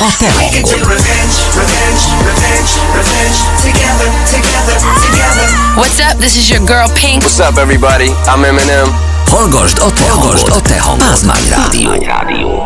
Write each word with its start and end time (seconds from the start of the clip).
a 0.00 0.10
te 0.18 0.26
hangod. 0.26 0.62
What's 5.76 6.00
up? 6.00 6.18
This 6.18 6.36
is 6.36 6.50
your 6.50 6.64
girl 6.64 6.88
Pink. 6.94 7.22
What's 7.22 7.40
up, 7.40 7.58
everybody? 7.58 8.10
I'm 8.26 8.44
Eminem. 8.44 8.94
Hallgasd 9.26 9.78
a 9.82 9.90
te 9.90 10.04
hangod, 10.04 10.38
a 10.56 10.60
te 10.60 10.74
hangod. 10.74 11.00
Pázmány 11.00 11.50
Rádió. 11.50 12.57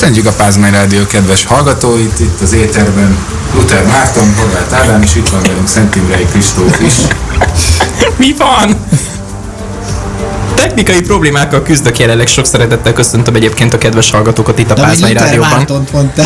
Köszönjük 0.00 0.26
a 0.26 0.32
Pázmány 0.32 0.72
Rádió 0.72 1.06
kedves 1.06 1.44
hallgatóit, 1.44 2.20
itt 2.20 2.40
az 2.40 2.52
éterben 2.52 3.16
Luther 3.54 3.84
Márton, 3.86 4.34
Horváth 4.36 4.74
Ádám, 4.74 5.02
és 5.02 5.14
itt 5.14 5.28
van 5.28 5.42
velünk 5.42 5.68
Szent 5.68 5.96
Imrei 5.96 6.24
Kristóf 6.24 6.80
is. 6.80 6.94
Mi 8.18 8.34
van? 8.38 8.76
Technikai 10.54 11.00
problémákkal 11.00 11.62
küzdök 11.62 11.98
jelenleg, 11.98 12.26
sok 12.26 12.46
szeretettel 12.46 12.92
köszöntöm 12.92 13.34
egyébként 13.34 13.74
a 13.74 13.78
kedves 13.78 14.10
hallgatókat 14.10 14.58
itt 14.58 14.70
a 14.70 14.74
De 14.74 14.82
Pázmány 14.82 15.12
Rádióban. 15.12 15.48
Mártont 15.50 15.92
mondta. 15.92 16.22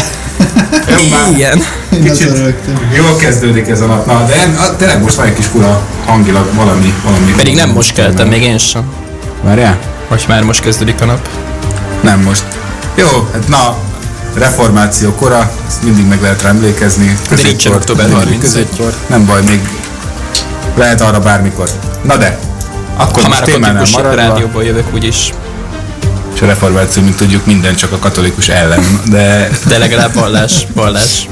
Jó, 0.88 1.08
már 1.10 1.30
Igen. 1.30 1.62
Kicsit 2.02 2.32
jól 2.96 3.16
kezdődik 3.16 3.68
ez 3.68 3.80
a 3.80 3.86
nap, 3.86 4.06
na, 4.06 4.24
de 4.24 4.34
tényleg 4.78 5.02
most 5.02 5.14
van 5.16 5.26
egy 5.26 5.34
kis 5.34 5.46
fura 5.46 5.80
hangilag 6.06 6.54
valami, 6.54 6.94
valami. 7.04 7.32
Pedig 7.36 7.54
nem 7.54 7.70
most 7.70 7.92
keltem, 7.92 8.28
még 8.28 8.42
én 8.42 8.58
sem. 8.58 8.92
Várjál? 9.42 9.78
Vagy 10.08 10.24
már 10.28 10.42
most 10.42 10.60
kezdődik 10.60 11.00
a 11.00 11.04
nap. 11.04 11.28
Nem 12.00 12.20
most. 12.20 12.44
Jó, 12.94 13.28
hát 13.32 13.48
na, 13.48 13.76
reformáció 14.34 15.14
kora, 15.14 15.50
ezt 15.66 15.82
mindig 15.82 16.06
meg 16.06 16.20
lehet 16.22 16.42
rá 16.42 16.48
emlékezni. 16.48 17.18
Nincsen 17.42 17.72
október 17.72 18.06
mindig 18.06 18.22
31. 18.24 18.40
középkor. 18.40 18.94
Nem 19.06 19.26
baj, 19.26 19.42
még 19.42 19.68
lehet 20.76 21.00
arra 21.00 21.20
bármikor. 21.20 21.70
Na 22.02 22.16
de, 22.16 22.38
akkor 22.96 23.22
Ha 23.22 23.28
már 23.28 23.42
a 23.42 23.50
katolikus 23.50 23.90
maradva, 23.90 24.14
rádióból 24.14 24.64
jövök 24.64 24.94
úgyis, 24.94 25.32
és 26.34 26.40
a 26.42 26.46
reformáció, 26.46 27.02
mint 27.02 27.16
tudjuk, 27.16 27.46
minden 27.46 27.74
csak 27.74 27.92
a 27.92 27.98
katolikus 27.98 28.48
ellen, 28.48 29.00
de 29.04 29.48
de 29.66 29.78
legalább 29.78 30.14
vallás, 30.14 30.66
vallás. 30.74 31.28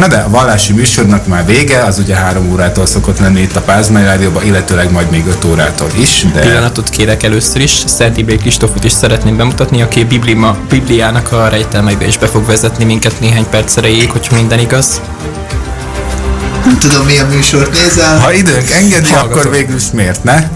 Na 0.00 0.08
de 0.08 0.16
a 0.16 0.30
vallási 0.30 0.72
műsornak 0.72 1.26
már 1.26 1.46
vége, 1.46 1.82
az 1.84 1.98
ugye 1.98 2.14
három 2.14 2.50
órától 2.52 2.86
szokott 2.86 3.18
lenni 3.18 3.40
itt 3.40 3.56
a 3.56 3.60
Pázmány 3.60 4.04
Rádióban, 4.04 4.44
illetőleg 4.44 4.92
majd 4.92 5.10
még 5.10 5.26
öt 5.26 5.44
órától 5.44 5.88
is, 5.94 6.24
de 6.32 6.40
Pillanatot 6.40 6.88
kérek 6.88 7.22
először 7.22 7.60
is. 7.60 7.82
Szent 7.86 8.16
Ibré 8.16 8.36
Kristófot 8.36 8.84
is 8.84 8.92
szeretném 8.92 9.36
bemutatni, 9.36 9.82
aki 9.82 10.04
Biblima, 10.04 10.56
Bibliának 10.68 11.32
a 11.32 11.48
rejtelmeibe 11.48 12.06
is 12.06 12.18
be 12.18 12.26
fog 12.26 12.46
vezetni 12.46 12.84
minket 12.84 13.20
néhány 13.20 13.46
perc 13.50 13.76
erejéig, 13.76 14.10
hogyha 14.10 14.36
minden 14.36 14.58
igaz. 14.58 15.00
Nem 16.64 16.78
tudom 16.78 17.06
milyen 17.06 17.26
műsort 17.26 17.72
nézel. 17.72 18.18
ha 18.18 18.32
időnk 18.32 18.70
engedi, 18.70 19.10
Hallgatom. 19.10 19.38
akkor 19.38 19.50
végül 19.50 19.76
is 19.76 19.90
miért 19.92 20.24
ne? 20.24 20.48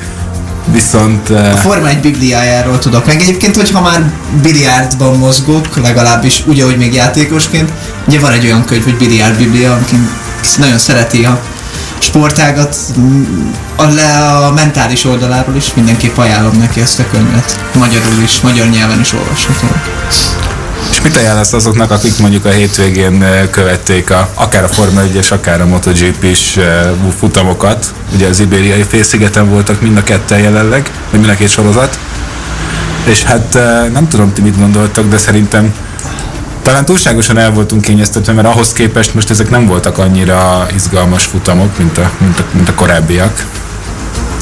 Viszont 0.73 1.31
A 1.31 1.33
uh, 1.33 1.53
Forma 1.53 1.89
1 1.89 2.01
bibliájáról 2.01 2.79
tudok 2.79 3.07
meg. 3.07 3.21
Egyébként, 3.21 3.57
hogyha 3.57 3.81
már 3.81 4.13
biliárdban 4.43 5.19
mozgok, 5.19 5.77
legalábbis 5.83 6.43
úgy, 6.47 6.61
ahogy 6.61 6.77
még 6.77 6.95
játékosként, 6.95 7.73
ugye 8.07 8.21
van 8.21 8.33
egy 8.33 8.45
olyan 8.45 8.65
könyv, 8.65 8.85
hogy 8.85 8.97
biliárd 8.97 9.37
biblia, 9.37 9.73
aki 9.73 9.97
nagyon 10.59 10.79
szereti 10.79 11.25
a 11.25 11.41
sportágat, 11.99 12.77
a, 13.77 13.85
le, 13.85 14.19
a 14.47 14.53
mentális 14.53 15.05
oldaláról 15.05 15.57
is 15.57 15.75
mindenképp 15.75 16.17
ajánlom 16.17 16.59
neki 16.59 16.81
ezt 16.81 16.99
a 16.99 17.05
könyvet. 17.11 17.61
Magyarul 17.75 18.23
is, 18.23 18.41
magyar 18.41 18.69
nyelven 18.69 19.01
is 19.01 19.13
olvasható. 19.13 19.67
És 20.91 21.03
mit 21.03 21.17
ajánlasz 21.17 21.53
azoknak, 21.53 21.91
akik 21.91 22.19
mondjuk 22.19 22.45
a 22.45 22.51
hétvégén 22.51 23.25
követték 23.51 24.11
a, 24.11 24.29
akár 24.35 24.65
a 24.65 24.69
Forma 24.69 25.01
1-es, 25.01 25.33
akár 25.33 25.61
a 25.61 25.67
MotoGP-s 25.67 26.59
futamokat, 27.19 27.95
ugye 28.15 28.29
az 28.29 28.41
ibériai 28.41 28.83
félszigeten 28.83 29.49
voltak 29.49 29.81
mind 29.81 29.97
a 29.97 30.03
ketten 30.03 30.39
jelenleg, 30.39 30.91
vagy 31.11 31.21
mind 31.21 31.33
a 31.33 31.37
két 31.37 31.49
sorozat, 31.49 31.99
és 33.05 33.23
hát 33.23 33.59
nem 33.93 34.09
tudom 34.09 34.33
ti 34.33 34.41
mit 34.41 34.59
gondoltak, 34.59 35.09
de 35.09 35.17
szerintem 35.19 35.75
talán 36.63 36.85
túlságosan 36.85 37.39
el 37.39 37.51
voltunk 37.51 37.83
kényeztetve, 37.83 38.33
mert 38.33 38.47
ahhoz 38.47 38.73
képest 38.73 39.15
most 39.15 39.31
ezek 39.31 39.51
nem 39.51 39.67
voltak 39.67 39.99
annyira 39.99 40.67
izgalmas 40.75 41.25
futamok, 41.25 41.79
mint 41.79 41.99
a, 41.99 42.11
mint 42.19 42.39
a, 42.39 42.45
mint 42.53 42.69
a 42.69 42.75
korábbiak. 42.75 43.47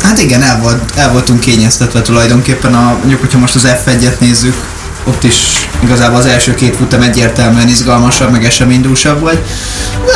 Hát 0.03 0.23
igen, 0.23 0.43
el, 0.43 0.61
volt, 0.61 0.93
el 0.97 1.13
voltunk 1.13 1.41
kényeztetve 1.41 2.03
tulajdonképpen, 2.03 2.75
a, 2.75 2.97
mondjuk, 2.99 3.21
hogyha 3.21 3.39
most 3.39 3.55
az 3.55 3.67
F1-et 3.67 4.19
nézzük, 4.19 4.55
ott 5.05 5.25
is 5.25 5.69
igazából 5.83 6.19
az 6.19 6.27
első 6.27 6.55
két 6.55 6.77
futam 6.77 7.03
egyértelműen 7.03 7.69
izgalmasabb, 7.69 8.31
meg 8.31 8.45
eseménydúsabb 8.45 9.21
volt. 9.21 9.49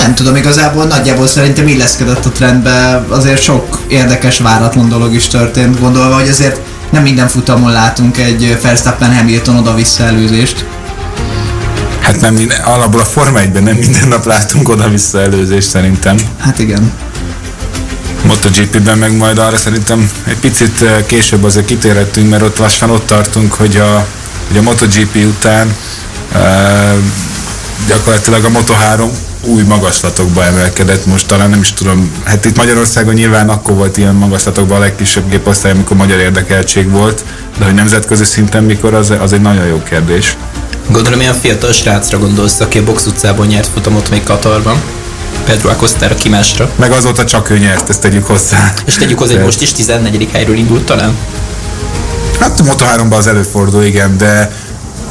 Nem 0.01 0.15
tudom, 0.15 0.37
igazából 0.37 0.85
nagyjából 0.85 1.27
szerintem 1.27 1.67
illeszkedett 1.67 2.25
a 2.25 2.31
trendbe, 2.31 3.05
azért 3.09 3.43
sok 3.43 3.79
érdekes, 3.89 4.39
váratlan 4.39 4.89
dolog 4.89 5.15
is 5.15 5.27
történt, 5.27 5.81
gondolva, 5.81 6.15
hogy 6.15 6.29
azért 6.29 6.61
nem 6.91 7.03
minden 7.03 7.29
futamon 7.29 7.73
látunk 7.73 8.19
egy 8.19 8.59
Verstappen 8.63 9.17
Hamilton 9.17 9.57
oda-vissza 9.57 10.05
előzést. 10.05 10.65
Hát 12.01 12.21
nem 12.21 12.35
minden, 12.35 12.61
alapból 12.61 13.01
a 13.01 13.05
Forma 13.05 13.39
1-ben 13.39 13.63
nem 13.63 13.77
minden 13.77 14.09
nap 14.09 14.25
látunk 14.25 14.69
oda-vissza 14.69 15.21
előzést 15.21 15.69
szerintem. 15.69 16.17
Hát 16.39 16.59
igen. 16.59 16.93
MotoGP-ben 18.23 18.99
meg 18.99 19.17
majd 19.17 19.39
arra 19.39 19.57
szerintem 19.57 20.11
egy 20.25 20.37
picit 20.37 20.83
eh, 20.83 21.05
később 21.07 21.45
azért 21.45 21.67
kitérhetünk, 21.67 22.31
mert 22.31 22.43
ott 22.43 22.59
lassan 22.59 22.91
ott 22.91 23.07
tartunk, 23.07 23.53
hogy 23.53 23.77
a, 23.77 24.07
hogy 24.49 24.57
a 24.57 24.63
MotoGP 24.63 25.15
után 25.15 25.77
gyakorlatilag 27.89 28.45
a 28.45 28.49
Moto3 28.49 29.09
új 29.45 29.63
magaslatokba 29.63 30.45
emelkedett 30.45 31.07
most, 31.07 31.27
talán 31.27 31.51
nem 31.51 31.61
is 31.61 31.73
tudom, 31.73 32.11
hát 32.25 32.45
itt 32.45 32.57
Magyarországon 32.57 33.15
nyilván 33.15 33.49
akkor 33.49 33.75
volt 33.75 33.97
ilyen 33.97 34.15
magaslatokban 34.15 34.77
a 34.77 34.81
legkisebb 34.81 35.31
géposztály, 35.31 35.71
amikor 35.73 35.97
magyar 35.97 36.19
érdekeltség 36.19 36.91
volt, 36.91 37.25
de 37.59 37.65
hogy 37.65 37.75
nemzetközi 37.75 38.25
szinten 38.25 38.65
mikor, 38.65 38.95
az, 38.95 39.13
az 39.21 39.33
egy 39.33 39.41
nagyon 39.41 39.67
jó 39.67 39.83
kérdés. 39.83 40.37
Gondolom, 40.89 41.21
ilyen 41.21 41.35
fiatal 41.35 41.73
srácra 41.73 42.19
gondolsz, 42.19 42.61
aki 42.61 42.79
a 42.79 42.85
box 42.85 43.07
utcában 43.07 43.47
nyert 43.47 43.71
futamot 43.75 44.11
még 44.11 44.23
Katarban. 44.23 44.81
Pedro 45.45 45.69
Acostára, 45.69 46.15
ki 46.15 46.29
másra. 46.29 46.71
Meg 46.77 46.93
azóta 46.93 47.25
csak 47.25 47.51
ő 47.51 47.59
nyert, 47.59 47.89
ezt 47.89 48.01
tegyük 48.01 48.27
hozzá. 48.27 48.73
És 48.87 48.95
tegyük 48.95 49.19
hozzá, 49.19 49.35
hogy 49.35 49.45
most 49.45 49.63
is 49.63 49.73
14. 49.73 50.29
helyről 50.33 50.57
indult 50.57 50.85
talán. 50.85 51.17
Hát 52.41 52.61
a 52.61 52.63
Moto3-ban 52.65 53.17
az 53.17 53.27
előfordul, 53.27 53.85
igen, 53.85 54.17
de 54.17 54.51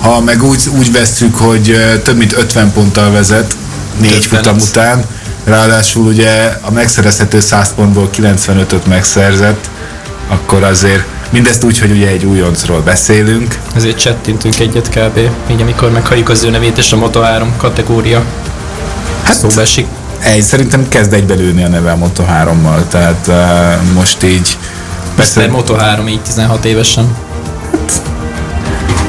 ha 0.02 0.22
meg 0.22 0.44
úgy, 0.44 0.69
úgy 0.78 0.91
vesszük, 0.91 1.36
hogy 1.36 1.78
több 2.03 2.18
mint 2.18 2.38
50 2.38 2.72
ponttal 2.72 3.12
vezet, 3.12 3.56
négy 4.00 4.16
50. 4.16 4.30
futam 4.30 4.58
után, 4.58 5.06
ráadásul 5.44 6.06
ugye 6.06 6.58
a 6.62 6.72
megszerezhető 6.72 7.40
100 7.40 7.74
pontból 7.74 8.09
95-öt 8.18 8.86
megszerzett, 8.88 9.69
akkor 10.28 10.63
azért 10.63 11.03
mindezt 11.30 11.63
úgy, 11.63 11.80
hogy 11.80 11.91
ugye 11.91 12.08
egy 12.08 12.25
újoncról 12.25 12.81
beszélünk. 12.81 13.57
Ezért 13.75 13.97
csettintünk 14.00 14.59
egyet 14.59 14.90
kb. 14.90 15.19
Így 15.52 15.62
amikor 15.62 15.92
meghalljuk 15.92 16.30
az 16.30 16.44
ő 16.44 16.50
nevét 16.50 16.78
és 16.78 16.92
a 16.92 16.97
Moto3 16.97 17.44
kategória 17.57 18.24
Hát 19.24 19.38
szóba 19.38 19.62
esik. 19.62 19.88
egy, 20.19 20.42
szerintem 20.42 20.88
kezd 20.90 21.13
egybelülni 21.13 21.63
a 21.63 21.68
neve 21.68 21.92
a 21.92 21.97
Moto3-mal, 21.97 22.88
tehát 22.90 23.28
uh, 23.28 23.94
most 23.94 24.24
így 24.24 24.57
Per 25.15 25.50
Moto3 25.51 26.09
így 26.09 26.21
16 26.21 26.65
évesen. 26.65 27.15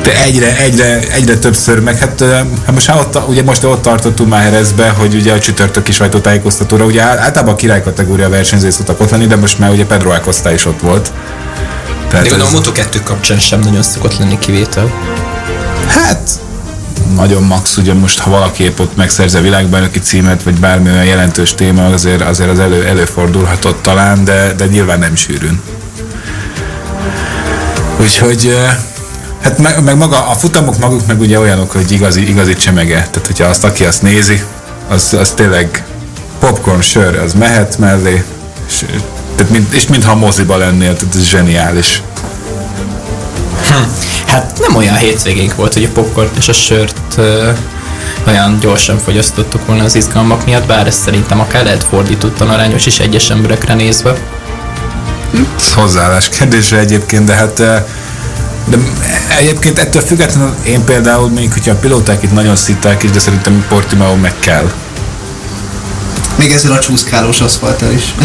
De 0.02 0.22
egyre, 0.22 0.56
egyre, 0.56 1.00
egyre 1.12 1.36
többször, 1.38 1.80
meg 1.80 1.98
hát, 1.98 2.24
hát 2.64 2.72
most 2.72 2.88
már 2.88 2.98
ott, 2.98 3.28
ugye 3.28 3.42
most 3.42 3.64
ott 3.64 3.82
tartottunk 3.82 4.28
már 4.30 4.42
Herezbe, 4.42 4.88
hogy 4.88 5.14
ugye 5.14 5.32
a 5.32 5.38
csütörtöki 5.38 5.92
sajtótájékoztatóra, 5.92 6.84
ugye 6.84 7.02
általában 7.02 7.54
a 7.54 7.56
király 7.56 7.82
kategória 7.82 8.28
versenyzői 8.28 8.70
szoktak 8.70 9.00
ott 9.00 9.10
lenni, 9.10 9.26
de 9.26 9.36
most 9.36 9.58
már 9.58 9.70
ugye 9.70 9.84
Pedro 9.86 10.10
Acosta 10.10 10.52
is 10.52 10.64
ott 10.66 10.80
volt. 10.80 11.12
Tehát 12.08 12.24
De 12.24 12.30
gondolom 12.30 12.54
a 12.54 12.58
ez- 12.58 12.86
Moto2 12.88 13.00
kapcsán 13.04 13.38
sem 13.38 13.60
nagyon 13.60 13.82
szokott 13.82 14.18
lenni 14.18 14.38
kivétel. 14.38 14.92
Hát 15.88 16.30
nagyon 17.14 17.42
max, 17.42 17.76
ugye 17.76 17.94
most 17.94 18.18
ha 18.18 18.30
valaki 18.30 18.64
épp 18.64 18.78
ott 18.80 18.96
megszerzi 18.96 19.36
a 19.36 19.40
világbajnoki 19.40 19.98
címet, 19.98 20.42
vagy 20.42 20.54
bármilyen 20.60 21.04
jelentős 21.04 21.54
téma, 21.54 21.86
azért, 21.86 22.22
azért 22.22 22.50
az 22.50 22.58
elő, 22.58 22.84
előfordulhatott 22.86 23.82
talán, 23.82 24.24
de, 24.24 24.52
de 24.56 24.66
nyilván 24.66 24.98
nem 24.98 25.14
sűrűn. 25.14 25.60
Úgyhogy 28.00 28.56
hát 29.42 29.58
meg, 29.58 29.82
meg, 29.84 29.96
maga, 29.96 30.28
a 30.28 30.32
futamok 30.32 30.78
maguk 30.78 31.06
meg 31.06 31.20
ugye 31.20 31.38
olyanok, 31.38 31.70
hogy 31.70 31.92
igazi, 31.92 32.28
igazi 32.28 32.54
csemege. 32.54 33.08
Tehát 33.10 33.26
hogyha 33.26 33.44
azt, 33.44 33.64
aki 33.64 33.84
azt 33.84 34.02
nézi, 34.02 34.42
az, 34.88 35.16
az 35.20 35.30
tényleg 35.30 35.84
popcorn 36.38 36.80
sör, 36.80 37.18
az 37.18 37.34
mehet 37.34 37.78
mellé, 37.78 38.24
és 38.68 38.84
Tehát, 39.36 39.52
mint, 39.52 39.72
és 39.72 39.86
mintha 39.86 40.14
moziba 40.14 40.56
lennél, 40.56 40.96
tehát 40.96 41.14
ez 41.14 41.22
zseniális. 41.22 42.02
Hát 44.26 44.58
nem 44.60 44.76
olyan 44.76 44.96
hétvégénk 44.96 45.54
volt, 45.54 45.72
hogy 45.72 45.84
a 45.84 45.88
popcornt 45.88 46.36
és 46.36 46.48
a 46.48 46.52
sört 46.52 47.14
ö, 47.16 47.50
olyan 48.26 48.58
gyorsan 48.60 48.98
fogyasztottuk 48.98 49.66
volna 49.66 49.84
az 49.84 49.94
izgalmak 49.94 50.44
miatt, 50.44 50.66
bár 50.66 50.86
ez 50.86 50.94
szerintem 50.94 51.40
akár 51.40 51.64
lehet 51.64 51.84
fordítottan 51.84 52.48
arányos 52.48 52.86
is 52.86 52.98
egyes 52.98 53.30
emberekre 53.30 53.74
nézve. 53.74 54.16
Ez 55.56 55.72
hozzáállás 55.72 56.28
kérdése 56.28 56.78
egyébként, 56.78 57.24
de 57.24 57.34
hát 57.34 57.60
eh, 57.60 57.84
de 58.68 58.76
egyébként 59.38 59.78
ettől 59.78 60.02
függetlenül 60.02 60.54
én 60.64 60.84
például, 60.84 61.30
még 61.30 61.52
hogyha 61.52 61.70
a 61.70 61.74
pilóták 61.74 62.22
itt 62.22 62.32
nagyon 62.32 62.56
szitták 62.56 63.02
is, 63.02 63.10
de 63.10 63.18
szerintem 63.18 63.64
Portimao 63.68 64.16
meg 64.16 64.34
kell. 64.38 64.72
Még 66.38 66.52
ezzel 66.52 66.72
a 66.72 66.78
csúszkálós 66.78 67.40
aszfalttal 67.40 67.92
is. 67.92 68.14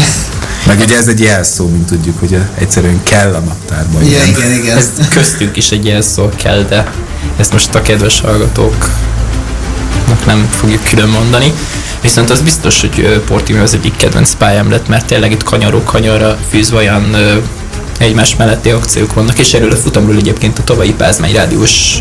Meg 0.66 0.80
ugye 0.80 0.96
ez 0.96 1.06
egy 1.06 1.20
jelszó, 1.20 1.68
mint 1.68 1.86
tudjuk, 1.86 2.18
hogy 2.18 2.38
egyszerűen 2.58 3.02
kell 3.02 3.34
a 3.34 3.38
naptárban. 3.38 4.02
igen, 4.02 4.26
igen, 4.26 4.52
igen. 4.52 4.76
Ez 4.76 4.90
köztünk 5.10 5.56
is 5.56 5.70
egy 5.70 5.84
ilyen 5.84 6.02
szó 6.02 6.28
kell, 6.36 6.62
de 6.62 6.92
ezt 7.36 7.52
most 7.52 7.74
a 7.74 7.82
kedves 7.82 8.20
hallgatóknak 8.20 8.90
nem 10.26 10.48
fogjuk 10.50 10.84
külön 10.84 11.08
mondani. 11.08 11.52
Viszont 12.02 12.30
az 12.30 12.40
biztos, 12.40 12.80
hogy 12.80 13.00
ö, 13.00 13.24
Portimao 13.24 13.62
az 13.62 13.74
egyik 13.74 13.96
kedvenc 13.96 14.34
pályám 14.34 14.70
lett, 14.70 14.88
mert 14.88 15.06
tényleg 15.06 15.30
itt 15.30 15.42
kanyarok 15.42 15.84
kanyarra 15.84 16.38
fűzve 16.50 16.76
olyan 16.76 17.16
egymás 17.98 18.36
melletti 18.36 18.70
akciók 18.70 19.14
vannak, 19.14 19.38
és 19.38 19.54
erről 19.54 19.70
a 19.70 19.76
futamról 19.76 20.16
egyébként 20.16 20.58
a 20.58 20.64
tavalyi 20.64 20.92
Pázmány 20.94 21.32
rádiós 21.32 21.98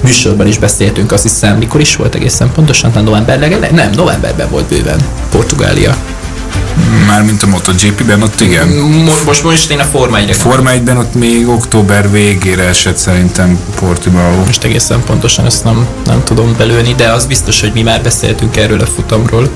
műsorban 0.00 0.46
is 0.46 0.58
beszéltünk, 0.58 1.12
azt 1.12 1.22
hiszem, 1.22 1.56
mikor 1.56 1.80
is 1.80 1.96
volt 1.96 2.14
egészen 2.14 2.52
pontosan, 2.52 2.90
talán 2.90 3.04
november 3.04 3.38
legelején? 3.38 3.74
Nem, 3.74 3.90
novemberben 3.90 4.48
volt 4.50 4.64
bőven 4.64 5.00
Portugália. 5.30 5.96
Mármint 7.06 7.42
a 7.42 7.46
MotoGP-ben 7.46 8.22
ott 8.22 8.40
igen. 8.40 8.68
Most, 8.68 9.24
most, 9.24 9.44
most 9.44 9.70
én 9.70 9.78
a 9.78 9.84
Forma 9.84 10.18
1 10.18 10.36
Forma 10.36 10.70
1-ben 10.70 10.96
ott 10.96 11.14
még 11.14 11.48
október 11.48 12.10
végére 12.10 12.62
esett 12.62 12.96
szerintem 12.96 13.58
Portimao. 13.80 14.44
most 14.44 14.64
egészen 14.64 15.02
pontosan 15.04 15.46
ezt 15.46 15.64
nem, 15.64 15.86
nem 16.06 16.24
tudom 16.24 16.54
belőni, 16.56 16.94
de 16.94 17.12
az 17.12 17.26
biztos, 17.26 17.60
hogy 17.60 17.72
mi 17.74 17.82
már 17.82 18.02
beszéltünk 18.02 18.56
erről 18.56 18.80
a 18.80 18.86
futamról. 18.86 19.50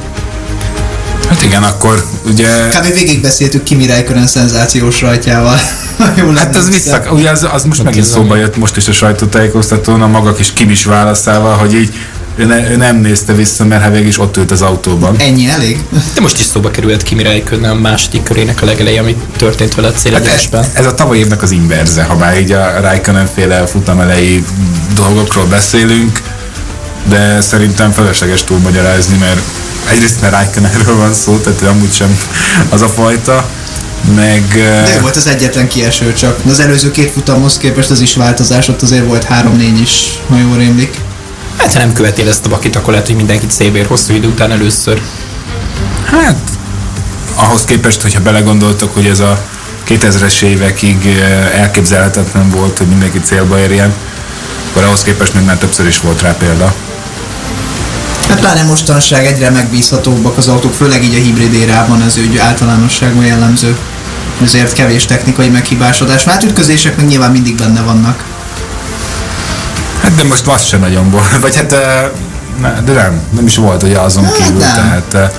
Hát 1.28 1.42
igen, 1.42 1.62
akkor 1.62 2.04
ugye... 2.26 2.68
Kb. 2.68 2.92
végigbeszéltük 2.92 3.62
Kimi 3.62 3.86
Räikkönen 3.86 4.26
szenzációs 4.26 5.00
rajtjával. 5.00 5.58
Hát 6.36 6.56
az 6.56 6.70
vissza. 6.70 7.02
ugye 7.10 7.30
az, 7.30 7.46
az 7.52 7.64
most 7.64 7.82
megint 7.82 8.06
szóba 8.06 8.36
jött 8.36 8.56
most 8.56 8.76
is 8.76 8.88
a 8.88 8.92
sajtótájékoztatón, 8.92 10.02
a 10.02 10.06
maga 10.06 10.32
kis 10.32 10.52
kimis 10.52 10.84
válaszával, 10.84 11.56
hogy 11.56 11.74
így 11.74 11.94
ő, 12.36 12.44
ne, 12.44 12.70
ő 12.70 12.76
nem 12.76 12.96
nézte 12.96 13.32
vissza, 13.32 13.64
mert 13.64 13.82
hát 13.82 13.92
végig 13.92 14.06
is 14.06 14.18
ott 14.18 14.36
ült 14.36 14.50
az 14.50 14.62
autóban. 14.62 15.16
Ennyi 15.18 15.48
elég? 15.48 15.78
De 16.14 16.20
most 16.20 16.38
is 16.38 16.44
szóba 16.44 16.70
került 16.70 17.02
Kimi 17.02 17.22
Räikkönen 17.22 17.70
a 17.70 17.74
második 17.74 18.22
körének 18.22 18.62
a 18.62 18.64
legelején, 18.64 19.00
ami 19.00 19.16
történt 19.36 19.74
vele 19.74 19.88
a 19.88 19.90
Hát 19.90 19.96
ez, 19.96 20.02
célegyenesben. 20.02 20.64
ez 20.72 20.86
a 20.86 20.94
tavaly 20.94 21.18
évnek 21.18 21.42
az 21.42 21.50
inverze, 21.50 22.02
ha 22.02 22.16
már 22.16 22.38
így 22.38 22.52
a 22.52 22.80
Raikkonen 22.80 23.26
féle 23.34 23.66
futamelei 23.66 24.44
dolgokról 24.94 25.44
beszélünk, 25.46 26.22
de 27.08 27.40
szerintem 27.40 27.90
felesleges 27.90 28.44
túlmagyarázni, 28.44 29.16
mert 29.18 29.40
egyrészt 29.90 30.20
mert 30.20 30.32
Raikkonenről 30.34 30.96
van 30.96 31.14
szó, 31.14 31.36
tehát 31.36 31.62
ő 31.62 31.66
amúgy 31.66 31.92
sem 31.92 32.18
az 32.68 32.82
a 32.82 32.88
fajta, 32.88 33.48
meg... 34.14 34.42
De 34.52 34.94
ő 34.96 35.00
volt 35.00 35.16
az 35.16 35.26
egyetlen 35.26 35.68
kieső 35.68 36.12
csak. 36.12 36.40
Az 36.48 36.60
előző 36.60 36.90
két 36.90 37.10
futamhoz 37.10 37.58
képest 37.58 37.90
az 37.90 38.00
is 38.00 38.14
változás, 38.14 38.68
ott 38.68 38.82
azért 38.82 39.06
volt 39.06 39.26
3-4 39.30 39.80
is, 39.80 40.20
ha 40.28 40.38
jól 40.38 40.56
rémlik. 40.56 41.00
Hát 41.56 41.72
ha 41.72 41.78
nem 41.78 41.92
követél 41.92 42.28
ezt 42.28 42.46
a 42.46 42.48
bakit, 42.48 42.76
akkor 42.76 42.90
lehet, 42.90 43.06
hogy 43.06 43.16
mindenkit 43.16 43.50
szévér 43.50 43.86
hosszú 43.86 44.14
idő 44.14 44.28
után 44.28 44.50
először. 44.50 45.02
Hát, 46.04 46.38
ahhoz 47.34 47.64
képest, 47.64 48.02
hogyha 48.02 48.20
belegondoltok, 48.20 48.94
hogy 48.94 49.06
ez 49.06 49.20
a 49.20 49.44
2000-es 49.88 50.42
évekig 50.42 51.06
eh, 51.06 51.60
elképzelhetetlen 51.60 52.50
volt, 52.50 52.78
hogy 52.78 52.86
mindenki 52.86 53.20
célba 53.20 53.58
érjen, 53.58 53.94
akkor 54.70 54.84
ahhoz 54.84 55.02
képest 55.02 55.34
még 55.34 55.44
már 55.44 55.56
többször 55.56 55.86
is 55.86 56.00
volt 56.00 56.22
rá 56.22 56.36
példa. 56.36 56.74
Hát 58.28 58.40
pláne 58.40 58.62
mostanság 58.62 59.26
egyre 59.26 59.50
megbízhatóbbak 59.50 60.36
az 60.36 60.48
autók, 60.48 60.74
főleg 60.74 61.04
így 61.04 61.14
a 61.14 61.18
hibrid 61.18 61.54
érában 61.54 62.02
ez 62.02 62.18
úgy 62.18 62.36
általánosságban 62.38 63.24
jellemző. 63.24 63.76
Ezért 64.42 64.72
kevés 64.72 65.04
technikai 65.04 65.48
meghibásodás. 65.48 66.24
Hát 66.24 66.44
ütközések 66.44 66.96
meg 66.96 67.06
nyilván 67.06 67.30
mindig 67.30 67.54
benne 67.54 67.80
vannak. 67.80 68.24
Hát 70.06 70.14
de 70.14 70.22
most 70.24 70.46
az 70.46 70.64
sem 70.64 70.80
nagyon 70.80 71.10
volt, 71.10 71.38
vagy 71.40 71.56
hát 71.56 71.70
ne, 72.60 72.80
de 72.80 72.92
nem, 72.92 73.20
nem 73.30 73.46
is 73.46 73.56
volt 73.56 73.82
ugye 73.82 73.98
azon 73.98 74.24
Hát 74.24 74.36
kívül, 74.36 74.58
nem. 74.58 74.74
tehát 74.74 75.32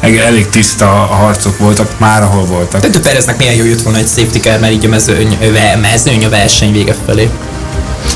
eh, 0.00 0.26
elég 0.26 0.48
tiszta 0.48 0.86
a 0.86 1.14
harcok 1.14 1.58
voltak, 1.58 1.98
már 1.98 2.22
ahol 2.22 2.44
voltak. 2.44 2.86
De 2.86 3.00
Pereznek 3.00 3.38
milyen 3.38 3.54
jó 3.54 3.64
jött 3.64 3.82
volna 3.82 3.98
egy 3.98 4.08
safety 4.08 4.38
car, 4.38 4.60
mert 4.60 4.72
így 4.72 4.84
a 4.84 4.88
mezőny, 4.88 5.38
mezőny 5.80 6.24
a 6.24 6.28
verseny 6.28 6.72
vége 6.72 6.94
felé. 7.06 7.30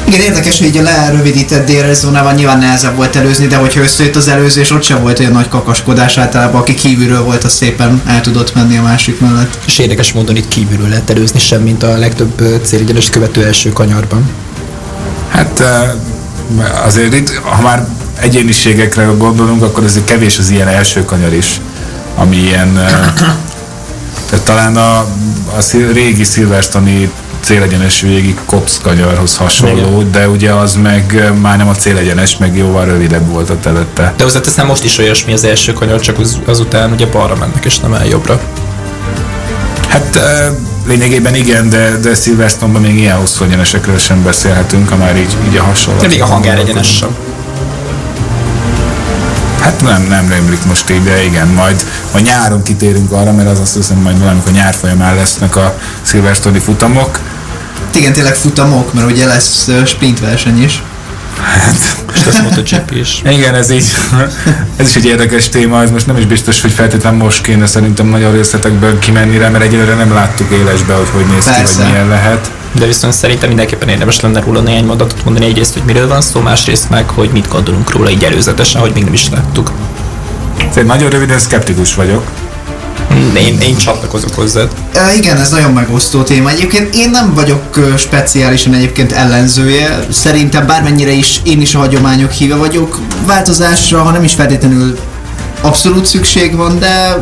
Igen, 0.05 0.21
érdekes, 0.21 0.59
hogy 0.59 0.67
így 0.67 0.77
a 0.77 0.83
lerövidített 0.83 1.95
zónában 1.95 2.35
nyilván 2.35 2.59
nehezebb 2.59 2.97
volt 2.97 3.17
előzni, 3.17 3.47
de 3.47 3.57
hogyha 3.57 3.81
összejött 3.81 4.17
az 4.17 4.29
előzés, 4.29 4.71
ott 4.71 4.83
sem 4.83 5.03
volt 5.03 5.19
olyan 5.19 5.33
nagy 5.33 5.49
kakaskodás 5.49 6.19
általában, 6.19 6.61
aki 6.61 6.75
kívülről 6.75 7.23
volt, 7.23 7.45
az 7.45 7.53
szépen 7.53 8.03
el 8.07 8.21
tudott 8.21 8.55
menni 8.55 8.77
a 8.77 8.83
másik 8.83 9.21
mellett. 9.21 9.59
És 9.67 9.79
érdekes 9.79 10.13
módon 10.13 10.37
itt 10.37 10.49
kívülről 10.49 10.89
lehet 10.89 11.11
előzni 11.11 11.39
sem, 11.39 11.63
mint 11.63 11.83
a 11.83 11.97
legtöbb 11.97 12.41
ö, 12.41 12.57
célegyenes 12.65 13.11
követő 13.11 13.45
első 13.45 13.73
kanyarban. 13.73 14.31
Hát 15.29 15.61
eh, 15.61 15.91
azért 16.85 17.15
itt, 17.15 17.35
ha 17.43 17.63
már 17.63 17.87
egyéniségekre 18.21 19.05
gondolunk, 19.05 19.63
akkor 19.63 19.85
azért 19.85 20.05
kevés 20.05 20.39
az 20.39 20.51
ilyen 20.51 20.69
első 20.69 21.05
kanyar 21.05 21.33
is, 21.33 21.61
ami 22.17 22.37
ilyen, 22.37 22.79
eh, 22.79 23.13
tehát 24.31 24.45
talán 24.45 24.77
a, 24.77 24.99
a 25.57 25.77
régi 25.93 26.25
Silverstone 26.25 27.09
célegyenes 27.41 28.01
végi 28.01 28.35
Cops 28.47 28.79
kanyarhoz 28.83 29.37
hasonló, 29.37 30.03
de 30.03 30.29
ugye 30.29 30.53
az 30.53 30.75
meg 30.75 31.17
eh, 31.17 31.31
már 31.33 31.57
nem 31.57 31.69
a 31.69 31.75
célegyenes, 31.75 32.37
meg 32.37 32.57
jóval 32.57 32.85
rövidebb 32.85 33.31
volt 33.31 33.51
ott 33.51 33.67
előtte. 33.67 34.15
De 34.17 34.25
hozzáteszem 34.25 34.67
most 34.67 34.85
is 34.85 34.99
olyasmi 34.99 35.33
az 35.33 35.45
első 35.45 35.73
kanyar, 35.73 36.01
csak 36.01 36.19
az, 36.19 36.39
azután 36.47 36.93
ugye 36.93 37.07
balra 37.07 37.35
mennek 37.35 37.65
és 37.65 37.79
nem 37.79 37.95
el 37.95 38.07
jobbra. 38.07 38.41
Hát 39.89 40.19
lényegében 40.87 41.35
igen, 41.35 41.69
de, 41.69 41.97
de 41.97 42.15
Silverstone-ban 42.15 42.83
még 42.83 42.99
ilyen 42.99 43.17
hosszú 43.17 43.45
egyenesekről 43.45 43.99
sem 43.99 44.23
beszélhetünk, 44.23 44.89
ha 44.89 44.97
már 44.97 45.17
így, 45.17 45.37
így 45.49 45.57
a 45.57 45.63
hasonlat. 45.63 46.03
De 46.03 46.09
még 46.09 46.23
a 46.23 46.27
hangár 46.27 46.59
egyenes 46.59 46.97
sem. 46.97 47.17
Hát 49.61 49.83
nem, 49.83 50.03
nem 50.03 50.29
rémlik 50.29 50.65
most 50.65 50.91
így, 50.91 51.03
de 51.03 51.25
igen, 51.25 51.49
majd, 51.49 51.85
majd 52.13 52.25
nyáron 52.25 52.63
kitérünk 52.63 53.13
arra, 53.13 53.33
mert 53.33 53.49
az 53.49 53.61
azt 53.61 53.75
hiszem 53.75 53.97
majd 53.97 54.19
valamikor 54.19 54.53
nyár 54.53 54.75
folyamán 54.75 55.15
lesznek 55.15 55.57
a 55.57 55.79
Silverstone 56.03 56.61
futamok. 56.61 57.21
Igen, 57.95 58.13
tényleg 58.13 58.35
futamok, 58.35 58.93
mert 58.93 59.11
ugye 59.11 59.27
lesz 59.27 59.71
sprint 59.87 60.21
verseny 60.21 60.63
is. 60.63 60.83
És 62.15 62.25
lesz 62.25 62.41
MotoGP 62.41 62.91
is. 62.91 63.23
Igen, 63.29 63.55
ez 63.55 63.71
így, 63.71 63.91
ez 64.77 64.89
is 64.89 64.97
egy 64.97 65.05
érdekes 65.05 65.49
téma, 65.49 65.83
ez 65.83 65.91
most 65.91 66.07
nem 66.07 66.17
is 66.17 66.27
biztos, 66.27 66.61
hogy 66.61 66.71
feltétlenül 66.71 67.23
most 67.23 67.43
kéne 67.43 67.67
szerintem 67.67 68.07
nagyon 68.07 68.33
részletekből 68.33 68.99
kimenni 68.99 69.39
rá, 69.39 69.49
mert 69.49 69.65
egyelőre 69.65 69.95
nem 69.95 70.13
láttuk 70.13 70.51
élesbe, 70.51 70.95
hogy 70.95 71.09
hogy 71.13 71.27
néz 71.27 71.45
ki, 71.45 71.77
vagy 71.77 71.87
milyen 71.87 72.09
lehet. 72.09 72.51
De 72.73 72.87
viszont 72.87 73.13
szerintem 73.13 73.49
mindenképpen 73.49 73.89
érdemes 73.89 74.21
lenne 74.21 74.41
róla 74.41 74.61
néhány 74.61 74.85
mondatot 74.85 75.25
mondani 75.25 75.47
egyrészt, 75.47 75.73
hogy 75.73 75.83
miről 75.87 76.09
van 76.09 76.21
szó, 76.21 76.41
másrészt 76.41 76.91
meg, 76.91 77.09
hogy 77.11 77.31
mit 77.31 77.49
gondolunk 77.49 77.91
róla 77.91 78.11
így 78.11 78.25
előzetesen, 78.25 78.81
hogy 78.81 78.93
még 78.95 79.05
nem 79.05 79.13
is 79.13 79.29
láttuk. 79.29 79.73
Szóval 80.69 80.85
nagyon 80.85 81.11
röviden 81.11 81.39
szkeptikus 81.39 81.95
vagyok. 81.95 82.23
Én, 83.37 83.61
én 83.61 83.77
csatlakozok 83.77 84.35
hozzád. 84.35 84.71
E, 84.93 85.15
igen, 85.15 85.37
ez 85.37 85.51
nagyon 85.51 85.73
megosztó 85.73 86.23
téma. 86.23 86.51
Egyébként 86.51 86.95
én 86.95 87.11
nem 87.11 87.35
vagyok 87.35 87.95
speciálisan 87.97 88.75
egyébként 88.75 89.13
ellenzője. 89.13 90.07
Szerintem 90.11 90.67
bármennyire 90.67 91.11
is 91.11 91.41
én 91.45 91.61
is 91.61 91.75
a 91.75 91.79
hagyományok 91.79 92.31
híve 92.31 92.55
vagyok. 92.55 92.99
Változásra, 93.27 94.03
ha 94.03 94.11
nem 94.11 94.25
is 94.25 94.35
feltétlenül 94.35 94.99
abszolút 95.61 96.07
szükség 96.07 96.57
van, 96.57 96.79
de 96.79 97.17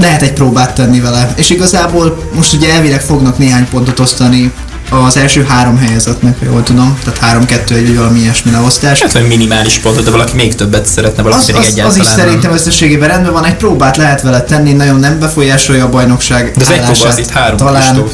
lehet 0.00 0.22
egy 0.22 0.32
próbát 0.32 0.74
tenni 0.74 1.00
vele. 1.00 1.32
És 1.36 1.50
igazából 1.50 2.22
most 2.34 2.52
ugye 2.52 2.72
elvileg 2.72 3.00
fognak 3.00 3.38
néhány 3.38 3.68
pontot 3.68 4.00
osztani 4.00 4.52
az 4.90 5.16
első 5.16 5.44
három 5.44 5.78
helyezetnek, 5.78 6.38
ha 6.38 6.44
jól 6.44 6.62
tudom. 6.62 6.98
Tehát 7.04 7.42
3-2-1 7.44 7.62
vagy 7.68 7.96
valami 7.96 8.18
ilyesmi 8.18 8.50
leosztás. 8.50 9.00
Hát, 9.02 9.12
hogy 9.12 9.26
minimális 9.26 9.78
pontot, 9.78 10.04
de 10.04 10.10
valaki 10.10 10.34
még 10.36 10.54
többet 10.54 10.86
szeretne, 10.86 11.22
valaki 11.22 11.40
Az, 11.40 11.46
pedig 11.46 11.60
az, 11.60 11.66
az 11.66 11.72
egyáltalán 11.72 12.00
is 12.00 12.06
nem. 12.06 12.16
szerintem 12.18 12.52
összességében 12.52 13.08
rendben 13.08 13.32
van, 13.32 13.44
egy 13.44 13.54
próbát 13.56 13.96
lehet 13.96 14.22
vele 14.22 14.42
tenni, 14.42 14.72
nagyon 14.72 15.00
nem 15.00 15.18
befolyásolja 15.18 15.84
a 15.84 15.88
bajnokság 15.88 16.52
De 16.56 16.64
az 16.64 16.70
egy 16.70 16.80
próba 16.80 17.08
az 17.08 17.18
itt 17.18 17.30
három 17.30 17.56
Talán, 17.56 17.82
Kristóf. 17.82 18.12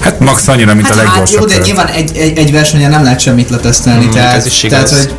Hát 0.00 0.20
max 0.20 0.48
annyira, 0.48 0.74
mint 0.74 0.86
Hát, 0.86 0.96
a 0.96 1.00
hát 1.00 1.06
jó, 1.06 1.20
leggyorsabb 1.20 1.48
de 1.48 1.64
nyilván 1.64 1.86
egy, 1.86 2.16
egy, 2.16 2.38
egy 2.38 2.52
versenyen 2.52 2.90
nem 2.90 3.02
lehet 3.02 3.20
semmit 3.20 3.50
letesztelni, 3.50 4.04
Mm, 4.04 4.10
tehát, 4.10 4.36
ez 4.36 4.46
is 4.46 4.60
tehát 4.60 4.88
igaz. 4.88 4.98
hogy 5.04 5.14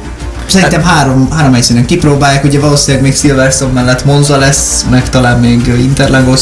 szerintem 0.52 0.84
három, 0.84 1.32
három 1.32 1.54
helyszínen 1.54 1.86
kipróbálják, 1.86 2.44
ugye 2.44 2.60
valószínűleg 2.60 3.04
még 3.04 3.16
Silverstone 3.16 3.72
mellett 3.72 4.06
Monza 4.06 4.38
lesz, 4.38 4.86
meg 4.90 5.10
talán 5.10 5.40
még 5.40 5.68
Interlagos. 5.68 6.42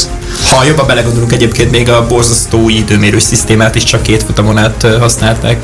Ha 0.50 0.64
jobban 0.64 0.86
belegondolunk, 0.86 1.32
egyébként 1.32 1.70
még 1.70 1.88
a 1.88 2.06
borzasztó 2.06 2.68
időmérős 2.68 3.22
szisztémát 3.22 3.74
is 3.74 3.82
csak 3.84 4.02
két 4.02 4.22
futamon 4.22 4.58
át 4.58 4.86
használták. 5.00 5.58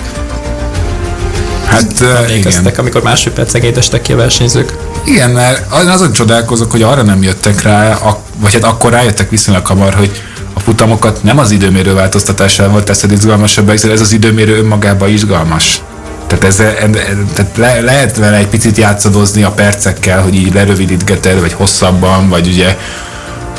Hát 1.67 1.83
uh, 2.01 2.07
igen. 2.07 2.17
Emlékeztek, 2.17 2.79
amikor 2.79 3.03
másodpercenként 3.03 3.77
estek 3.77 4.03
ki 4.03 4.13
a 4.13 4.17
versenyzők. 4.17 4.73
Igen, 5.05 5.31
mert 5.31 5.73
az- 5.73 5.87
azon 5.87 6.13
csodálkozok, 6.13 6.71
hogy 6.71 6.83
arra 6.83 7.03
nem 7.03 7.23
jöttek 7.23 7.63
rá, 7.63 7.99
vagy 8.41 8.53
hát 8.53 8.65
akkor 8.65 8.91
rájöttek 8.93 9.31
viszonylag 9.31 9.67
hamar, 9.67 9.95
hogy 9.95 10.23
a 10.53 10.61
futamokat 10.61 11.23
nem 11.23 11.39
az 11.39 11.51
időmérő 11.51 11.95
változtatásával 11.95 12.85
teszed 12.85 13.13
izgalmasabbá, 13.13 13.73
hiszen 13.73 13.91
ez 13.91 14.01
az 14.01 14.13
időmérő 14.13 14.59
önmagában 14.59 15.09
izgalmas. 15.09 15.81
Tehát, 16.27 16.45
ez, 16.45 16.57
tehát 17.35 17.57
le, 17.57 17.81
lehet 17.81 18.17
vele 18.17 18.37
egy 18.37 18.49
picit 18.49 18.77
játszadozni 18.77 19.43
a 19.43 19.51
percekkel, 19.51 20.23
hogy 20.23 20.35
így 20.35 20.55
lerövidítgeted, 20.55 21.41
vagy 21.41 21.53
hosszabban, 21.53 22.29
vagy 22.29 22.47
ugye 22.47 22.77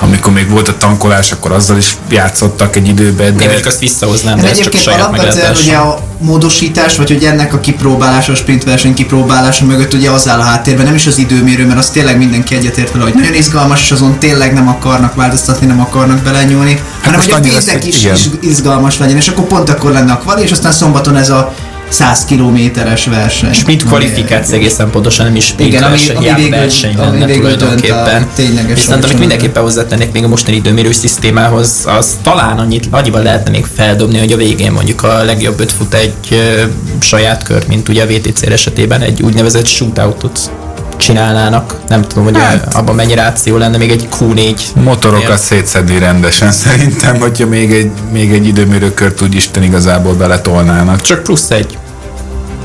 amikor 0.02 0.34
még 0.34 0.50
volt 0.50 0.68
a 0.68 0.78
tankolás, 0.78 1.32
akkor 1.32 1.52
azzal 1.52 1.78
is 1.78 1.96
játszottak 2.10 2.76
egy 2.76 2.88
időben. 2.88 3.38
De... 3.38 3.44
Én 3.44 3.66
azt 3.66 3.80
visszahoznám, 3.80 4.40
de 4.40 4.50
ez 4.50 4.60
csak 4.60 4.76
saját 4.76 5.00
alapvetően 5.00 5.56
ugye 5.64 5.76
a 5.76 6.00
módosítás, 6.20 6.98
vagy 6.98 7.08
hogy 7.08 7.24
ennek 7.24 7.54
a 7.54 7.60
kipróbálása, 7.60 8.32
a 8.32 8.36
sprint 8.36 8.64
verseny 8.64 8.94
kipróbálása 8.94 9.66
mögött 9.66 9.94
ugye 9.94 10.10
az 10.10 10.28
áll 10.28 10.40
a 10.40 10.44
háttérben, 10.44 10.86
nem 10.86 10.96
is 10.96 11.08
az 11.08 11.18
időmérő, 11.18 11.66
mert 11.66 11.80
az 11.80 11.90
tényleg 11.90 12.18
mindenki 12.18 12.56
egyetért 12.56 12.92
vele, 12.92 13.04
hogy 13.04 13.14
nagyon 13.14 13.34
izgalmas, 13.34 13.82
és 13.82 13.92
azon 13.92 14.20
tényleg 14.20 14.54
nem 14.54 14.68
akarnak 14.68 15.16
változtatni, 15.16 15.66
nem 15.66 15.82
akarnak 15.82 16.20
belenyúlni, 16.20 16.74
hát 16.74 17.06
hanem 17.06 17.20
hogy 17.20 17.32
a 17.32 17.40
péntek 17.40 17.86
is, 17.86 18.04
is 18.04 18.30
izgalmas 18.40 18.98
legyen, 18.98 19.18
és 19.18 19.28
akkor 19.28 19.44
pont 19.44 19.70
akkor 19.70 19.92
lenne 19.92 20.12
a 20.12 20.18
kvali, 20.18 20.42
és 20.42 20.52
aztán 20.52 20.72
szombaton 20.72 21.16
ez 21.16 21.30
a 21.30 21.54
100 21.90 22.26
kilométeres 22.26 23.06
verseny. 23.06 23.54
Sprint 23.54 23.84
kvalifikáció 23.84 24.56
egészen 24.56 24.90
pontosan 24.90 25.26
nem 25.26 25.36
is 25.36 25.46
sprint 25.46 25.74
Igen, 25.74 25.90
verseny, 25.90 26.16
ami, 26.16 26.30
ami 26.30 26.42
végül, 26.42 26.58
verseny 26.58 26.96
ami 26.96 27.20
lenne 27.20 27.34
tulajdonképpen. 27.34 28.28
Viszont 28.74 29.04
amit 29.04 29.20
mindenképpen 29.20 29.64
hozzátennék 29.64 30.12
még 30.12 30.24
a 30.24 30.28
mostani 30.28 30.58
időmérő 30.58 30.92
szisztémához, 30.92 31.84
az 31.86 32.18
talán 32.22 32.60
annyit, 32.60 32.88
annyival 32.92 33.22
lehetne 33.22 33.52
még 33.52 33.66
feldobni, 33.76 34.18
hogy 34.18 34.32
a 34.32 34.38
végén 34.38 34.72
mondjuk 34.72 35.04
a 35.04 35.24
legjobb 35.24 35.60
öt 35.60 35.72
fut 35.72 35.94
egy 35.94 36.14
ö, 36.32 36.64
saját 37.00 37.44
kör, 37.44 37.64
mint 37.68 37.90
ugye 37.90 38.04
a 38.04 38.08
VTC 38.08 38.42
esetében 38.42 39.02
egy 39.02 39.22
úgynevezett 39.22 39.66
shootoutot 39.66 40.52
csinálnának. 40.98 41.76
Nem 41.88 42.02
tudom, 42.02 42.24
hogy 42.24 42.38
hát, 42.38 42.74
abban 42.74 42.96
mennyi 42.96 43.14
ráció 43.14 43.58
lenne, 43.58 43.78
még 43.78 43.90
egy 43.92 44.08
Q4. 44.20 44.62
Motorokat 44.84 45.38
szétszedni 45.38 46.00
rendesen 46.00 46.52
szerintem, 46.66 47.20
hogyha 47.20 47.48
még 47.48 47.74
egy, 47.74 47.92
még 48.12 48.32
egy 48.32 48.48
időmérőkört 48.48 49.22
úgy 49.22 49.36
Isten 49.36 49.64
igazából 49.64 50.14
beletolnának. 50.14 51.02
Csak 51.02 51.24
plusz 51.24 51.50
egy. 51.50 51.78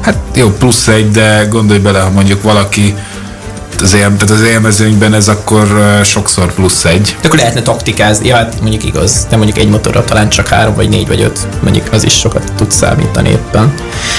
Hát 0.00 0.16
jó, 0.34 0.48
plusz 0.48 0.88
egy, 0.88 1.10
de 1.10 1.46
gondolj 1.50 1.78
bele, 1.78 2.00
ha 2.00 2.10
mondjuk 2.10 2.42
valaki 2.42 2.94
az, 3.82 3.94
él, 3.94 4.00
tehát 4.00 4.30
az 4.30 4.42
élmezőnyben 4.42 5.14
ez 5.14 5.28
akkor 5.28 6.00
sokszor 6.04 6.54
plusz 6.54 6.84
egy. 6.84 7.16
De 7.20 7.26
akkor 7.26 7.38
lehetne 7.38 7.62
taktikázni, 7.62 8.26
ja, 8.26 8.36
hát 8.36 8.60
mondjuk 8.60 8.84
igaz, 8.84 9.26
de 9.30 9.36
mondjuk 9.36 9.58
egy 9.58 9.68
motorra 9.68 10.04
talán 10.04 10.28
csak 10.28 10.48
három, 10.48 10.74
vagy 10.74 10.88
négy, 10.88 11.06
vagy 11.06 11.20
öt, 11.20 11.46
mondjuk 11.62 11.92
az 11.92 12.04
is 12.04 12.12
sokat 12.12 12.52
tud 12.56 12.70
számítani 12.70 13.28
éppen. 13.28 13.74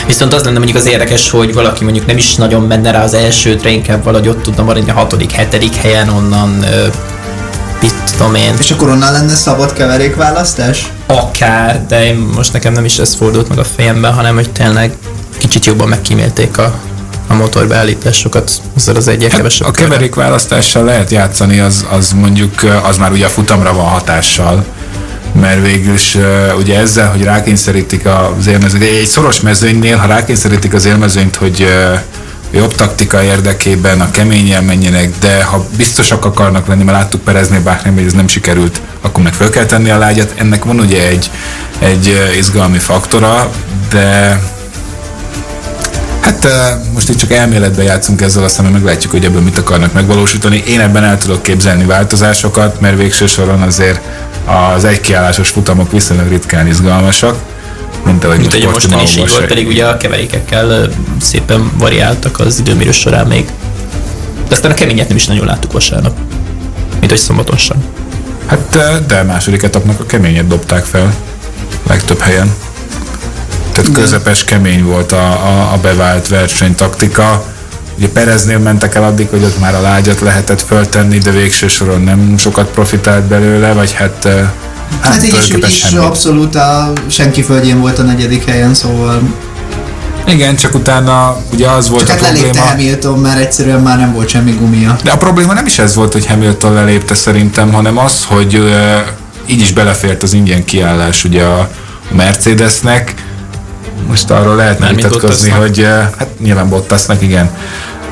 Viszont 0.07 0.33
az 0.33 0.43
lenne 0.43 0.57
mondjuk 0.57 0.77
az 0.77 0.85
érdekes, 0.85 1.29
hogy 1.29 1.53
valaki 1.53 1.83
mondjuk 1.83 2.05
nem 2.05 2.17
is 2.17 2.35
nagyon 2.35 2.61
menne 2.61 2.91
rá 2.91 3.03
az 3.03 3.13
elsőtre, 3.13 3.69
inkább 3.69 4.03
valahogy 4.03 4.27
ott 4.27 4.43
tudna 4.43 4.63
maradni 4.63 4.89
a 4.89 4.93
hatodik, 4.93 5.31
hetedik 5.31 5.75
helyen, 5.75 6.09
onnan 6.09 6.65
mit 7.81 7.93
tudom 8.17 8.35
én. 8.35 8.53
És 8.59 8.71
akkor 8.71 8.89
onnan 8.89 9.11
lenne 9.11 9.33
szabad 9.33 9.73
keverékválasztás? 9.73 10.91
Akár, 11.05 11.85
de 11.87 12.05
én 12.05 12.15
most 12.35 12.53
nekem 12.53 12.73
nem 12.73 12.85
is 12.85 12.97
ez 12.97 13.15
fordult 13.15 13.49
meg 13.49 13.57
a 13.57 13.63
fejemben, 13.63 14.13
hanem 14.13 14.35
hogy 14.35 14.51
tényleg 14.51 14.93
kicsit 15.37 15.65
jobban 15.65 15.87
megkímélték 15.87 16.57
a 16.57 16.73
a 17.33 17.35
motorbeállításokat, 17.35 18.51
azzal 18.75 18.95
az 18.95 19.07
egyek 19.07 19.29
hát 19.29 19.37
kevesebb. 19.37 19.67
A 19.67 19.71
keverék 19.71 20.15
választással 20.15 20.83
lehet 20.83 21.11
játszani, 21.11 21.59
az, 21.59 21.85
az 21.89 22.11
mondjuk, 22.11 22.53
az 22.83 22.97
már 22.97 23.11
ugye 23.11 23.25
a 23.25 23.29
futamra 23.29 23.73
van 23.73 23.85
hatással, 23.85 24.65
mert 25.41 25.61
végül 25.61 25.93
is 25.93 26.17
ugye 26.57 26.79
ezzel, 26.79 27.09
hogy 27.09 27.23
rákényszerítik 27.23 28.05
az 28.05 28.47
élmezőnyt, 28.47 28.83
egy 28.83 29.05
szoros 29.05 29.41
mezőnynél, 29.41 29.97
ha 29.97 30.07
rákényszerítik 30.07 30.73
az 30.73 30.85
élmezőnyt, 30.85 31.35
hogy 31.35 31.67
jobb 32.51 32.75
taktika 32.75 33.23
érdekében 33.23 34.01
a 34.01 34.11
keményen 34.11 34.63
menjenek, 34.63 35.11
de 35.19 35.43
ha 35.43 35.65
biztosak 35.77 36.25
akarnak 36.25 36.67
lenni, 36.67 36.83
mert 36.83 36.97
láttuk 36.97 37.21
Pereznél 37.21 37.61
Báknél, 37.61 37.93
hogy 37.93 38.05
ez 38.05 38.13
nem 38.13 38.27
sikerült, 38.27 38.81
akkor 39.01 39.23
meg 39.23 39.33
fel 39.33 39.49
kell 39.49 39.65
tenni 39.65 39.89
a 39.89 39.97
lágyat. 39.97 40.33
Ennek 40.35 40.63
van 40.63 40.79
ugye 40.79 41.07
egy, 41.07 41.31
egy 41.79 42.33
izgalmi 42.37 42.77
faktora, 42.77 43.51
de 43.89 44.39
Hát 46.23 46.47
most 46.93 47.09
itt 47.09 47.17
csak 47.17 47.31
elméletben 47.31 47.85
játszunk 47.85 48.21
ezzel, 48.21 48.43
aztán 48.43 48.65
meglátjuk, 48.65 49.11
hogy 49.11 49.25
ebből 49.25 49.41
mit 49.41 49.57
akarnak 49.57 49.93
megvalósítani. 49.93 50.63
Én 50.67 50.79
ebben 50.79 51.03
el 51.03 51.17
tudok 51.17 51.43
képzelni 51.43 51.85
változásokat, 51.85 52.79
mert 52.79 52.97
végső 52.97 53.25
soron 53.25 53.61
azért 53.61 53.99
az 54.75 54.83
egykiállásos 54.83 55.49
futamok 55.49 55.91
viszonylag 55.91 56.27
ritkán 56.29 56.67
izgalmasak. 56.67 57.35
Mint 58.05 58.23
ahogy 58.23 58.39
mint 58.39 58.53
most 58.53 58.71
mostan 58.73 58.99
is 59.01 59.17
így 59.17 59.29
volt, 59.29 59.45
pedig 59.45 59.67
ugye 59.67 59.85
a 59.85 59.97
keverékekkel 59.97 60.89
szépen 61.21 61.71
variáltak 61.77 62.39
az 62.39 62.59
időmérő 62.59 62.91
során 62.91 63.27
még. 63.27 63.45
De 64.47 64.55
aztán 64.55 64.71
a 64.71 64.73
keményet 64.73 65.07
nem 65.07 65.17
is 65.17 65.25
nagyon 65.25 65.45
láttuk 65.45 65.71
vasárnap. 65.71 66.17
Mint 66.99 67.11
hogy 67.11 67.19
szombaton 67.19 67.57
sem. 67.57 67.83
Hát 68.45 68.77
de 69.07 69.23
második 69.23 69.63
etapnak 69.63 69.99
a 69.99 70.05
keményet 70.05 70.47
dobták 70.47 70.83
fel. 70.83 71.13
Legtöbb 71.87 72.19
helyen. 72.19 72.53
Tehát 73.73 73.89
Igen. 73.89 74.01
közepes 74.01 74.43
kemény 74.43 74.83
volt 74.83 75.11
a, 75.11 75.27
a, 75.31 75.73
a 75.73 75.77
bevált 75.81 76.27
versenytaktika. 76.27 77.45
Ugye 77.97 78.09
Pereznél 78.09 78.59
mentek 78.59 78.95
el 78.95 79.03
addig, 79.03 79.27
hogy 79.29 79.43
ott 79.43 79.59
már 79.59 79.75
a 79.75 79.81
lágyat 79.81 80.19
lehetett 80.19 80.61
föltenni, 80.61 81.17
de 81.17 81.31
végső 81.31 81.67
soron 81.67 82.01
nem 82.01 82.37
sokat 82.37 82.67
profitált 82.67 83.23
belőle, 83.23 83.73
vagy 83.73 83.91
hát 83.91 84.27
Hát, 85.01 85.13
hát 85.13 85.23
így 85.23 85.57
is, 85.67 85.83
is 85.83 85.91
abszolút 85.91 86.55
a 86.55 86.93
senki 87.07 87.41
földjén 87.41 87.79
volt 87.79 87.99
a 87.99 88.03
negyedik 88.03 88.45
helyen, 88.45 88.73
szóval 88.73 89.21
igen, 90.27 90.55
csak 90.55 90.75
utána 90.75 91.37
ugye 91.53 91.69
az 91.69 91.89
volt 91.89 92.07
csak 92.07 92.21
a 92.21 92.25
hát 92.25 92.33
probléma. 92.33 92.65
Hamilton, 92.65 93.19
mert 93.19 93.39
egyszerűen 93.39 93.79
már 93.79 93.97
nem 93.97 94.13
volt 94.13 94.29
semmi 94.29 94.51
gumia. 94.51 94.95
De 95.03 95.11
a 95.11 95.17
probléma 95.17 95.53
nem 95.53 95.65
is 95.65 95.79
ez 95.79 95.95
volt, 95.95 96.13
hogy 96.13 96.25
Hamilton 96.25 96.73
lelépte 96.73 97.13
szerintem, 97.13 97.73
hanem 97.73 97.97
az, 97.97 98.25
hogy 98.27 98.55
uh, 98.55 98.69
így 99.45 99.59
is 99.59 99.73
belefért 99.73 100.23
az 100.23 100.33
ingyen 100.33 100.65
kiállás 100.65 101.23
ugye 101.23 101.43
a 101.43 101.69
Mercedesnek, 102.11 103.13
most 104.07 104.29
arról 104.29 104.55
lehet 104.55 104.89
vitatkozni, 104.89 105.49
hogy 105.49 105.79
eh, 105.79 106.07
hát 106.17 106.27
nyilván 106.39 106.69
Bottasnak, 106.69 107.21
igen. 107.21 107.49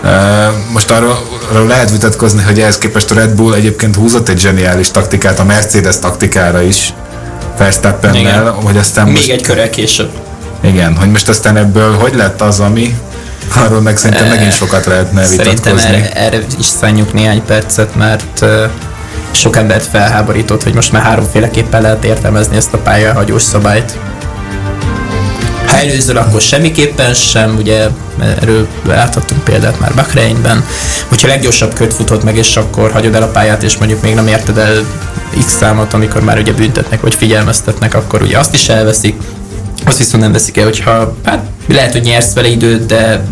Eh, 0.03 0.47
most 0.73 0.91
arról, 0.91 1.19
arról 1.51 1.67
lehet 1.67 1.91
vitatkozni, 1.91 2.41
hogy 2.43 2.59
ehhez 2.59 2.77
képest 2.77 3.11
a 3.11 3.15
Red 3.15 3.29
Bull 3.29 3.53
egyébként 3.53 3.95
húzott 3.95 4.29
egy 4.29 4.39
zseniális 4.39 4.91
taktikát, 4.91 5.39
a 5.39 5.43
Mercedes 5.43 5.99
taktikára 5.99 6.61
is, 6.61 6.93
Verstappennel, 7.57 8.51
hogy 8.51 8.77
aztán 8.77 9.05
Még 9.05 9.13
most... 9.13 9.29
egy 9.29 9.41
körrel 9.41 9.69
később. 9.69 10.09
Igen, 10.61 10.95
hogy 10.95 11.11
most 11.11 11.29
aztán 11.29 11.57
ebből 11.57 11.95
hogy 11.95 12.15
lett 12.15 12.41
az, 12.41 12.59
ami 12.59 12.95
arról 13.55 13.81
meg 13.81 13.97
szerintem 13.97 14.27
megint 14.27 14.53
sokat 14.53 14.85
lehetne 14.85 15.27
vitatkozni. 15.27 15.61
Szerintem 15.63 15.77
erre, 15.77 16.13
erre 16.13 16.45
is 16.59 16.65
szálljuk 16.65 17.13
néhány 17.13 17.45
percet, 17.45 17.95
mert 17.95 18.45
sok 19.31 19.55
embert 19.55 19.85
felháborított, 19.85 20.63
hogy 20.63 20.73
most 20.73 20.91
már 20.91 21.01
háromféleképpen 21.01 21.81
lehet 21.81 22.03
értelmezni 22.03 22.55
ezt 22.55 22.73
a 22.73 22.77
pályahagyós 22.77 23.41
szabályt. 23.41 23.97
Ha 25.71 25.77
előzöl, 25.77 26.17
akkor 26.17 26.41
semmiképpen 26.41 27.13
sem, 27.13 27.55
ugye 27.55 27.87
erről 28.19 28.67
láthattunk 28.87 29.43
példát 29.43 29.79
már 29.79 29.93
Bakreinben. 29.95 30.65
Hogyha 31.07 31.27
leggyorsabb 31.27 31.73
kört 31.73 31.93
futod 31.93 32.23
meg, 32.23 32.37
és 32.37 32.57
akkor 32.57 32.91
hagyod 32.91 33.15
el 33.15 33.23
a 33.23 33.27
pályát, 33.27 33.63
és 33.63 33.77
mondjuk 33.77 34.01
még 34.01 34.13
nem 34.13 34.27
érted 34.27 34.57
el 34.57 34.85
X 35.45 35.57
számot, 35.57 35.93
amikor 35.93 36.23
már 36.23 36.39
ugye 36.39 36.53
büntetnek, 36.53 37.01
vagy 37.01 37.15
figyelmeztetnek, 37.15 37.93
akkor 37.93 38.21
ugye 38.21 38.37
azt 38.37 38.53
is 38.53 38.69
elveszik. 38.69 39.15
Azt 39.85 39.97
viszont 39.97 40.23
nem 40.23 40.31
veszik 40.31 40.57
el, 40.57 40.63
hogyha 40.63 41.15
hát 41.25 41.43
lehet, 41.67 41.91
hogy 41.91 42.01
nyersz 42.01 42.33
vele 42.33 42.47
időt, 42.47 42.85
de 42.85 43.23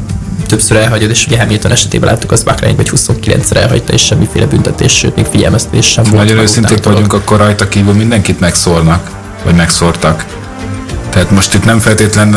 többször 0.48 0.78
elhagyod, 0.78 1.10
és 1.10 1.26
ugye 1.28 1.40
Hamilton 1.40 1.72
esetében 1.72 2.10
láttuk 2.10 2.32
azt 2.32 2.46
Bahrein, 2.46 2.76
hogy 2.76 2.92
29-szer 2.96 3.56
elhagyta, 3.56 3.94
és 3.94 4.02
semmiféle 4.02 4.46
büntetés, 4.46 4.98
sőt, 4.98 5.16
még 5.16 5.26
figyelmeztetés 5.26 5.86
sem 5.86 6.04
volt. 6.04 6.16
Nagyon 6.16 6.38
őszinték 6.38 6.84
vagyunk, 6.84 7.14
akkor 7.14 7.38
rajta 7.38 7.68
kívül 7.68 7.94
mindenkit 7.94 8.40
megszórnak, 8.40 9.10
vagy 9.44 9.56
megszórtak. 9.56 10.26
Tehát 11.10 11.32
most 11.32 11.54
itt 11.54 11.66
nem 11.66 11.80
feltétlen... 11.80 12.30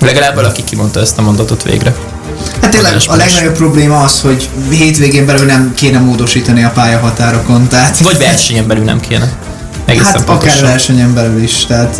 Legalább 0.00 0.34
valaki 0.34 0.64
kimondta 0.64 1.00
ezt 1.00 1.18
a 1.18 1.22
mondatot 1.22 1.62
végre. 1.62 1.94
Hát 2.60 2.70
tényleg 2.70 2.96
a 3.06 3.16
legnagyobb 3.16 3.56
probléma 3.56 4.02
az, 4.02 4.20
hogy 4.20 4.48
hétvégén 4.70 5.26
belül 5.26 5.46
nem 5.46 5.72
kéne 5.74 5.98
módosítani 5.98 6.64
a 6.64 6.70
pályahatárokon, 6.70 7.68
tehát... 7.68 7.98
Vagy 7.98 8.18
versenyen 8.18 8.66
belül 8.66 8.84
nem 8.84 9.00
kéne. 9.00 9.32
Egészen 9.84 10.12
hát 10.12 10.24
pontosan. 10.24 10.58
akár 10.58 10.70
versenyen 10.70 11.14
belül 11.14 11.42
is, 11.42 11.66
tehát... 11.66 11.98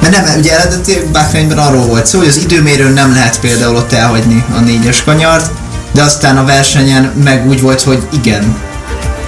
Mert 0.00 0.24
nem, 0.24 0.38
ugye 0.38 0.58
eredeti 0.58 0.92
Bakreinben 1.12 1.58
arról 1.58 1.86
volt 1.86 2.06
szó, 2.06 2.18
hogy 2.18 2.28
az 2.28 2.36
időmérőn 2.36 2.92
nem 2.92 3.12
lehet 3.12 3.40
például 3.40 3.76
ott 3.76 3.92
elhagyni 3.92 4.44
a 4.56 4.60
négyes 4.60 5.02
kanyart, 5.02 5.50
de 5.92 6.02
aztán 6.02 6.36
a 6.36 6.44
versenyen 6.44 7.12
meg 7.24 7.48
úgy 7.48 7.60
volt, 7.60 7.82
hogy 7.82 8.02
igen, 8.12 8.56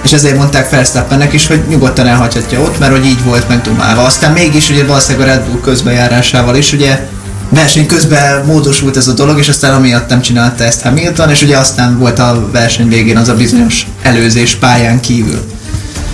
és 0.05 0.11
ezért 0.11 0.37
mondták 0.37 0.69
Verstappennek 0.69 1.33
is, 1.33 1.47
hogy 1.47 1.63
nyugodtan 1.67 2.07
elhagyhatja 2.07 2.61
ott, 2.61 2.79
mert 2.79 2.91
hogy 2.91 3.05
így 3.05 3.23
volt 3.23 3.47
megdumálva. 3.47 4.03
Aztán 4.03 4.31
mégis 4.31 4.69
ugye 4.69 4.85
valószínűleg 4.85 5.27
a 5.27 5.31
Red 5.31 5.45
Bull 5.45 5.59
közbejárásával 5.61 6.55
is 6.55 6.73
ugye 6.73 7.07
verseny 7.49 7.85
közben 7.85 8.45
módosult 8.45 8.97
ez 8.97 9.07
a 9.07 9.13
dolog, 9.13 9.39
és 9.39 9.49
aztán 9.49 9.73
amiatt 9.73 10.09
nem 10.09 10.21
csinálta 10.21 10.63
ezt 10.63 10.81
Hamilton, 10.81 11.29
és 11.29 11.41
ugye 11.41 11.57
aztán 11.57 11.99
volt 11.99 12.19
a 12.19 12.49
verseny 12.51 12.87
végén 12.87 13.17
az 13.17 13.29
a 13.29 13.35
bizonyos 13.35 13.87
előzés 14.01 14.55
pályán 14.55 14.99
kívül. 14.99 15.43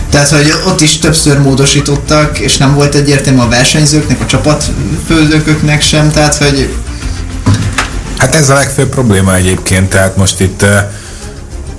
Tehát, 0.10 0.30
hogy 0.30 0.54
ott 0.68 0.82
is 0.82 0.98
többször 0.98 1.40
módosítottak, 1.40 2.40
és 2.40 2.58
nem 2.58 2.74
volt 2.74 2.96
egyértelmű 2.96 3.40
a 3.40 3.48
versenyzőknek, 3.48 4.22
a 4.22 4.26
csapatfőzőköknek 4.26 5.82
sem, 5.82 6.12
tehát, 6.12 6.36
hogy... 6.36 6.74
Hát 8.18 8.36
ez 8.36 8.50
a 8.50 8.54
legfőbb 8.54 8.90
probléma 8.90 9.36
egyébként, 9.36 9.90
tehát 9.90 10.18
most 10.18 10.40
itt 10.40 10.66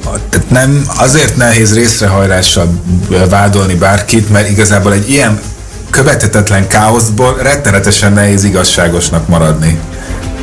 tehát 0.02 0.50
nem, 0.50 0.84
azért 0.96 1.36
nehéz 1.36 1.74
részrehajlással 1.74 2.70
vádolni 3.28 3.74
bárkit, 3.74 4.30
mert 4.30 4.48
igazából 4.48 4.92
egy 4.92 5.10
ilyen 5.10 5.40
követhetetlen 5.90 6.68
káoszból 6.68 7.36
rettenetesen 7.42 8.12
nehéz 8.12 8.44
igazságosnak 8.44 9.28
maradni. 9.28 9.80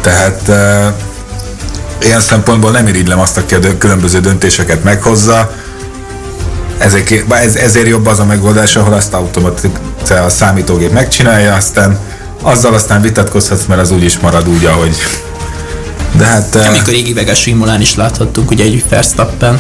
Tehát 0.02 0.42
uh, 0.48 0.86
ilyen 2.02 2.20
szempontból 2.20 2.72
nem 2.72 2.88
irigylem 2.88 3.20
azt, 3.20 3.38
aki 3.38 3.56
a 3.56 3.78
különböző 3.78 4.20
döntéseket 4.20 4.84
meghozza. 4.84 5.52
Ezek, 6.78 7.24
ez, 7.30 7.56
ezért 7.56 7.88
jobb 7.88 8.06
az 8.06 8.20
a 8.20 8.26
megoldás, 8.26 8.76
ahol 8.76 8.94
azt 8.94 9.14
automatik 9.14 9.78
a 10.10 10.30
számítógép 10.30 10.92
megcsinálja, 10.92 11.56
aztán 11.56 12.00
azzal 12.42 12.74
aztán 12.74 13.02
vitatkozhatsz, 13.02 13.66
mert 13.66 13.82
az 13.82 13.92
úgy 13.92 14.04
is 14.04 14.20
marad 14.20 14.48
úgy, 14.48 14.66
ahogy. 14.66 14.98
De 16.18 16.26
hát... 16.26 16.56
uh, 16.56 16.68
Amikor 16.68 16.94
régi 16.94 17.14
veges 17.14 17.46
Imolán 17.46 17.82
is 17.82 17.96
láthattunk, 17.96 18.52
ugye 18.52 18.64
egy 18.64 18.84
Verstappen 18.90 19.60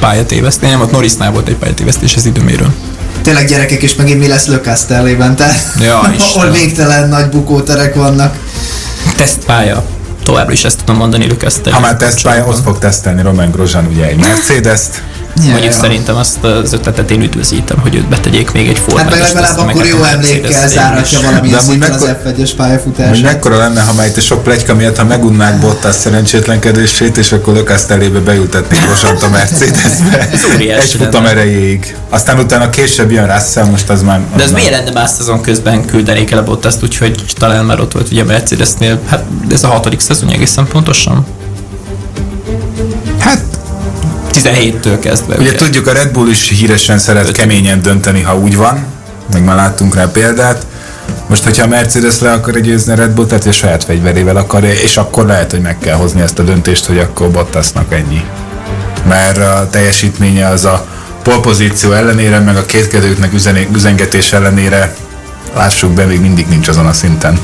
pályatévesztés, 0.00 0.70
nem, 0.70 0.80
ott 0.80 0.90
Norrisnál 0.90 1.30
volt 1.30 1.48
egy 1.48 1.54
pályatévesztés 1.54 2.14
az 2.16 2.26
időméről. 2.26 2.72
Tényleg 3.22 3.46
gyerekek, 3.46 3.82
és 3.82 3.94
megint 3.94 4.18
mi 4.20 4.26
lesz 4.26 4.46
Le 4.46 4.60
Castellében, 4.60 5.36
tehát 5.36 5.64
Ja, 5.80 6.00
ahol 6.34 6.50
végtelen 6.50 7.08
nagy 7.08 7.28
bukóterek 7.28 7.94
vannak. 7.94 8.36
Tesztpálya. 9.16 9.84
Továbbra 10.22 10.52
is 10.52 10.64
ezt 10.64 10.78
tudom 10.78 10.96
mondani 10.96 11.26
Lükesztel. 11.26 11.72
ha 11.72 11.80
már 11.80 11.96
tesztpálya, 11.96 12.46
ott 12.46 12.62
fog 12.62 12.78
tesztelni 12.78 13.22
Roman 13.22 13.50
Grosjean 13.50 13.86
ugye 13.86 14.04
egy 14.06 14.16
Mercedes-t. 14.16 15.02
Ja, 15.44 15.50
Mondjuk 15.50 15.72
ja. 15.72 15.78
szerintem 15.80 16.16
azt 16.16 16.44
az 16.44 16.72
ötletet 16.72 17.10
én 17.10 17.20
üdvözítem, 17.22 17.78
hogy 17.78 17.94
őt 17.94 18.08
betegyék 18.08 18.52
még 18.52 18.68
egy 18.68 18.76
Hát 18.78 18.84
formát. 18.84 19.10
meg 19.10 19.20
legalább 19.20 19.58
akkor 19.58 19.86
jó 19.86 20.02
emlékkel 20.02 20.68
zárhatja 20.68 21.20
valamilyen 21.20 21.60
szinten 21.60 21.92
az 21.92 22.02
mekkora- 22.02 22.22
F1-es 22.24 22.36
Hogy 22.38 22.54
pályafutását. 22.56 23.22
mekkora 23.22 23.56
lenne, 23.56 23.80
ha 23.82 23.92
már 23.92 24.06
itt 24.06 24.16
a 24.16 24.20
sok 24.20 24.42
pletyka 24.42 24.74
miatt, 24.74 24.96
ha 24.96 25.04
megunnák 25.04 25.58
Bottas 25.60 25.94
szerencsétlenkedését, 25.94 27.16
és 27.16 27.32
akkor 27.32 27.54
Lökasztelébe 27.54 28.18
beültetnék 28.18 28.86
Rosant 28.88 29.22
a 29.22 29.28
Mercedesbe. 29.28 30.28
Ez 30.32 30.40
óriási 30.54 30.96
Egy 30.98 31.04
futam 31.04 31.26
erejéig. 31.26 31.96
Aztán 32.10 32.38
utána 32.38 32.70
később 32.70 33.10
jön 33.10 33.26
Russell, 33.32 33.64
most 33.64 33.90
az 33.90 34.02
már... 34.02 34.20
De 34.36 34.42
az 34.42 34.48
ez 34.48 34.52
miért 34.52 34.70
lenne 34.70 34.90
más 34.92 35.10
szezon 35.10 35.40
közben 35.40 35.84
küldenék 35.84 36.30
el 36.30 36.38
a 36.38 36.42
Bottaszt, 36.44 36.82
úgyhogy 36.82 37.24
talán 37.38 37.64
már 37.64 37.80
ott 37.80 37.92
volt 37.92 38.08
ugye 38.12 38.22
a 38.22 38.24
Mercedesnél, 38.24 39.00
hát 39.06 39.24
ez 39.50 39.64
a 39.64 39.68
hatodik 39.68 40.00
szezon 40.00 40.28
egészen 40.30 40.66
pontosan. 40.66 41.26
Hát 43.18 43.42
17-től 44.42 44.96
kezdve. 45.00 45.36
Ugye 45.36 45.54
tudjuk, 45.54 45.86
a 45.86 45.92
Red 45.92 46.10
Bull 46.10 46.28
is 46.28 46.48
híresen 46.48 46.98
szeret 46.98 47.30
keményen 47.30 47.82
dönteni, 47.82 48.22
ha 48.22 48.38
úgy 48.38 48.56
van, 48.56 48.84
meg 49.32 49.44
már 49.44 49.56
láttunk 49.56 49.94
rá 49.94 50.10
példát. 50.12 50.66
Most, 51.26 51.44
hogyha 51.44 51.64
a 51.64 51.68
Mercedes 51.68 52.20
le 52.20 52.32
akarja 52.32 52.60
győzni 52.60 52.92
a 52.92 52.96
Red 52.96 53.10
Bull, 53.10 53.26
tehát 53.26 53.46
a 53.46 53.52
saját 53.52 53.84
fegyverével 53.84 54.36
akarja, 54.36 54.72
és 54.72 54.96
akkor 54.96 55.26
lehet, 55.26 55.50
hogy 55.50 55.60
meg 55.60 55.78
kell 55.78 55.96
hozni 55.96 56.20
ezt 56.20 56.38
a 56.38 56.42
döntést, 56.42 56.84
hogy 56.84 56.98
akkor 56.98 57.30
Bottasnak 57.30 57.92
ennyi. 57.92 58.24
Mert 59.08 59.38
a 59.38 59.68
teljesítménye 59.70 60.46
az 60.48 60.64
a 60.64 60.86
polpozíció 61.22 61.92
ellenére, 61.92 62.38
meg 62.38 62.56
a 62.56 62.66
kétkedőknek 62.66 63.32
üzené- 63.32 63.68
üzengetés 63.74 64.32
ellenére, 64.32 64.94
lássuk 65.54 65.90
be, 65.92 66.04
még 66.04 66.20
mindig 66.20 66.46
nincs 66.46 66.68
azon 66.68 66.86
a 66.86 66.92
szinten. 66.92 67.38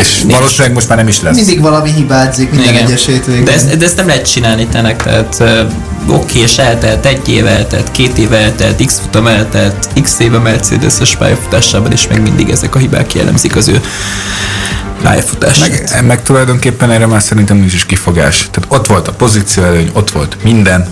És 0.00 0.22
valószínűleg 0.28 0.72
most 0.72 0.88
már 0.88 0.98
nem 0.98 1.08
is 1.08 1.22
lesz. 1.22 1.36
Mindig 1.36 1.60
valami 1.60 1.90
hibázik 1.92 2.50
minden 2.50 2.68
Igen. 2.68 2.86
egyes 2.86 3.06
hétvégén. 3.06 3.44
De 3.44 3.52
ezt, 3.52 3.76
de 3.76 3.84
ezt 3.84 3.96
nem 3.96 4.06
lehet 4.06 4.30
csinálni 4.32 4.66
tenek, 4.66 5.02
tehát 5.02 5.36
uh, 5.40 6.14
oké, 6.16 6.38
és 6.38 6.58
eltelt 6.58 7.06
egy 7.06 7.28
év 7.28 7.46
eltelt, 7.46 7.90
két 7.90 8.18
év 8.18 8.32
eltelt, 8.32 8.84
x 8.84 8.98
futam 9.02 9.26
eltelt, 9.26 9.88
x 10.02 10.18
éve 10.18 10.38
Mercedes-es 10.38 11.16
pályafutásában, 11.16 11.92
és 11.92 12.06
még 12.06 12.18
mindig 12.18 12.50
ezek 12.50 12.74
a 12.74 12.78
hibák 12.78 13.14
jellemzik 13.14 13.56
az 13.56 13.68
ő 13.68 13.80
pályafutását. 15.02 15.90
Meg, 15.90 16.06
meg 16.06 16.22
tulajdonképpen 16.22 16.90
erre 16.90 17.06
már 17.06 17.22
szerintem 17.22 17.56
nincs 17.56 17.72
is 17.72 17.86
kifogás. 17.86 18.48
Tehát 18.50 18.80
ott 18.80 18.86
volt 18.86 19.08
a 19.08 19.12
pozíció 19.12 19.62
előny, 19.62 19.90
ott 19.92 20.10
volt 20.10 20.36
minden. 20.42 20.86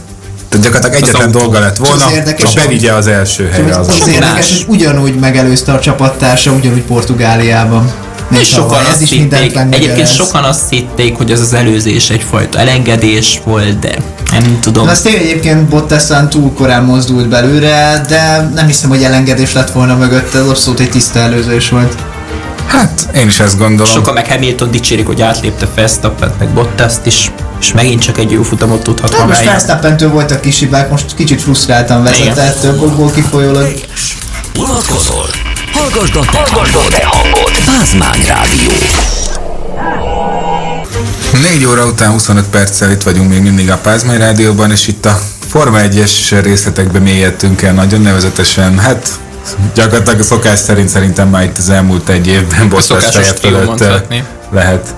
Tehát 0.48 0.64
gyakorlatilag 0.66 1.02
egyetlen 1.02 1.30
dolga 1.30 1.58
lett 1.58 1.76
volna, 1.76 2.06
az 2.06 2.12
érdekes, 2.12 2.54
bevigye 2.54 2.92
az 2.92 3.06
első 3.06 3.48
helyre 3.48 3.76
az 3.76 3.88
az, 3.88 4.08
érdekes, 4.08 4.64
hogy 4.66 4.76
ugyanúgy 4.76 5.14
megelőzte 5.14 5.72
a 5.72 5.80
csapattársa, 5.80 6.52
ugyanúgy 6.52 6.82
Portugáliában. 6.82 7.92
Mint 8.28 8.42
És 8.42 8.48
sokan 8.48 8.84
azt 8.84 9.02
is 9.02 9.10
mindent 9.10 9.42
hitték, 9.42 9.74
egyébként 9.74 10.08
sokan 10.14 10.44
azt 10.44 10.70
hitték, 10.70 11.16
hogy 11.16 11.30
ez 11.30 11.40
az 11.40 11.52
előzés 11.52 12.10
egyfajta 12.10 12.58
elengedés 12.58 13.40
volt, 13.44 13.78
de 13.78 13.96
nem 14.32 14.58
tudom. 14.60 14.84
Na, 14.84 14.90
az 14.90 15.00
tényleg 15.00 15.22
egyébként 15.22 15.68
Bottasán 15.68 16.28
túl 16.28 16.52
korán 16.52 16.84
mozdult 16.84 17.28
belőle, 17.28 18.04
de 18.08 18.50
nem 18.54 18.66
hiszem, 18.66 18.88
hogy 18.88 19.02
elengedés 19.02 19.52
lett 19.52 19.70
volna 19.70 19.96
mögött, 19.96 20.34
ez 20.34 20.46
abszolút 20.48 20.80
egy 20.80 20.90
tiszta 20.90 21.18
előzés 21.18 21.68
volt. 21.68 21.94
Hát, 22.66 23.08
én 23.14 23.26
is 23.26 23.40
ezt 23.40 23.58
gondolom. 23.58 23.92
Sokan 23.92 24.14
meg 24.14 24.28
Hamilton 24.28 24.70
dicsérik, 24.70 25.06
hogy 25.06 25.22
átlépte 25.22 25.68
Verstappen 25.74 26.32
meg 26.38 26.48
Bottaszt 26.48 27.06
is, 27.06 27.30
és 27.60 27.72
megint 27.72 28.02
csak 28.02 28.18
egy 28.18 28.30
jó 28.30 28.42
futamot 28.42 28.82
tudhat 28.82 29.14
Hát 29.14 29.26
most. 29.26 29.44
Verstappentől 29.44 30.10
voltak 30.10 30.40
kis 30.40 30.58
hibák, 30.58 30.90
most 30.90 31.14
kicsit 31.14 31.42
frusztráltan 31.42 32.02
vezetett, 32.02 32.60
több 32.60 33.12
kifolyólag. 33.14 33.80
Unatkozol? 34.58 35.47
Hallgasd 35.90 36.16
a 36.16 36.24
te 36.90 37.06
hangod. 37.06 37.50
Pázmány 37.64 38.24
Rádió. 38.26 38.70
4 41.32 41.66
óra 41.66 41.84
után 41.84 42.10
25 42.10 42.44
perccel 42.44 42.90
itt 42.90 43.02
vagyunk 43.02 43.28
még 43.30 43.42
mindig 43.42 43.70
a 43.70 43.76
Pázmány 43.76 44.18
Rádióban, 44.18 44.70
és 44.70 44.86
itt 44.86 45.06
a 45.06 45.20
Forma 45.48 45.78
1-es 45.80 46.38
részletekbe 46.42 46.98
mélyedtünk 46.98 47.62
el 47.62 47.72
nagyon 47.72 48.00
nevezetesen, 48.00 48.78
hát 48.78 49.10
gyakorlatilag 49.74 50.20
a 50.20 50.22
szokás 50.22 50.58
szerint 50.58 50.88
szerintem 50.88 51.28
már 51.28 51.42
itt 51.42 51.58
az 51.58 51.70
elmúlt 51.70 52.08
egy 52.08 52.26
évben 52.26 52.68
Bottas 52.68 52.84
szokásos 52.84 53.12
feje 53.14 53.32
trió 53.32 53.58
fölött 53.58 53.80
eh, 53.80 54.22
lehet. 54.50 54.94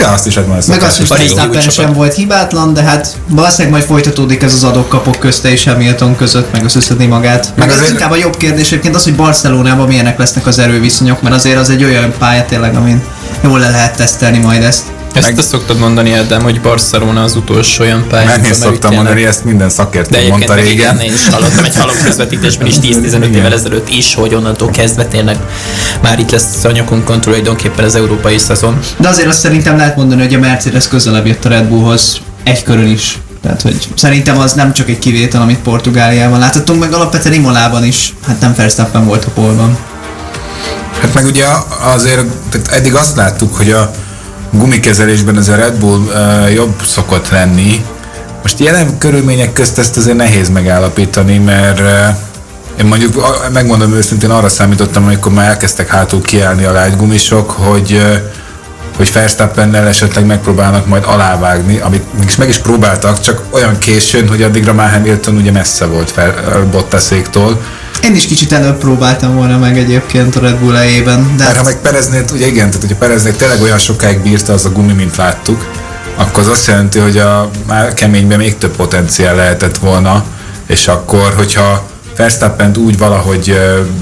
Ja, 0.00 0.08
azt 0.08 0.26
is 0.26 0.36
adom 0.36 0.50
a 0.50 0.54
Meg 0.68 0.82
az, 0.82 0.96
hogy 0.96 1.08
Verstappen 1.08 1.70
sem 1.70 1.92
volt 1.92 2.14
hibátlan, 2.14 2.74
de 2.74 2.82
hát 2.82 3.16
valószínűleg 3.26 3.70
majd 3.72 3.84
folytatódik 3.84 4.42
ez 4.42 4.54
az 4.54 4.64
adok-kapok 4.64 5.18
közte 5.18 5.50
és 5.50 5.64
Hamilton 5.64 6.16
között, 6.16 6.52
meg 6.52 6.64
összeszedni 6.64 7.06
magát. 7.06 7.44
Meg, 7.48 7.58
Meg 7.58 7.68
az 7.68 7.74
azért- 7.74 7.90
inkább 7.90 8.10
a 8.10 8.16
jobb 8.16 8.36
kérdés 8.36 8.66
egyébként 8.66 8.94
az, 8.94 9.04
hogy 9.04 9.14
Barcelonában 9.14 9.86
milyenek 9.88 10.18
lesznek 10.18 10.46
az 10.46 10.58
erőviszonyok, 10.58 11.22
mert 11.22 11.34
azért 11.34 11.58
az 11.58 11.70
egy 11.70 11.84
olyan 11.84 12.14
pálya 12.18 12.44
tényleg, 12.44 12.76
amin 12.76 13.02
jól 13.40 13.58
le 13.58 13.70
lehet 13.70 13.96
tesztelni 13.96 14.38
majd 14.38 14.62
ezt. 14.62 14.82
Ezt 15.12 15.26
Meg- 15.26 15.34
te 15.34 15.42
szoktad 15.42 15.78
mondani, 15.78 16.12
Ádám, 16.12 16.42
hogy 16.42 16.60
Barcelona 16.60 17.22
az 17.22 17.34
utolsó 17.36 17.84
olyan 17.84 18.04
pálya. 18.08 18.26
Nem 18.28 18.44
én 18.44 18.52
szoktam 18.54 18.94
mondani, 18.94 19.24
ezt 19.24 19.44
minden 19.44 19.66
De 19.66 19.72
szakértő 19.72 20.28
mondta 20.28 20.54
régen. 20.54 20.72
igen, 20.72 21.00
én 21.00 21.12
is 21.12 21.28
hallottam 21.28 21.64
egy 21.64 21.76
halom 21.76 21.94
közvetítésben 22.04 22.66
is 22.66 22.74
10-15 22.82 23.24
évvel 23.34 23.52
ezelőtt 23.52 23.88
is, 23.88 24.14
hogy 24.14 24.34
onnantól 24.34 24.70
kezdve 24.70 25.04
tényleg 25.04 25.36
már 26.02 26.18
itt 26.18 26.30
lesz 26.30 26.64
a 26.64 26.70
nyakunkon 26.70 27.20
tulajdonképpen 27.20 27.84
az 27.84 27.94
európai 27.94 28.38
szezon. 28.38 28.78
De 28.96 29.08
azért 29.08 29.28
azt 29.28 29.38
szerintem 29.38 29.76
lehet 29.76 29.96
mondani, 29.96 30.22
hogy 30.22 30.34
a 30.34 30.38
Mercedes 30.38 30.88
közelebb 30.88 31.26
jött 31.26 31.44
a 31.44 31.48
Red 31.48 31.64
Bullhoz 31.64 32.20
egy 32.44 32.62
körön 32.62 32.86
is. 32.86 33.18
Tehát, 33.42 33.62
hogy 33.62 33.88
szerintem 33.94 34.38
az 34.38 34.52
nem 34.52 34.72
csak 34.72 34.88
egy 34.88 34.98
kivétel, 34.98 35.42
amit 35.42 35.58
Portugáliában 35.58 36.38
láthatunk, 36.38 36.80
meg 36.80 36.92
alapvetően 36.92 37.34
Imolában 37.34 37.84
is. 37.84 38.14
Hát 38.26 38.40
nem 38.40 38.54
Verstappen 38.56 39.06
volt 39.06 39.24
a 39.24 39.30
polban. 39.30 39.78
Hát 41.00 41.14
meg 41.14 41.24
ugye 41.24 41.44
azért 41.94 42.24
tehát 42.50 42.68
eddig 42.68 42.94
azt 42.94 43.16
láttuk, 43.16 43.56
hogy 43.56 43.70
a 43.70 43.90
gumikezelésben 44.50 45.38
ez 45.38 45.48
a 45.48 45.54
Red 45.54 45.74
Bull 45.74 45.98
uh, 45.98 46.54
jobb 46.54 46.82
szokott 46.84 47.28
lenni. 47.28 47.84
Most 48.42 48.58
jelen 48.58 48.98
körülmények 48.98 49.52
közt 49.52 49.78
ezt 49.78 49.96
azért 49.96 50.16
nehéz 50.16 50.48
megállapítani, 50.48 51.38
mert 51.38 51.80
uh, 51.80 51.86
én 52.80 52.86
mondjuk 52.86 53.26
megmondom 53.52 53.92
őszintén 53.92 54.30
arra 54.30 54.48
számítottam, 54.48 55.04
amikor 55.04 55.32
már 55.32 55.48
elkezdtek 55.48 55.88
hátul 55.88 56.22
kiállni 56.22 56.64
a 56.64 56.72
lágygumisok, 56.72 57.50
hogy 57.50 57.92
uh, 57.92 58.16
hogy 59.00 59.12
Verstappennel 59.12 59.86
esetleg 59.86 60.26
megpróbálnak 60.26 60.86
majd 60.86 61.04
alávágni, 61.06 61.78
amit 61.78 62.18
mégis 62.18 62.36
meg 62.36 62.48
is 62.48 62.58
próbáltak, 62.58 63.20
csak 63.20 63.42
olyan 63.50 63.78
későn, 63.78 64.28
hogy 64.28 64.42
addigra 64.42 64.72
már 64.72 64.92
Hamilton 64.92 65.36
ugye 65.36 65.50
messze 65.50 65.86
volt 65.86 66.10
fel, 66.10 66.34
Bottaséktól. 66.70 67.60
Én 68.04 68.14
is 68.14 68.26
kicsit 68.26 68.52
előbb 68.52 68.78
próbáltam 68.78 69.34
volna 69.34 69.58
meg 69.58 69.78
egyébként 69.78 70.36
a 70.36 70.40
Red 70.40 70.56
Bull 70.56 70.74
elejében, 70.76 71.32
de 71.36 71.44
Mert 71.44 71.56
ha 71.56 71.62
meg 71.62 71.76
Pereznél, 71.76 72.24
ugye 72.32 72.46
igen, 72.46 72.66
tehát 72.66 72.80
hogyha 72.80 72.96
Pereznél 72.96 73.36
tényleg 73.36 73.62
olyan 73.62 73.78
sokáig 73.78 74.20
bírta 74.20 74.52
az 74.52 74.64
a 74.64 74.70
gumi, 74.70 74.92
mint 74.92 75.16
láttuk, 75.16 75.66
akkor 76.16 76.42
az 76.42 76.48
azt 76.48 76.66
jelenti, 76.66 76.98
hogy 76.98 77.18
a 77.18 77.50
már 77.66 77.94
keményben 77.94 78.38
még 78.38 78.58
több 78.58 78.76
potenciál 78.76 79.34
lehetett 79.34 79.78
volna, 79.78 80.24
és 80.66 80.88
akkor, 80.88 81.34
hogyha 81.36 81.88
Verstappent 82.16 82.76
úgy 82.76 82.98
valahogy 82.98 83.58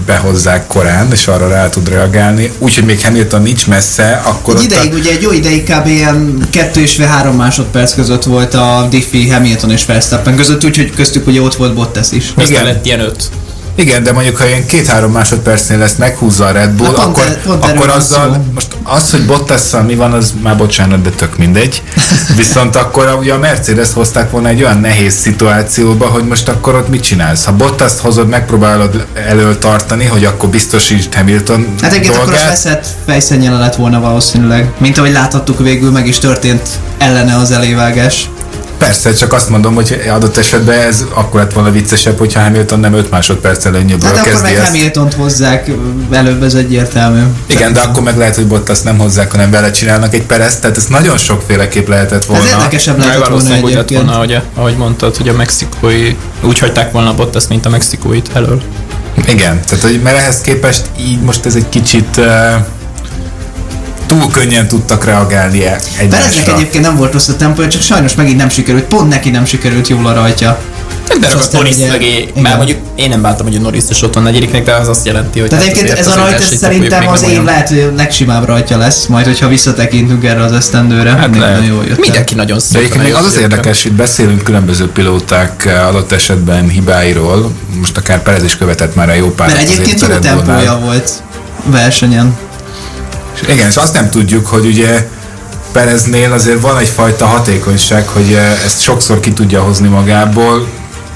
behozzák 0.07 0.66
korán, 0.66 1.12
és 1.12 1.27
arra 1.27 1.48
rá 1.48 1.68
tud 1.68 1.88
reagálni, 1.88 2.53
úgyhogy 2.59 2.85
még 2.85 3.01
Hamilton 3.03 3.42
nincs 3.42 3.66
messze, 3.66 4.20
akkor 4.24 4.57
egy 4.57 4.62
ideig, 4.62 4.92
a, 4.92 4.96
ugye 4.96 5.11
egy 5.11 5.22
jó 5.22 5.33
ideig 5.33 5.62
kb. 5.62 5.87
ilyen 5.87 6.48
kettő 6.51 6.81
és 6.81 6.94
fél 6.94 7.07
három 7.07 7.37
másodperc 7.37 7.94
között 7.94 8.24
volt 8.24 8.55
a 8.55 8.87
Diffie 8.90 9.35
Hamilton 9.35 9.70
és 9.70 9.87
Verstappen 9.87 10.37
között, 10.37 10.64
úgyhogy 10.64 10.92
köztük 10.94 11.27
ugye 11.27 11.40
ott 11.40 11.55
volt 11.55 11.74
Bottas 11.74 12.11
is. 12.11 12.29
Aztán 12.29 12.46
Igen. 12.46 12.64
lett 12.64 12.87
ilyen 12.87 13.01
öt. 13.01 13.31
Igen, 13.78 14.02
de 14.02 14.12
mondjuk, 14.12 14.36
ha 14.36 14.46
ilyen 14.46 14.66
két-három 14.66 15.12
másodpercnél 15.12 15.78
lesz 15.78 15.94
meghúzza 15.96 16.44
a 16.44 16.50
Red 16.50 16.70
Bull, 16.70 16.86
pont 16.92 16.98
akkor, 16.98 17.22
e- 17.22 17.38
erről 17.42 17.58
akkor 17.60 17.88
azzal, 17.88 18.32
szó. 18.32 18.40
most 18.54 18.76
az, 18.82 19.10
hogy 19.10 19.26
Bottasszal 19.26 19.82
mi 19.82 19.94
van, 19.94 20.12
az 20.12 20.34
már 20.42 20.56
bocsánat, 20.56 21.02
de 21.02 21.10
tök 21.10 21.36
mindegy. 21.38 21.82
Viszont 22.36 22.76
akkor 22.76 23.16
ugye 23.20 23.32
a 23.32 23.38
Mercedes 23.38 23.92
hozták 23.92 24.30
volna 24.30 24.48
egy 24.48 24.62
olyan 24.62 24.78
nehéz 24.80 25.14
szituációba, 25.14 26.06
hogy 26.06 26.24
most 26.24 26.48
akkor 26.48 26.74
ott 26.74 26.88
mit 26.88 27.02
csinálsz? 27.02 27.44
Ha 27.44 27.52
Bottaszt 27.52 27.98
hozod, 28.00 28.28
megpróbálod 28.28 29.06
elől 29.28 29.58
tartani, 29.58 30.04
hogy 30.04 30.24
akkor 30.24 30.48
biztosítsd 30.48 31.14
Hamilton 31.14 31.66
Hát 31.82 31.90
egyébként 31.90 32.14
akkor 32.14 32.28
az 32.28 32.30
dolgát. 32.34 32.48
veszett 32.50 32.86
fejszennyele 33.06 33.58
lett 33.58 33.74
volna 33.74 34.00
valószínűleg. 34.00 34.70
Mint 34.78 34.98
ahogy 34.98 35.12
láthattuk 35.12 35.58
végül 35.58 35.90
meg 35.90 36.06
is 36.06 36.18
történt 36.18 36.68
ellene 36.98 37.36
az 37.36 37.50
elévágás. 37.50 38.30
Persze, 38.78 39.12
csak 39.12 39.32
azt 39.32 39.48
mondom, 39.48 39.74
hogy 39.74 40.02
adott 40.10 40.36
esetben 40.36 40.78
ez 40.78 41.04
akkor 41.14 41.40
lett 41.40 41.52
volna 41.52 41.70
viccesebb, 41.70 42.18
hogyha 42.18 42.40
Hamilton 42.40 42.80
nem 42.80 42.94
5 42.94 43.10
másodperc 43.10 43.64
előnyöből 43.64 44.08
Hát 44.08 44.18
akkor 44.18 44.30
kezdi 44.30 44.42
meg 44.42 44.54
ezt. 44.54 44.64
Hamiltont 44.64 45.14
hozzák 45.14 45.70
előbb, 46.10 46.42
ez 46.42 46.54
egyértelmű. 46.54 47.22
Igen, 47.46 47.72
de 47.72 47.80
akkor 47.80 48.02
meg 48.02 48.16
lehet, 48.16 48.34
hogy 48.34 48.46
Bottas 48.46 48.80
nem 48.80 48.98
hozzák, 48.98 49.30
hanem 49.30 49.50
vele 49.50 49.70
csinálnak 49.70 50.14
egy 50.14 50.22
pereszt, 50.22 50.60
tehát 50.60 50.76
ez 50.76 50.86
nagyon 50.86 51.16
sokféleképp 51.16 51.88
lehetett 51.88 52.24
volna. 52.24 52.44
Ez 52.44 52.50
érdekesebb 52.50 52.96
Meg 52.96 53.06
lehetett 53.06 53.28
volna 53.28 53.44
valószínűleg 53.44 53.64
úgy 53.64 53.74
lett 53.74 53.82
egyébként. 53.84 54.10
volna, 54.10 54.18
hogy, 54.18 54.42
ahogy 54.54 54.76
mondtad, 54.76 55.16
hogy 55.16 55.28
a 55.28 55.32
mexikói 55.32 56.16
úgy 56.42 56.58
hagyták 56.58 56.92
volna 56.92 57.10
a 57.10 57.14
Bottas, 57.14 57.44
mint 57.48 57.66
a 57.66 57.68
mexikóit 57.68 58.30
elől. 58.34 58.62
Igen, 59.26 59.60
tehát 59.66 59.84
hogy, 59.84 60.00
mert 60.02 60.16
ehhez 60.16 60.40
képest 60.40 60.82
így 61.00 61.20
most 61.20 61.46
ez 61.46 61.54
egy 61.54 61.68
kicsit 61.68 62.16
uh, 62.16 62.26
túl 64.09 64.31
könnyen 64.31 64.68
tudtak 64.68 65.05
reagálni 65.05 65.64
e- 65.64 65.71
Pereznek 65.71 66.01
egymásra. 66.01 66.55
egyébként 66.55 66.85
nem 66.85 66.97
volt 66.97 67.12
rossz 67.12 67.29
a 67.29 67.37
tempója, 67.37 67.68
csak 67.68 67.83
sajnos 67.83 68.14
megint 68.14 68.37
nem 68.37 68.49
sikerült, 68.49 68.85
pont 68.85 69.09
neki 69.09 69.31
nem 69.31 69.44
sikerült 69.44 69.88
jól 69.88 70.07
a 70.07 70.12
rajtja. 70.12 70.59
De 71.09 71.14
ragadt 71.27 71.35
aztán 71.35 71.61
Norris 71.62 71.77
mögé, 71.90 72.29
már 72.42 72.57
mondjuk 72.57 72.79
én 72.94 73.09
nem 73.09 73.23
bántam, 73.23 73.47
hogy 73.47 73.57
a 73.57 73.61
Norris 73.61 73.83
is 73.90 74.03
ott 74.03 74.14
van 74.14 74.23
negyediknek, 74.23 74.64
de 74.64 74.75
az 74.75 74.88
azt 74.88 75.07
jelenti, 75.07 75.40
hogy 75.40 75.49
Tehát 75.49 75.64
hát 75.64 75.75
egyébként 75.75 75.99
ez 75.99 76.07
a 76.07 76.14
rajt 76.14 76.40
szerintem 76.42 77.09
az 77.09 77.23
olyan. 77.23 77.44
lehet, 77.44 77.68
hogy 77.68 77.79
a 77.81 77.92
legsimább 77.97 78.44
rajtja 78.44 78.77
lesz, 78.79 79.07
majd 79.07 79.27
hogyha 79.27 79.49
visszatekintünk 79.49 80.25
erre 80.25 80.42
az 80.42 80.53
esztendőre. 80.53 81.11
Hát 81.11 81.31
még 81.31 81.40
nagyon 81.40 81.64
jól 81.64 81.85
jött. 81.85 82.01
Mindenki 82.01 82.35
nagyon 82.35 82.57
De 82.57 82.62
szép. 82.64 82.77
egyébként 82.77 83.03
még 83.03 83.14
az 83.14 83.25
az 83.25 83.37
érdekes, 83.37 83.83
hogy 83.83 83.92
beszélünk 83.92 84.42
különböző 84.42 84.88
pilóták 84.88 85.64
eh, 85.64 85.87
adott 85.88 86.12
esetben 86.12 86.68
hibáiról, 86.68 87.53
most 87.79 87.97
akár 87.97 88.23
Perez 88.23 88.42
is 88.44 88.57
követett 88.57 88.94
már 88.94 89.09
a 89.09 89.14
jó 89.14 89.31
pár 89.31 89.49
Mert 89.49 89.61
egyébként 89.61 90.01
jó 90.01 90.07
tempója 90.07 90.79
volt 90.79 91.12
versenyen. 91.64 92.37
És 93.40 93.48
igen, 93.48 93.68
és 93.68 93.77
azt 93.77 93.94
nem 93.94 94.11
tudjuk, 94.11 94.46
hogy 94.46 94.66
ugye 94.66 95.09
Pereznél 95.72 96.33
azért 96.33 96.61
van 96.61 96.79
egyfajta 96.79 97.27
hatékonyság, 97.27 98.09
hogy 98.09 98.33
eh, 98.33 98.64
ezt 98.64 98.81
sokszor 98.81 99.20
ki 99.20 99.33
tudja 99.33 99.62
hozni 99.62 99.88
magából, 99.88 100.66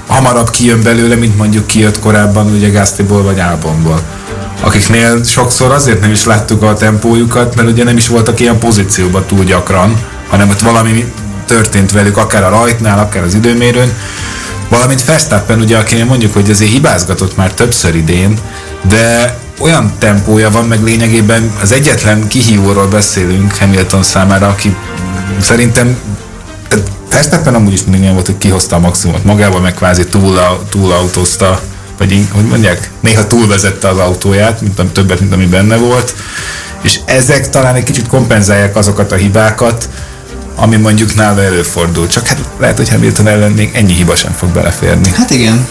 hamarabb 0.07 0.49
kijön 0.49 0.83
belőle, 0.83 1.15
mint 1.15 1.37
mondjuk 1.37 1.67
kijött 1.67 1.99
korábban 1.99 2.53
ugye 2.53 2.69
Gastiból 2.69 3.23
vagy 3.23 3.39
Albonból 3.39 4.01
akiknél 4.63 5.23
sokszor 5.23 5.71
azért 5.71 6.01
nem 6.01 6.11
is 6.11 6.25
láttuk 6.25 6.63
a 6.63 6.73
tempójukat, 6.73 7.55
mert 7.55 7.69
ugye 7.69 7.83
nem 7.83 7.97
is 7.97 8.07
voltak 8.07 8.39
ilyen 8.39 8.59
pozícióban 8.59 9.25
túl 9.25 9.43
gyakran, 9.43 10.05
hanem 10.29 10.49
ott 10.49 10.59
valami 10.59 11.13
történt 11.45 11.91
velük, 11.91 12.17
akár 12.17 12.43
a 12.43 12.49
rajtnál, 12.49 12.99
akár 12.99 13.23
az 13.23 13.33
időmérőn, 13.33 13.93
valamint 14.69 15.05
Verstappen, 15.05 15.59
ugye, 15.59 15.77
akinél 15.77 16.05
mondjuk, 16.05 16.33
hogy 16.33 16.49
azért 16.49 16.71
hibázgatott 16.71 17.37
már 17.37 17.53
többször 17.53 17.95
idén, 17.95 18.37
de 18.89 19.37
olyan 19.63 19.93
tempója 19.99 20.49
van, 20.49 20.65
meg 20.65 20.83
lényegében 20.83 21.51
az 21.61 21.71
egyetlen 21.71 22.27
kihívóról 22.27 22.87
beszélünk 22.87 23.57
Hamilton 23.57 24.03
számára, 24.03 24.47
aki 24.47 24.75
szerintem 25.41 25.97
Verstappen 27.09 27.55
amúgy 27.55 27.73
is 27.73 27.83
mindig 27.83 28.11
volt, 28.11 28.25
hogy 28.25 28.37
kihozta 28.37 28.75
a 28.75 28.79
maximumot 28.79 29.23
magával, 29.23 29.61
meg 29.61 29.73
kvázi 29.73 30.05
túl, 30.05 30.39
túlautózta, 30.69 31.61
vagy 31.97 32.27
hogy 32.31 32.45
mondják, 32.45 32.89
néha 32.99 33.27
túlvezette 33.27 33.87
az 33.87 33.97
autóját, 33.97 34.61
mint 34.61 34.79
ami 34.79 34.89
többet, 34.89 35.19
mint 35.19 35.33
ami 35.33 35.45
benne 35.45 35.75
volt, 35.75 36.15
és 36.81 36.99
ezek 37.05 37.49
talán 37.49 37.75
egy 37.75 37.83
kicsit 37.83 38.07
kompenzálják 38.07 38.75
azokat 38.75 39.11
a 39.11 39.15
hibákat, 39.15 39.89
ami 40.55 40.75
mondjuk 40.75 41.15
nála 41.15 41.41
előfordul. 41.43 42.07
Csak 42.07 42.27
hát 42.27 42.39
lehet, 42.59 42.77
hogy 42.77 42.89
Hamilton 42.89 43.27
ellen 43.27 43.51
még 43.51 43.71
ennyi 43.73 43.93
hiba 43.93 44.15
sem 44.15 44.31
fog 44.31 44.49
beleférni. 44.49 45.11
Hát 45.15 45.29
igen. 45.29 45.67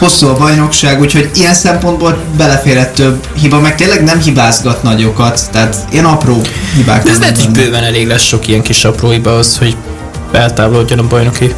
Hosszú 0.00 0.26
a 0.26 0.36
bajnokság, 0.36 1.00
úgyhogy 1.00 1.30
ilyen 1.34 1.54
szempontból 1.54 2.18
beleférett 2.36 2.94
több 2.94 3.26
hiba, 3.40 3.60
meg 3.60 3.74
tényleg 3.74 4.04
nem 4.04 4.20
hibázgat 4.20 4.82
nagyokat, 4.82 5.50
tehát 5.50 5.76
ilyen 5.90 6.04
apró 6.04 6.40
hibák. 6.76 7.02
De 7.02 7.10
ez 7.10 7.18
lehet, 7.18 7.40
hogy 7.40 7.50
bőven 7.50 7.84
elég 7.84 8.06
lesz 8.06 8.22
sok 8.22 8.48
ilyen 8.48 8.62
kis 8.62 8.84
apró 8.84 9.10
hiba 9.10 9.36
az, 9.36 9.58
hogy 9.58 9.76
eltávolodjon 10.32 10.98
a 10.98 11.06
bajnoki 11.06 11.54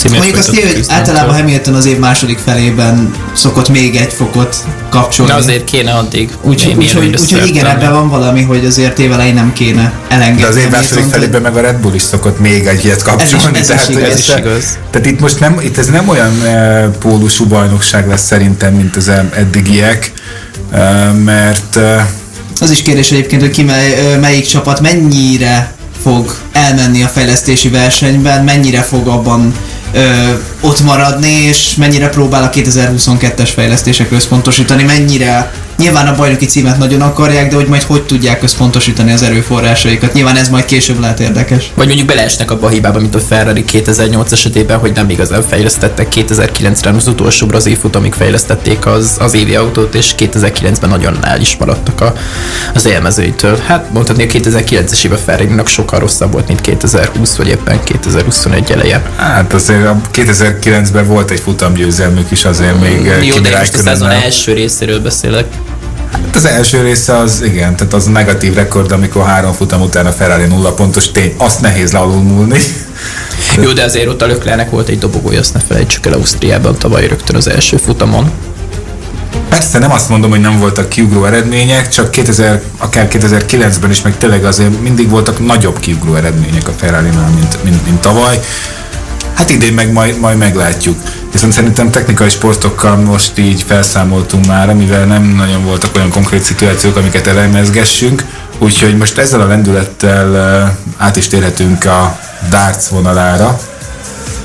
címért 0.00 0.22
Mondjuk 0.22 0.38
azt 0.38 0.50
küzdelemtől. 0.50 0.96
általában 0.96 1.34
Hamilton 1.34 1.74
az 1.74 1.86
év 1.86 1.98
második 1.98 2.38
felében 2.38 3.14
szokott 3.32 3.68
még 3.68 3.96
egy 3.96 4.12
fokot 4.12 4.56
kapcsolni. 4.88 5.32
De 5.32 5.38
azért 5.38 5.64
kéne 5.64 5.92
addig. 5.92 6.30
Úgyhogy 6.42 6.74
úgy, 6.74 6.96
úgy, 7.32 7.46
igen, 7.46 7.66
ebben 7.66 7.92
van 7.92 8.08
valami, 8.08 8.42
hogy 8.42 8.64
azért 8.64 8.98
évelején 8.98 9.34
nem 9.34 9.52
kéne 9.52 9.92
elengedni. 10.08 10.40
De 10.40 10.46
az 10.46 10.56
év 10.56 10.70
második 10.70 11.04
felében 11.04 11.42
meg 11.42 11.56
a 11.56 11.60
Red 11.60 11.76
Bull 11.76 11.94
is 11.94 12.02
szokott 12.02 12.38
még 12.40 12.66
egy 12.66 12.84
ilyet 12.84 13.02
kapcsolni. 13.02 13.58
ez 13.58 13.60
is 13.60 13.66
tehát, 13.66 13.88
igaz, 13.88 14.02
hogy 14.02 14.12
ez 14.12 14.18
is 14.18 14.34
igaz. 14.36 14.78
Tehát 14.90 15.06
itt 15.06 15.20
most 15.20 15.40
nem, 15.40 15.60
itt 15.60 15.78
ez 15.78 15.86
nem 15.86 16.08
olyan 16.08 16.44
e, 16.44 16.88
pólusú 16.88 17.46
bajnokság 17.46 18.08
lesz 18.08 18.24
szerintem, 18.24 18.74
mint 18.74 18.96
az 18.96 19.10
eddigiek, 19.34 20.12
e, 20.70 21.10
mert 21.24 21.76
e, 21.76 22.10
Az 22.60 22.70
is 22.70 22.82
kérdés 22.82 23.10
egyébként, 23.10 23.40
hogy 23.40 23.50
ki 23.50 23.62
mely, 23.62 24.16
melyik 24.20 24.46
csapat 24.46 24.80
mennyire 24.80 25.72
fog 26.02 26.36
elmenni 26.52 27.02
a 27.02 27.08
fejlesztési 27.08 27.68
versenyben, 27.68 28.44
mennyire 28.44 28.82
fog 28.82 29.06
abban 29.06 29.54
ö, 29.92 30.32
ott 30.60 30.80
maradni, 30.80 31.32
és 31.32 31.74
mennyire 31.74 32.08
próbál 32.08 32.42
a 32.42 32.50
2022-es 32.50 33.50
fejlesztésekre 33.54 34.16
összpontosítani, 34.16 34.82
mennyire 34.82 35.52
Nyilván 35.80 36.06
a 36.06 36.14
bajnoki 36.14 36.46
címet 36.46 36.78
nagyon 36.78 37.00
akarják, 37.00 37.50
de 37.50 37.54
hogy 37.54 37.66
majd 37.66 37.82
hogy 37.82 38.02
tudják 38.02 38.42
összpontosítani 38.42 39.12
az 39.12 39.22
erőforrásaikat. 39.22 40.12
Nyilván 40.12 40.36
ez 40.36 40.48
majd 40.48 40.64
később 40.64 41.00
lehet 41.00 41.20
érdekes. 41.20 41.72
Vagy 41.74 41.86
mondjuk 41.86 42.08
beleesnek 42.08 42.50
abba 42.50 42.66
a 42.66 42.70
hibába, 42.70 42.98
mint 42.98 43.14
a 43.14 43.18
Ferrari 43.18 43.64
2008 43.64 44.32
esetében, 44.32 44.78
hogy 44.78 44.92
nem 44.92 45.10
igazán 45.10 45.42
fejlesztettek 45.42 46.08
2009-re 46.14 46.90
az 46.90 47.06
utolsó 47.06 47.46
brazil 47.46 47.76
futamig 47.76 48.12
fejlesztették 48.12 48.86
az, 48.86 49.16
az 49.20 49.34
évi 49.34 49.54
autót, 49.54 49.94
és 49.94 50.14
2009-ben 50.18 50.90
nagyon 50.90 51.18
el 51.22 51.40
is 51.40 51.56
maradtak 51.56 52.00
a, 52.00 52.14
az 52.74 52.86
élmezőitől. 52.86 53.58
Hát 53.66 53.92
mondhatni, 53.92 54.22
a 54.22 54.26
2009-es 54.26 55.04
év 55.04 55.12
a 55.12 55.16
ferrari 55.16 55.48
sokkal 55.64 55.98
rosszabb 55.98 56.32
volt, 56.32 56.48
mint 56.48 56.60
2020 56.60 57.36
vagy 57.36 57.48
éppen 57.48 57.82
2021 57.84 58.70
eleje. 58.70 59.02
hát 59.16 59.52
azért 59.52 59.86
a 59.86 60.00
2009-ben 60.14 61.06
volt 61.06 61.30
egy 61.30 61.40
futamgyőzelmük 61.40 62.30
is 62.30 62.44
azért 62.44 62.80
még 62.80 63.04
Jó, 63.04 63.34
Kimi 63.34 63.48
de 63.48 63.58
most 63.58 63.74
a 63.74 63.78
szezon 63.78 64.10
első 64.10 64.52
részéről 64.52 65.00
beszélek. 65.00 65.46
Hát 66.12 66.36
Az 66.36 66.44
első 66.44 66.82
része 66.82 67.16
az, 67.16 67.42
igen, 67.42 67.76
tehát 67.76 67.92
az 67.92 68.04
negatív 68.04 68.54
rekord, 68.54 68.92
amikor 68.92 69.24
három 69.24 69.52
futam 69.52 69.80
után 69.80 70.06
a 70.06 70.12
Ferrari 70.12 70.46
nulla 70.46 70.72
pontos 70.72 71.10
tény, 71.10 71.34
azt 71.36 71.60
nehéz 71.60 71.92
lealulmúlni. 71.92 72.58
Jó, 73.62 73.72
de 73.72 73.84
azért 73.84 74.08
ott 74.08 74.22
a 74.22 74.26
Löklernek 74.26 74.70
volt 74.70 74.88
egy 74.88 74.98
dobogója, 74.98 75.38
azt 75.38 75.54
ne 75.54 75.60
felejtsük 75.60 76.06
el 76.06 76.12
Ausztriában 76.12 76.78
tavaly 76.78 77.06
rögtön 77.06 77.36
az 77.36 77.48
első 77.48 77.76
futamon. 77.76 78.30
Persze 79.48 79.78
nem 79.78 79.92
azt 79.92 80.08
mondom, 80.08 80.30
hogy 80.30 80.40
nem 80.40 80.58
voltak 80.58 80.88
kiugró 80.88 81.24
eredmények, 81.24 81.88
csak 81.88 82.10
2000, 82.10 82.62
akár 82.78 83.08
2009-ben 83.10 83.90
is, 83.90 84.02
meg 84.02 84.18
tényleg 84.18 84.44
azért 84.44 84.80
mindig 84.80 85.08
voltak 85.08 85.46
nagyobb 85.46 85.78
kiugró 85.78 86.14
eredmények 86.14 86.68
a 86.68 86.72
Ferrari-nál, 86.76 87.30
mint, 87.34 87.64
mint, 87.64 87.84
mint 87.84 88.00
tavaly. 88.00 88.40
Hát 89.40 89.50
idén 89.50 89.72
meg 89.72 89.92
majd, 89.92 90.18
majd 90.18 90.38
meglátjuk. 90.38 90.98
Viszont 91.32 91.52
szerintem 91.52 91.90
technikai 91.90 92.28
sportokkal 92.28 92.96
most 92.96 93.38
így 93.38 93.62
felszámoltunk 93.62 94.46
már, 94.46 94.74
mivel 94.74 95.04
nem 95.04 95.22
nagyon 95.22 95.64
voltak 95.64 95.96
olyan 95.96 96.10
konkrét 96.10 96.42
szituációk, 96.42 96.96
amiket 96.96 97.26
elemezgessünk. 97.26 98.24
Úgyhogy 98.58 98.96
most 98.96 99.18
ezzel 99.18 99.40
a 99.40 99.46
lendülettel 99.46 100.30
uh, 100.30 101.04
át 101.06 101.16
is 101.16 101.28
térhetünk 101.28 101.84
a 101.84 102.18
darts 102.50 102.86
vonalára. 102.86 103.60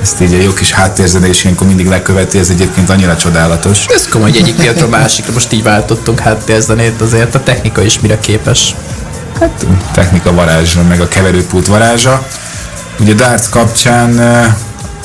Ezt 0.02 0.22
így 0.22 0.34
egy 0.34 0.44
jó 0.44 0.54
kis 0.54 0.72
háttérzenés 0.72 1.44
ilyenkor 1.44 1.68
mindig 1.68 1.88
leköveti, 1.88 2.38
ez 2.40 2.50
egyébként 2.50 2.90
annyira 2.90 3.16
csodálatos. 3.16 3.86
Ez 3.86 4.08
komoly, 4.08 4.30
hogy 4.30 4.40
egyik 4.40 4.56
pillanatra 4.56 4.86
a 4.86 4.90
másikra 4.90 5.34
most 5.34 5.54
így 5.54 5.64
váltottunk 5.64 6.20
háttérzenét, 6.20 7.02
azért 7.02 7.36
a 7.36 7.44
technika 7.44 7.82
is 7.82 8.00
mire 8.00 8.20
képes. 8.20 8.76
Hát 9.40 9.66
technika 9.94 10.34
varázsa, 10.34 10.84
meg 10.84 11.02
a 11.02 11.08
keverőpult 11.08 11.68
varázsa. 11.68 12.28
Ugye 13.00 13.14
darts 13.14 13.50
kapcsán, 13.50 14.20
eh, 14.20 14.54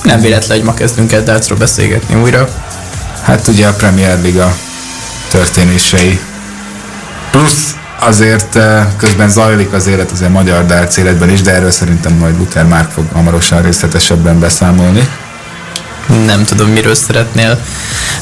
Nem 0.03 0.21
véletlen, 0.21 0.57
hogy 0.57 0.67
ma 0.67 0.75
kezdünk 0.75 1.13
el 1.13 1.23
dartsról 1.23 1.59
beszélgetni 1.59 2.15
újra. 2.15 2.49
hát 3.23 3.49
ugye 3.49 3.67
a 3.67 3.73
Premier 3.73 4.21
Liga 4.23 4.57
történései. 5.31 6.21
Plusz 7.31 7.75
azért 8.01 8.57
eh, 8.57 8.87
közben 8.97 9.29
zajlik 9.29 9.73
az 9.73 9.87
élet 9.87 10.11
azért 10.11 10.31
magyar 10.31 10.67
darts 10.67 10.97
életben 10.97 11.31
is, 11.31 11.43
de 11.43 11.55
erről 11.55 11.71
szerintem 11.71 12.13
majd 12.13 12.37
Luther 12.37 12.67
már 12.67 12.89
fog 12.93 13.05
hamarosan 13.13 13.63
részletesebben 13.63 14.39
beszámolni. 14.39 15.09
Nem 16.27 16.45
tudom, 16.45 16.69
miről 16.69 16.95
szeretnél 16.95 17.59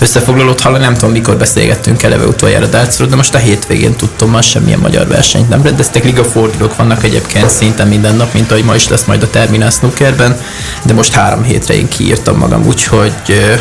összefoglalót 0.01 0.61
hallani, 0.61 0.85
nem 0.85 0.95
tudom, 0.95 1.11
mikor 1.11 1.37
beszélgettünk 1.37 2.03
eleve 2.03 2.27
utoljára 2.27 2.67
dartsról, 2.67 3.09
de 3.09 3.17
most 3.17 3.35
a 3.35 3.39
hétvégén 3.39 3.97
tudtam, 3.97 4.31
ma 4.31 4.43
semmilyen 4.43 4.79
magyar 4.79 5.07
versenyt 5.07 5.49
nem 5.49 5.63
rendeztek. 5.63 6.05
Liga 6.05 6.25
fordulók 6.25 6.77
vannak 6.77 7.05
egyébként 7.05 7.51
szinte 7.51 7.85
minden 7.85 8.15
nap, 8.15 8.33
mint 8.33 8.51
ahogy 8.51 8.65
ma 8.65 8.75
is 8.75 8.89
lesz 8.89 9.05
majd 9.05 9.23
a 9.23 9.31
Terminal 9.31 9.71
Snookerben, 9.71 10.41
de 10.83 10.93
most 10.93 11.13
három 11.13 11.43
hétre 11.43 11.75
én 11.75 11.89
kiírtam 11.89 12.39
magam, 12.39 12.67
úgyhogy 12.67 13.13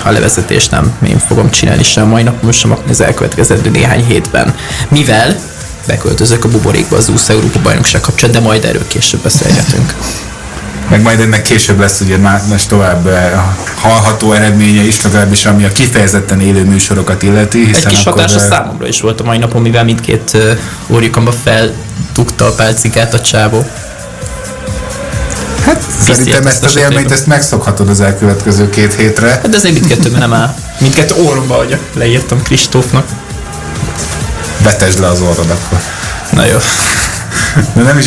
a 0.04 0.12
levezetést 0.12 0.72
nem 0.72 0.98
én 1.08 1.20
fogom 1.20 1.50
csinálni 1.50 1.84
sem 1.84 2.08
mai 2.08 2.24
napon, 2.24 2.52
sem 2.52 2.78
az 2.90 3.02
elkövetkezendő 3.02 3.70
néhány 3.70 4.06
hétben. 4.06 4.56
Mivel 4.88 5.36
beköltözök 5.88 6.44
a 6.44 6.50
buborékba 6.50 6.98
az 6.98 7.10
úsz 7.10 7.30
Európa 7.30 7.60
bajnokság 7.64 8.02
kapcsán, 8.02 8.32
de 8.32 8.40
majd 8.40 8.66
erről 8.66 8.88
később 8.88 9.22
beszélgetünk. 9.22 9.94
Meg 10.90 11.02
majd 11.02 11.20
ennek 11.20 11.42
később 11.42 11.80
lesz 11.80 12.00
ugye 12.00 12.18
már 12.18 12.42
most 12.50 12.68
tovább 12.68 13.08
eh, 13.08 13.32
hallható 13.82 14.32
eredménye 14.32 14.82
is, 14.82 15.02
legalábbis 15.02 15.46
ami 15.46 15.64
a 15.66 15.72
kifejezetten 15.72 16.42
élő 16.42 16.64
műsorokat 16.64 17.24
illeti. 17.24 17.70
Egy 17.74 17.86
kis 17.86 18.00
akkor, 18.00 18.12
hatás 18.12 18.36
a 18.36 18.40
eh, 18.40 18.48
számomra 18.48 18.88
is 18.88 19.02
volt 19.02 19.22
a 19.22 19.24
mai 19.24 19.38
napon, 19.38 19.62
mivel 19.62 19.84
mindkét 19.84 20.32
uh, 20.34 20.58
óriukamba 20.88 21.32
feldugta 21.44 22.46
a 22.46 22.52
pálcikát 22.52 23.14
a 23.14 23.22
csávó. 23.22 23.66
Hát 25.66 25.84
szerintem 26.02 26.48
ezt 26.48 26.64
az 26.64 26.76
élményt 26.76 27.12
ezt 27.12 27.28
megszokhatod 27.28 27.90
az 27.90 28.02
elkövetkező 28.02 28.70
két 28.70 28.94
hétre. 28.94 29.30
Hát 29.30 29.50
de 29.50 29.58
azért 29.58 29.74
mindkettőben 29.74 30.20
nem 30.30 30.34
áll. 30.34 30.56
Mindkettő 30.80 31.14
orromba, 31.24 31.56
hogy 31.56 31.78
leírtam 31.94 32.42
Kristófnak. 32.42 33.08
Betesd 34.64 35.00
le 35.00 35.08
az 35.08 35.22
orrod 35.22 35.50
akkor. 35.50 35.80
Na 36.32 36.46
jó. 36.46 36.58
De 37.74 37.82
nem 37.82 37.98
is... 37.98 38.06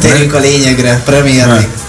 Térjünk 0.00 0.34
a 0.34 0.38
lényegre, 0.38 1.00
Premier 1.04 1.46
League. 1.46 1.79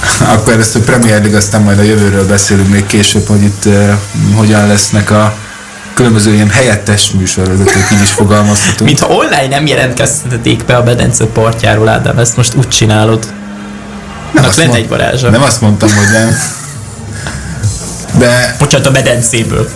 Akkor 0.34 0.52
először 0.52 0.82
Premier 0.82 1.20
League, 1.20 1.36
aztán 1.36 1.62
majd 1.62 1.78
a 1.78 1.82
jövőről 1.82 2.26
beszélünk 2.26 2.68
még 2.68 2.86
később, 2.86 3.26
hogy 3.26 3.42
itt 3.42 3.64
uh, 3.64 3.90
hogyan 4.34 4.66
lesznek 4.66 5.10
a 5.10 5.34
különböző 5.94 6.32
ilyen 6.34 6.50
helyettes 6.50 7.10
műsorvezetők, 7.10 7.90
így 7.92 8.00
is 8.02 8.10
fogalmazhatunk. 8.10 8.80
Mintha 8.80 9.06
online 9.08 9.48
nem 9.48 9.66
jelentkeztetik 9.66 10.64
be 10.64 10.76
a 10.76 10.82
bedence 10.82 11.24
partjáról, 11.26 11.88
Ádám, 11.88 12.18
ezt 12.18 12.36
most 12.36 12.54
úgy 12.54 12.68
csinálod. 12.68 13.32
Nem 14.32 14.44
azt 14.44 14.56
lenne 14.56 14.68
mond- 14.68 14.82
egy 14.82 14.88
varázsa. 14.88 15.30
Nem 15.30 15.42
azt 15.42 15.60
mondtam, 15.60 15.88
hogy 15.88 16.06
nem. 16.12 16.38
De 18.18 18.56
Bocsánat, 18.58 18.86
a 18.86 18.90
bedencéből. 18.90 19.68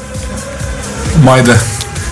majd 1.21 1.61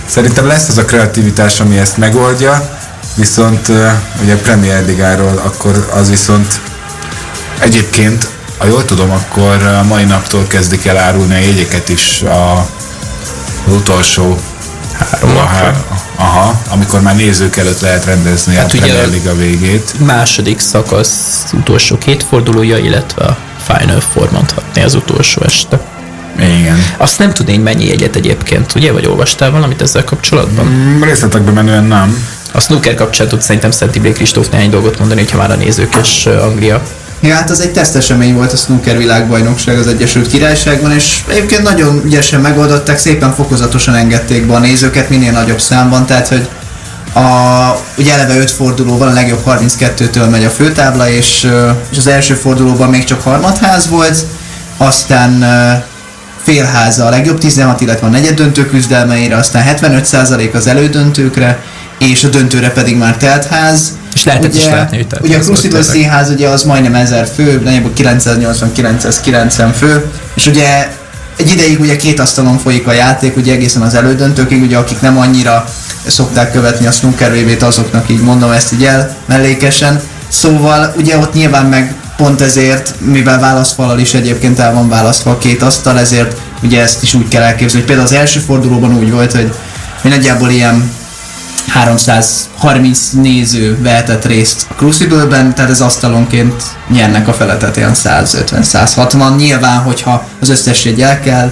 szerintem 0.05 0.47
lesz 0.47 0.67
az 0.67 0.77
a 0.77 0.85
kreativitás, 0.85 1.59
ami 1.59 1.77
ezt 1.77 1.97
megoldja, 1.97 2.79
viszont 3.15 3.67
uh, 3.67 3.91
ugye 4.21 4.35
Premier 4.35 4.85
Ligáról 4.85 5.41
akkor 5.45 5.89
az 5.93 6.09
viszont 6.09 6.59
egyébként, 7.61 8.27
ha 8.57 8.65
jól 8.65 8.85
tudom, 8.85 9.11
akkor 9.11 9.63
a 9.65 9.83
mai 9.83 10.03
naptól 10.03 10.47
kezdik 10.47 10.85
el 10.85 10.97
árulni 10.97 11.33
a 11.33 11.37
jegyeket 11.37 11.89
is 11.89 12.21
a, 12.21 12.57
az 13.67 13.73
utolsó 13.73 14.37
Három 15.11 15.37
a, 15.37 15.39
há- 15.45 15.75
aha, 16.15 16.61
amikor 16.69 17.01
már 17.01 17.15
nézők 17.15 17.57
előtt 17.57 17.79
lehet 17.79 18.05
rendezni 18.05 18.55
Hát 18.55 18.63
a 18.73 18.77
ugye- 18.77 18.79
Premier 18.79 19.09
Liga 19.09 19.35
végét. 19.35 19.93
Második 20.05 20.59
szakasz 20.59 21.43
utolsó 21.53 21.97
két 21.97 22.23
fordulója, 22.23 22.77
illetve 22.77 23.25
a 23.25 23.37
Final 23.67 23.99
Four 23.99 24.31
mondhatni 24.31 24.81
az 24.83 24.93
utolsó 24.93 25.41
este. 25.45 25.79
Igen. 26.39 26.83
Azt 26.97 27.19
nem 27.19 27.33
tudnék 27.33 27.61
mennyi 27.63 27.85
jegyet 27.87 28.15
egyébként, 28.15 28.75
ugye? 28.75 28.91
Vagy 28.91 29.05
olvastál 29.05 29.51
valamit 29.51 29.81
ezzel 29.81 30.03
kapcsolatban? 30.03 30.65
Mm, 30.65 31.03
Részletekben 31.03 31.53
menően 31.53 31.83
nem. 31.83 32.27
A 32.51 32.59
snooker 32.59 32.93
kapcsán 32.95 33.27
tud 33.27 33.41
szerintem 33.41 33.71
Szenti 33.71 33.99
Blake 33.99 34.15
Kristóf 34.15 34.49
néhány 34.49 34.69
dolgot 34.69 34.99
mondani, 34.99 35.21
hogyha 35.21 35.37
már 35.37 35.51
a 35.51 35.55
nézők 35.55 35.95
és 36.01 36.25
Anglia. 36.25 36.81
Ja, 37.21 37.33
hát 37.35 37.49
az 37.49 37.61
egy 37.61 37.71
tesztesemény 37.71 38.35
volt 38.35 38.53
a 38.53 38.55
snooker 38.55 38.97
világbajnokság 38.97 39.77
az 39.77 39.87
Egyesült 39.87 40.27
Királyságban, 40.27 40.91
és 40.91 41.23
egyébként 41.27 41.63
nagyon 41.63 42.01
ügyesen 42.05 42.41
megoldották, 42.41 42.97
szépen 42.97 43.33
fokozatosan 43.33 43.95
engedték 43.95 44.45
be 44.45 44.53
a 44.53 44.59
nézőket 44.59 45.09
minél 45.09 45.31
nagyobb 45.31 45.61
számban, 45.61 46.05
tehát 46.05 46.27
hogy 46.27 46.47
a, 47.13 47.79
ugye 47.97 48.13
eleve 48.13 48.37
5 48.37 48.51
forduló 48.51 48.97
van, 48.97 49.07
a 49.07 49.13
legjobb 49.13 49.43
32-től 49.45 50.29
megy 50.29 50.43
a 50.43 50.49
főtábla, 50.49 51.09
és, 51.09 51.47
és 51.91 51.97
az 51.97 52.07
első 52.07 52.33
fordulóban 52.33 52.89
még 52.89 53.03
csak 53.03 53.21
harmadház 53.21 53.89
volt, 53.89 54.25
aztán 54.77 55.45
félháza 56.43 57.05
a 57.05 57.09
legjobb 57.09 57.37
16, 57.37 57.81
illetve 57.81 58.07
a 58.07 58.09
negyed 58.09 58.35
döntő 58.35 58.65
küzdelmeire, 58.65 59.35
aztán 59.35 59.77
75% 59.81 60.53
az 60.53 60.67
elődöntőkre, 60.67 61.63
és 61.99 62.23
a 62.23 62.27
döntőre 62.27 62.69
pedig 62.69 62.97
már 62.97 63.17
teltház. 63.17 63.99
És 64.13 64.23
lehetett 64.23 64.55
is 64.55 64.65
látni, 64.65 64.97
hogy 64.97 65.19
Ugye 65.21 65.37
a 65.37 65.59
tényleg. 65.61 65.83
Színház 65.83 66.29
ugye 66.29 66.47
az 66.47 66.63
majdnem 66.63 66.95
1000 66.95 67.27
fő, 67.35 67.61
nagyjából 67.63 67.91
980-990 67.97 69.69
fő, 69.77 70.05
és 70.33 70.47
ugye 70.47 70.87
egy 71.37 71.51
ideig 71.51 71.79
ugye 71.79 71.95
két 71.95 72.19
asztalon 72.19 72.57
folyik 72.57 72.87
a 72.87 72.91
játék, 72.91 73.37
ugye 73.37 73.53
egészen 73.53 73.81
az 73.81 73.93
elődöntőkig, 73.93 74.61
ugye 74.61 74.77
akik 74.77 75.01
nem 75.01 75.17
annyira 75.17 75.65
szokták 76.07 76.51
követni 76.51 76.85
a 76.85 76.91
snooker 76.91 77.31
VB-t, 77.33 77.61
azoknak 77.61 78.09
így 78.09 78.21
mondom 78.21 78.51
ezt 78.51 78.73
így 78.73 78.85
el 78.85 79.15
mellékesen. 79.25 80.01
Szóval 80.27 80.93
ugye 80.97 81.17
ott 81.17 81.33
nyilván 81.33 81.65
meg 81.65 81.95
pont 82.17 82.41
ezért, 82.41 82.93
mivel 82.99 83.39
válaszfalal 83.39 83.99
is 83.99 84.13
egyébként 84.13 84.59
el 84.59 84.73
van 84.73 84.89
választva 84.89 85.31
a 85.31 85.37
két 85.37 85.61
asztal, 85.61 85.99
ezért 85.99 86.37
ugye 86.63 86.81
ezt 86.81 87.03
is 87.03 87.13
úgy 87.13 87.27
kell 87.27 87.41
elképzelni, 87.41 87.85
hogy 87.85 87.85
például 87.85 88.07
az 88.07 88.13
első 88.13 88.39
fordulóban 88.39 88.97
úgy 88.97 89.11
volt, 89.11 89.31
hogy 89.31 89.53
hogy 90.01 90.11
nagyjából 90.11 90.49
ilyen 90.49 90.91
330 91.67 93.09
néző 93.11 93.77
vehetett 93.81 94.25
részt 94.25 94.65
a 94.69 94.73
Crucible-ben, 94.73 95.55
tehát 95.55 95.71
ez 95.71 95.81
asztalonként 95.81 96.63
nyernek 96.89 97.27
a 97.27 97.33
fele, 97.33 97.57
tehát 97.57 97.77
ilyen 97.77 97.93
150-160. 97.95 99.35
Nyilván, 99.35 99.77
hogyha 99.77 100.27
az 100.41 100.49
összes 100.49 100.85
jegy 100.85 101.01
el 101.01 101.19
kell, 101.19 101.51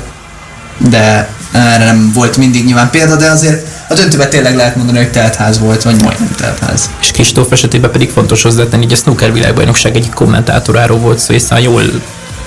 de 0.78 1.30
erre 1.52 1.86
nem 1.86 2.12
volt 2.14 2.38
mindig 2.38 2.66
nyilván 2.66 2.90
példa, 2.90 3.16
de 3.16 3.30
azért 3.30 3.68
a 3.88 3.94
döntőben 3.94 4.30
tényleg 4.30 4.56
lehet 4.56 4.76
mondani, 4.76 4.98
hogy 4.98 5.12
teltház 5.12 5.60
volt, 5.60 5.84
vagy 5.84 6.02
majdnem 6.02 6.36
teltház. 6.38 6.90
És 7.02 7.12
Kristóf 7.12 7.52
esetében 7.52 7.92
pedig 7.92 8.10
fontos 8.10 8.42
hozzátenni, 8.42 8.84
hogy 8.84 8.94
a 8.94 8.96
snooker 8.96 9.34
világbajnokság 9.34 9.96
egyik 9.96 10.14
kommentátoráról 10.14 10.98
volt 10.98 11.20
szó, 11.20 11.34
hiszen 11.34 11.60
jól 11.60 11.84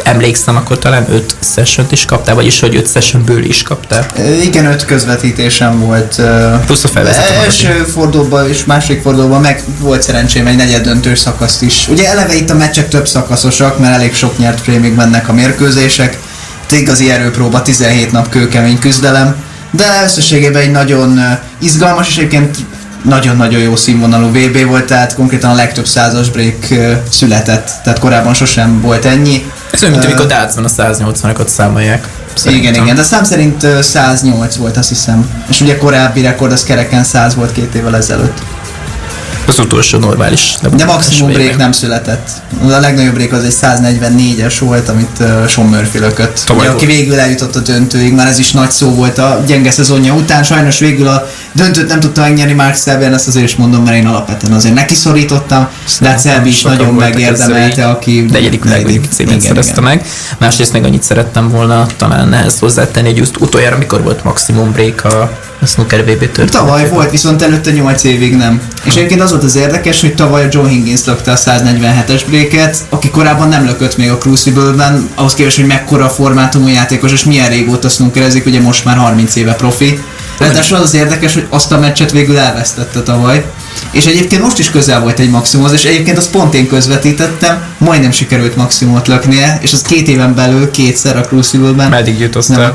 emlékszem, 0.05 0.57
akkor 0.57 0.79
talán 0.79 1.07
5 1.13 1.37
session 1.55 1.87
is 1.91 2.05
kaptál, 2.05 2.35
vagyis 2.35 2.61
hogy 2.61 2.77
5 2.77 2.91
sessionből 2.93 3.45
is 3.45 3.63
kaptál. 3.63 4.07
Igen, 4.43 4.67
öt 4.67 4.85
közvetítésem 4.85 5.81
volt. 5.81 6.23
Plusz 6.67 6.85
a 6.85 6.89
felvezető 6.89 7.35
Első 7.35 7.73
fordulóban 7.73 8.49
és 8.49 8.65
második 8.65 9.03
fordulóban 9.03 9.41
meg 9.41 9.63
volt 9.79 10.03
szerencsém 10.03 10.47
egy 10.47 10.57
negyed 10.57 10.83
döntős 10.83 11.19
szakaszt 11.19 11.63
is. 11.63 11.89
Ugye 11.89 12.09
eleve 12.09 12.35
itt 12.35 12.51
a 12.51 12.55
meccsek 12.55 12.89
több 12.89 13.09
szakaszosak, 13.09 13.79
mert 13.79 13.95
elég 13.95 14.15
sok 14.15 14.39
nyert 14.39 14.63
prémig 14.63 14.95
mennek 14.95 15.29
a 15.29 15.33
mérkőzések. 15.33 16.19
Itt 16.65 16.79
igazi 16.79 17.11
erőpróba, 17.11 17.63
17 17.63 18.13
nap 18.13 18.29
kőkemény 18.29 18.79
küzdelem. 18.79 19.37
De 19.71 19.85
összességében 20.05 20.63
egy 20.63 20.71
nagyon 20.71 21.21
izgalmas 21.59 22.09
és 22.09 22.17
egyébként 22.17 22.57
nagyon-nagyon 23.03 23.61
jó 23.61 23.77
színvonalú 23.77 24.29
VB 24.29 24.67
volt, 24.67 24.85
tehát 24.85 25.15
konkrétan 25.15 25.51
a 25.51 25.55
legtöbb 25.55 25.87
százas 25.87 26.31
break 26.31 26.67
született, 27.11 27.71
tehát 27.85 27.99
korábban 27.99 28.35
sosem 28.35 28.81
volt 28.81 29.05
ennyi. 29.05 29.45
Ez 29.73 29.83
olyan, 29.83 29.95
mint 29.95 30.05
amikor 30.07 30.27
Dácban 30.27 30.65
a 30.65 30.69
180-akat 30.69 31.47
számolják. 31.47 31.99
igen, 32.05 32.37
Szerintem. 32.37 32.83
igen, 32.83 32.97
de 32.97 33.03
szám 33.03 33.25
szerint 33.25 33.63
ö, 33.63 33.81
108 33.83 34.57
volt, 34.57 34.77
azt 34.77 34.89
hiszem. 34.89 35.31
És 35.49 35.61
ugye 35.61 35.79
korábbi 35.79 36.21
rekord 36.23 36.53
az 36.53 36.65
kereken 36.65 37.05
100 37.05 37.35
volt 37.35 37.53
két 37.53 37.75
évvel 37.75 37.97
ezelőtt. 37.97 38.43
Az 39.47 39.59
utolsó 39.59 39.99
normális. 39.99 40.55
De 40.77 40.85
maximum 40.85 41.33
break 41.33 41.57
nem 41.57 41.73
született. 41.73 42.29
A 42.63 42.67
legnagyobb 42.67 43.15
break 43.15 43.33
az 43.33 43.45
egy 43.45 43.55
144-es 43.63 44.55
volt, 44.61 44.89
amit 44.89 45.17
uh, 45.21 45.47
Sean 45.47 45.67
Murphy 45.69 45.99
lökött. 45.99 46.45
Ugye, 46.57 46.69
aki 46.69 46.87
végül 46.87 47.19
eljutott 47.19 47.57
a 47.57 47.61
döntőig, 47.61 48.13
már 48.13 48.27
ez 48.27 48.39
is 48.39 48.53
nagy 48.53 48.71
szó 48.71 48.95
volt 48.95 49.19
a 49.19 49.43
gyenge 49.47 49.71
szezonja 49.71 50.15
után. 50.15 50.43
Sajnos 50.43 50.79
végül 50.79 51.07
a 51.07 51.27
döntőt 51.53 51.89
nem 51.89 52.01
tudta 52.01 52.21
megnyerni 52.21 52.53
Mark 52.53 52.77
Selby-en, 52.77 53.15
ezt 53.15 53.29
azért 53.29 53.45
is 53.45 53.57
mondom, 53.57 53.83
mert 53.85 53.97
én 53.97 54.07
alapvetően 54.07 54.53
azért 54.53 54.75
neki 54.75 54.95
szorítottam, 54.95 55.69
de 56.01 56.09
hát 56.09 56.23
Selby 56.23 56.49
is 56.49 56.63
nagyon 56.63 56.95
megérdemelte, 56.95 57.89
aki... 57.89 58.21
negyedik 58.21 58.63
világbajnoki 58.63 59.09
címet 59.09 59.41
szerezte 59.41 59.73
igen. 59.73 59.85
meg. 59.85 60.07
Másrészt 60.39 60.73
meg 60.73 60.85
annyit 60.85 61.03
szerettem 61.03 61.49
volna 61.49 61.87
talán 61.97 62.33
ehhez 62.33 62.59
hozzátenni, 62.59 63.09
hogy 63.09 63.17
just 63.17 63.37
utoljára 63.41 63.79
mikor 63.79 64.03
volt 64.03 64.25
maximum 64.25 64.73
break 64.73 65.05
a, 65.05 65.31
a 65.61 65.67
snooker 65.67 66.01
VB 66.01 66.07
történetében. 66.07 66.49
Tavaly 66.49 66.89
volt, 66.89 67.11
viszont 67.11 67.43
előtte 67.43 67.71
8 67.71 68.05
évig 68.05 68.37
nem. 68.37 68.63
És 68.85 68.95
egyébként 68.95 69.21
az 69.21 69.32
volt 69.33 69.45
az 69.45 69.57
érdekes, 69.57 70.01
hogy 70.01 70.15
tavaly 70.15 70.45
a 70.45 70.49
John 70.51 70.67
Higgins 70.67 71.05
lökte 71.05 71.33
a 71.33 71.37
147-es 71.37 72.23
bréket, 72.27 72.77
aki 72.89 73.11
korábban 73.11 73.49
nem 73.49 73.65
lökött 73.65 73.97
még 73.97 74.11
a 74.11 74.19
Crucible-ben, 74.19 75.11
ahhoz 75.15 75.35
képest, 75.35 75.57
hogy 75.57 75.67
mekkora 75.67 76.09
formátumú 76.09 76.69
játékos, 76.69 77.13
és 77.13 77.25
milyen 77.25 77.49
régóta 77.49 77.89
snookerezik, 77.89 78.47
ugye 78.47 78.61
most 78.61 78.85
már 78.85 78.97
30 78.97 79.37
éve 79.37 79.55
profi. 79.55 80.03
Ráadásul 80.39 80.77
az 80.77 80.83
az 80.83 80.95
érdekes, 80.95 81.35
hogy 81.35 81.47
azt 81.49 81.73
a 81.73 81.79
meccset 81.79 82.11
végül 82.13 82.39
elvesztette 82.39 83.03
tavaly. 83.03 83.45
És 83.91 84.07
egyébként 84.07 84.43
most 84.43 84.59
is 84.59 84.71
közel 84.71 85.01
volt 85.01 85.19
egy 85.19 85.31
maximumhoz, 85.31 85.73
és 85.73 85.85
egyébként 85.85 86.19
azt 86.19 86.31
pont 86.31 86.55
én 86.55 86.69
közvetítettem, 86.69 87.63
majdnem 87.79 88.11
sikerült 88.11 88.57
maximumot 88.57 89.09
löknie, 89.09 89.59
és 89.63 89.73
az 89.73 89.83
két 89.83 90.09
éven 90.09 90.35
belül 90.35 90.71
kétszer 90.71 91.17
a 91.17 91.21
Crucible-ben. 91.21 91.91
Meddig 91.91 92.19
jutottál? 92.19 92.59
Nem. 92.59 92.75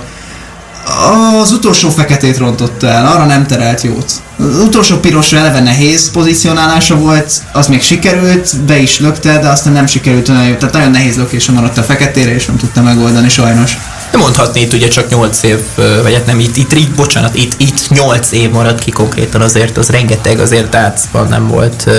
Az 1.42 1.52
utolsó 1.52 1.90
feketét 1.90 2.38
rontotta 2.38 2.88
el, 2.88 3.08
arra 3.08 3.26
nem 3.26 3.48
terelt 3.48 3.82
jót. 3.82 4.12
Az 4.38 4.60
utolsó 4.60 4.98
pirosra 4.98 5.38
eleve 5.38 5.60
nehéz 5.60 6.12
pozícionálása 6.12 6.96
volt, 6.96 7.32
az 7.52 7.68
még 7.68 7.82
sikerült, 7.82 8.62
be 8.66 8.78
is 8.78 9.00
lökte, 9.00 9.40
de 9.40 9.48
aztán 9.48 9.74
nem 9.74 9.86
sikerült 9.86 10.30
olyan 10.30 10.48
jó. 10.48 10.56
Tehát 10.56 10.74
nagyon 10.74 10.92
nehéz 10.92 11.16
lökése 11.16 11.52
maradt 11.52 11.78
a 11.78 11.84
feketére, 11.84 12.34
és 12.34 12.46
nem 12.46 12.58
tudta 12.58 12.82
megoldani 12.82 13.30
sajnos. 13.30 13.78
Mondhatni 14.18 14.62
itt 14.62 14.74
ugye 14.74 14.88
csak 14.88 15.10
8 15.10 15.44
év, 15.44 15.60
vagy 16.04 16.14
hát 16.14 16.26
nem 16.26 16.40
itt, 16.40 16.58
itt, 16.58 16.74
itt 16.74 16.96
bocsánat, 16.96 17.36
itt, 17.36 17.54
itt 17.58 17.90
8 17.90 18.32
év 18.32 18.50
maradt 18.50 18.84
ki 18.84 18.92
konkrétan 18.92 19.42
azért, 19.42 19.78
az 19.78 19.90
rengeteg, 19.90 20.40
azért 20.40 20.70
Dácban 20.70 21.28
nem 21.28 21.48
volt 21.48 21.90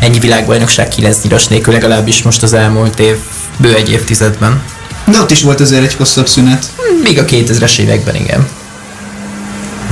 ennyi 0.00 0.18
világbajnokság 0.18 0.88
9 0.88 1.18
nyilas 1.22 1.46
nélkül, 1.46 1.72
legalábbis 1.72 2.22
most 2.22 2.42
az 2.42 2.52
elmúlt 2.52 2.98
év, 2.98 3.16
bő 3.56 3.74
egy 3.74 3.90
évtizedben. 3.90 4.62
De 5.10 5.20
ott 5.20 5.30
is 5.30 5.42
volt 5.42 5.60
azért 5.60 5.82
egy 5.82 5.94
hosszabb 5.94 6.28
szünet. 6.28 6.66
Még 7.02 7.18
a 7.18 7.24
2000-es 7.24 7.78
években, 7.78 8.14
igen. 8.14 8.46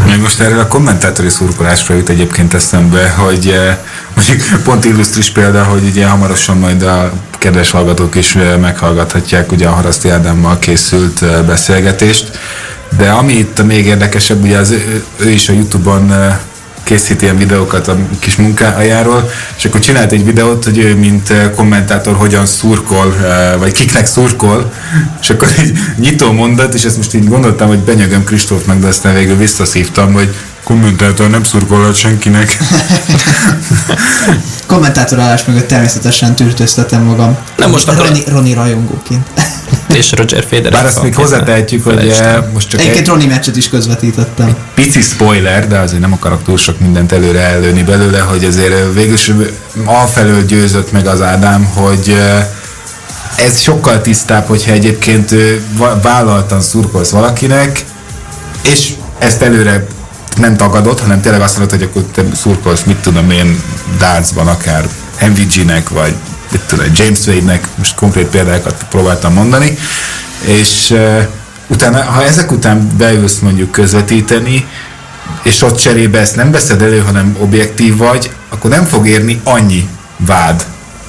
Még 0.06 0.20
most 0.20 0.40
erről 0.40 0.58
a 0.58 0.66
kommentátori 0.66 1.28
szurkolásra 1.28 1.94
jut 1.94 2.08
egyébként 2.08 2.54
eszembe, 2.54 3.08
hogy 3.08 3.48
eh, 3.48 3.78
mondjuk 4.14 4.62
pont 4.64 4.84
illusztris 4.84 5.30
példa, 5.30 5.64
hogy 5.64 5.82
ugye 5.84 6.06
hamarosan 6.06 6.58
majd 6.58 6.82
a 6.82 7.12
kedves 7.38 7.70
hallgatók 7.70 8.14
is 8.14 8.34
eh, 8.34 8.56
meghallgathatják 8.56 9.52
ugye 9.52 9.66
a 9.66 9.72
Haraszti 9.72 10.08
Ádámmal 10.08 10.58
készült 10.58 11.22
eh, 11.22 11.42
beszélgetést, 11.42 12.38
de 12.96 13.10
ami 13.10 13.32
itt 13.32 13.58
a 13.58 13.64
még 13.64 13.86
érdekesebb, 13.86 14.42
ugye 14.42 14.58
az, 14.58 14.70
ő, 14.70 15.04
ő 15.16 15.30
is 15.30 15.48
a 15.48 15.52
Youtube-on 15.52 16.12
eh, 16.12 16.38
készít 16.86 17.22
ilyen 17.22 17.38
videókat 17.38 17.88
a 17.88 17.98
kis 18.18 18.36
munkájáról, 18.36 19.30
és 19.56 19.64
akkor 19.64 19.80
csinált 19.80 20.12
egy 20.12 20.24
videót, 20.24 20.64
hogy 20.64 20.78
ő, 20.78 20.96
mint 20.96 21.30
eh, 21.30 21.50
kommentátor, 21.56 22.16
hogyan 22.16 22.46
szurkol, 22.46 23.14
eh, 23.22 23.58
vagy 23.58 23.72
kiknek 23.72 24.06
szurkol, 24.06 24.72
és 25.20 25.30
akkor 25.30 25.48
egy 25.58 25.78
nyitó 25.98 26.32
mondat, 26.32 26.74
és 26.74 26.84
ezt 26.84 26.96
most 26.96 27.14
így 27.14 27.28
gondoltam, 27.28 27.68
hogy 27.68 27.78
benyögöm 27.78 28.24
Kristófnak, 28.24 28.78
de 28.78 28.86
aztán 28.86 29.14
végül 29.14 29.36
visszaszívtam, 29.36 30.12
hogy 30.12 30.34
kommentátor 30.66 31.30
nem 31.30 31.44
szurkolhat 31.44 31.94
senkinek. 31.94 32.56
Kommentátor 34.66 35.18
állás 35.18 35.44
mögött 35.44 35.66
természetesen 35.68 36.34
tűrtőztetem 36.34 37.02
magam. 37.02 37.36
Nem 37.56 37.70
most 37.70 37.88
akkor- 37.88 38.06
Roni, 38.06 38.22
Roni 38.26 38.52
rajongóként. 38.52 39.26
És 39.98 40.12
Roger 40.12 40.44
Federer. 40.48 40.72
Bár 40.72 40.84
azt 40.84 41.02
még 41.02 41.14
hozzátehetjük, 41.14 41.84
hogy 41.84 42.08
eh, 42.08 42.36
most 42.52 42.68
csak 42.68 42.80
Egyébként 42.80 43.02
egy 43.02 43.12
Roni 43.12 43.26
meccset 43.26 43.56
is 43.56 43.68
közvetítettem. 43.68 44.56
pici 44.74 45.00
spoiler, 45.00 45.68
de 45.68 45.78
azért 45.78 46.00
nem 46.00 46.12
akarok 46.12 46.42
túl 46.44 46.56
sok 46.56 46.80
mindent 46.80 47.12
előre 47.12 47.40
előni 47.40 47.82
belőle, 47.82 48.18
hogy 48.18 48.44
azért 48.44 48.72
eh, 48.72 48.84
végül 48.94 49.14
is 49.14 49.32
afelől 49.84 50.44
győzött 50.44 50.92
meg 50.92 51.06
az 51.06 51.22
Ádám, 51.22 51.64
hogy 51.64 52.14
eh, 52.18 52.46
ez 53.46 53.60
sokkal 53.60 54.00
tisztább, 54.00 54.46
hogyha 54.46 54.72
egyébként 54.72 55.34
vállaltan 56.02 56.60
szurkolsz 56.60 57.10
valakinek, 57.10 57.84
és 58.72 58.92
ezt 59.18 59.42
előre 59.42 59.86
nem 60.38 60.56
tagadott, 60.56 61.00
hanem 61.00 61.20
tényleg 61.20 61.40
azt 61.40 61.58
mondod, 61.58 61.78
hogy 61.78 61.88
akkor 61.88 62.02
te 62.02 62.34
szurkolsz, 62.34 62.82
mit 62.82 62.96
tudom 62.96 63.30
én, 63.30 63.60
dartsban 63.98 64.46
akár 64.46 64.88
MVG-nek, 65.20 65.88
vagy 65.88 66.14
mit 66.50 66.60
tudom, 66.60 66.86
James 66.94 67.26
Wade-nek, 67.26 67.68
most 67.74 67.94
konkrét 67.94 68.26
példákat 68.26 68.86
próbáltam 68.90 69.32
mondani, 69.32 69.78
és 70.40 70.90
uh, 70.90 71.22
utána, 71.66 72.02
ha 72.02 72.24
ezek 72.24 72.52
után 72.52 72.90
beülsz 72.96 73.38
mondjuk 73.38 73.70
közvetíteni, 73.70 74.66
és 75.42 75.62
ott 75.62 75.78
cserébe 75.78 76.18
ezt 76.18 76.36
nem 76.36 76.50
veszed 76.50 76.82
elő, 76.82 76.98
hanem 77.00 77.36
objektív 77.38 77.96
vagy, 77.96 78.30
akkor 78.48 78.70
nem 78.70 78.84
fog 78.84 79.06
érni 79.06 79.40
annyi 79.44 79.88
vád 80.16 80.64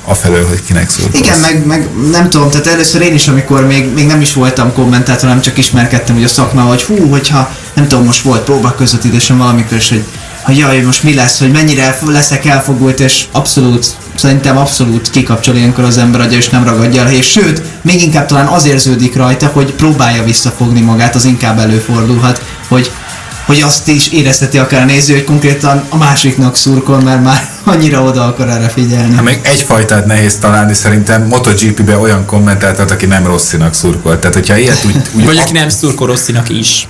afelől, 0.07 0.47
hogy 0.47 0.63
kinek 0.63 0.89
szurkolsz. 0.89 1.19
Igen, 1.19 1.39
meg, 1.39 1.65
meg 1.65 1.89
nem 2.11 2.29
tudom, 2.29 2.49
tehát 2.49 2.67
először 2.67 3.01
én 3.01 3.13
is, 3.13 3.27
amikor 3.27 3.65
még, 3.65 3.93
még 3.93 4.05
nem 4.05 4.21
is 4.21 4.33
voltam 4.33 4.73
kommentátor, 4.73 5.27
hanem 5.27 5.41
csak 5.41 5.57
ismerkedtem 5.57 6.15
hogy 6.15 6.23
a 6.23 6.27
szakmával, 6.27 6.69
hogy 6.69 6.83
hú, 6.83 7.09
hogyha 7.09 7.51
nem 7.73 7.87
tudom, 7.87 8.05
most 8.05 8.21
volt 8.21 8.43
próba 8.43 8.75
közvetítésem 8.75 9.37
valamikor, 9.37 9.77
és 9.77 9.89
hogy, 9.89 10.03
hogy 10.41 10.57
jaj, 10.57 10.81
most 10.81 11.03
mi 11.03 11.13
lesz, 11.13 11.39
hogy 11.39 11.51
mennyire 11.51 11.99
leszek 12.05 12.45
elfogult, 12.45 12.99
és 12.99 13.23
abszolút, 13.31 13.87
szerintem 14.15 14.57
abszolút 14.57 15.09
kikapcsol 15.09 15.55
ilyenkor 15.55 15.83
az 15.83 15.97
ember 15.97 16.21
agya, 16.21 16.37
és 16.37 16.49
nem 16.49 16.63
ragadja 16.63 17.01
el, 17.01 17.11
és 17.11 17.31
sőt, 17.31 17.61
még 17.81 18.01
inkább 18.01 18.25
talán 18.25 18.47
az 18.47 18.65
érződik 18.65 19.15
rajta, 19.15 19.47
hogy 19.47 19.73
próbálja 19.73 20.23
visszafogni 20.23 20.81
magát, 20.81 21.15
az 21.15 21.25
inkább 21.25 21.59
előfordulhat, 21.59 22.41
hogy 22.67 22.91
hogy 23.47 23.61
azt 23.61 23.87
is 23.87 24.11
érezteti 24.11 24.57
akár 24.57 24.81
a 24.81 24.85
néző, 24.85 25.13
hogy 25.13 25.23
konkrétan 25.23 25.83
a 25.89 25.97
másiknak 25.97 26.55
szurkol, 26.55 27.01
mert 27.01 27.23
már 27.23 27.49
annyira 27.63 28.03
oda 28.03 28.25
akar 28.25 28.49
erre 28.49 28.69
figyelni. 28.69 29.15
Hát 29.15 29.23
még 29.23 29.39
egyfajtát 29.41 30.05
nehéz 30.05 30.37
találni 30.37 30.73
szerintem 30.73 31.23
MotoGP-be 31.23 31.97
olyan 31.97 32.25
kommentátort, 32.25 32.91
aki 32.91 33.05
nem 33.05 33.25
Rosszinak 33.25 33.73
szurkol. 33.73 34.19
Tehát, 34.19 34.35
hogyha 34.35 34.57
ilyet 34.57 34.85
úgy, 34.85 34.95
úgy 35.15 35.25
Vagy 35.25 35.37
aki 35.37 35.51
nem 35.53 35.69
szurkol 35.69 36.07
Rosszinak 36.07 36.49
is. 36.49 36.87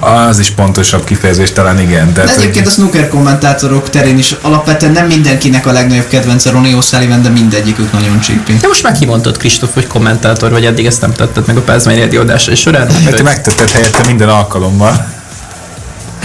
az 0.00 0.38
is 0.38 0.50
pontosabb 0.50 1.04
kifejezés 1.04 1.52
talán 1.52 1.80
igen. 1.80 2.12
De 2.14 2.22
egyébként 2.22 2.66
a 2.66 2.68
hogy, 2.68 2.72
snooker 2.72 3.08
kommentátorok 3.08 3.90
terén 3.90 4.18
is 4.18 4.34
alapvetően 4.40 4.92
nem 4.92 5.06
mindenkinek 5.06 5.66
a 5.66 5.72
legnagyobb 5.72 6.08
kedvence 6.08 6.50
Ronnie 6.50 6.76
O'Sullivan, 6.80 7.18
de 7.22 7.28
mindegyikük 7.28 7.92
nagyon 7.92 8.20
csípi. 8.20 8.56
De 8.60 8.66
most 8.66 8.82
már 8.82 8.98
kimondtad, 8.98 9.36
Kristóf, 9.36 9.74
hogy 9.74 9.86
kommentátor 9.86 10.50
vagy, 10.50 10.64
eddig 10.64 10.86
ezt 10.86 11.00
nem 11.00 11.12
tetted 11.12 11.46
meg 11.46 11.56
a 11.56 11.60
Pázmány 11.60 11.98
Ready 11.98 12.16
adásai 12.16 12.54
során. 12.54 12.86
mert 13.04 13.16
te 13.16 13.22
megtetted 13.22 13.70
helyette 13.70 14.06
minden 14.06 14.28
alkalommal. 14.28 15.15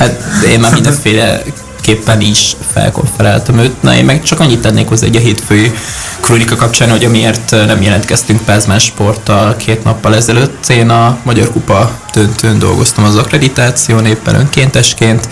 Hát 0.02 0.24
én 0.48 0.60
már 0.60 0.74
mindenféleképpen 0.74 2.22
is 2.22 2.56
felkonferáltam 2.74 3.58
őt. 3.58 3.82
Na 3.82 3.96
én 3.96 4.06
meg 4.06 4.24
csak 4.24 4.40
annyit 4.40 4.62
tennék 4.62 4.88
hozzá 4.88 5.06
egy 5.06 5.16
a 5.16 5.20
hétfői 5.20 5.72
kronika 6.20 6.56
kapcsán, 6.56 6.90
hogy 6.90 7.06
amiért 7.06 7.52
nem 7.52 7.82
jelentkeztünk 7.82 8.42
Pázmán 8.42 8.80
Sporttal 8.80 9.56
két 9.56 9.84
nappal 9.84 10.16
ezelőtt. 10.16 10.70
Én 10.70 10.90
a 10.90 11.18
Magyar 11.24 11.52
Kupa 11.52 12.00
döntőn 12.14 12.60
dolgoztam 12.60 13.04
az 13.04 13.16
akkreditáción 13.16 14.06
éppen 14.06 14.36
önkéntesként, 14.36 15.28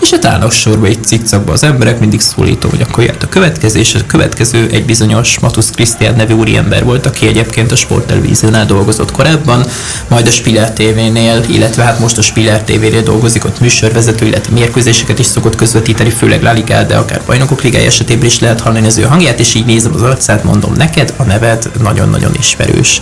és 0.00 0.10
hát 0.10 0.24
állnak 0.24 0.52
sorba 0.52 0.86
egy 0.86 1.04
cikcakba 1.04 1.52
az 1.52 1.62
emberek, 1.62 2.00
mindig 2.00 2.20
szólítom, 2.20 2.70
hogy 2.70 2.80
akkor 2.80 3.04
jött 3.04 3.22
a 3.22 3.28
következő, 3.28 3.78
és 3.78 3.94
a 3.94 4.06
következő 4.06 4.68
egy 4.72 4.84
bizonyos 4.84 5.38
Matusz 5.38 5.70
Krisztián 5.70 6.14
nevű 6.14 6.34
úriember 6.34 6.84
volt, 6.84 7.06
aki 7.06 7.26
egyébként 7.26 7.72
a 7.72 7.76
sporttelevíziónál 7.76 8.66
dolgozott 8.66 9.12
korábban, 9.12 9.66
majd 10.08 10.26
a 10.26 10.30
Spiller 10.30 10.72
TV-nél, 10.72 11.44
illetve 11.48 11.82
hát 11.82 11.98
most 11.98 12.18
a 12.18 12.22
Spiller 12.22 12.62
TV-nél 12.62 13.02
dolgozik, 13.02 13.44
ott 13.44 13.60
műsorvezető, 13.60 14.26
illetve 14.26 14.52
mérkőzéseket 14.52 15.18
is 15.18 15.26
szokott 15.26 15.54
közvetíteni, 15.54 16.10
főleg 16.10 16.42
La 16.42 16.52
Liga, 16.52 16.82
de 16.82 16.96
akár 16.96 17.22
bajnokok 17.26 17.62
ligája 17.62 17.86
esetében 17.86 18.26
is 18.26 18.38
lehet 18.38 18.60
hallani 18.60 18.86
az 18.86 18.98
ő 18.98 19.02
hangját, 19.02 19.40
és 19.40 19.54
így 19.54 19.66
nézem 19.66 19.94
az 19.94 20.02
arcát, 20.02 20.44
mondom 20.44 20.72
neked, 20.76 21.14
a 21.16 21.22
neved 21.22 21.70
nagyon-nagyon 21.82 22.34
ismerős. 22.38 23.00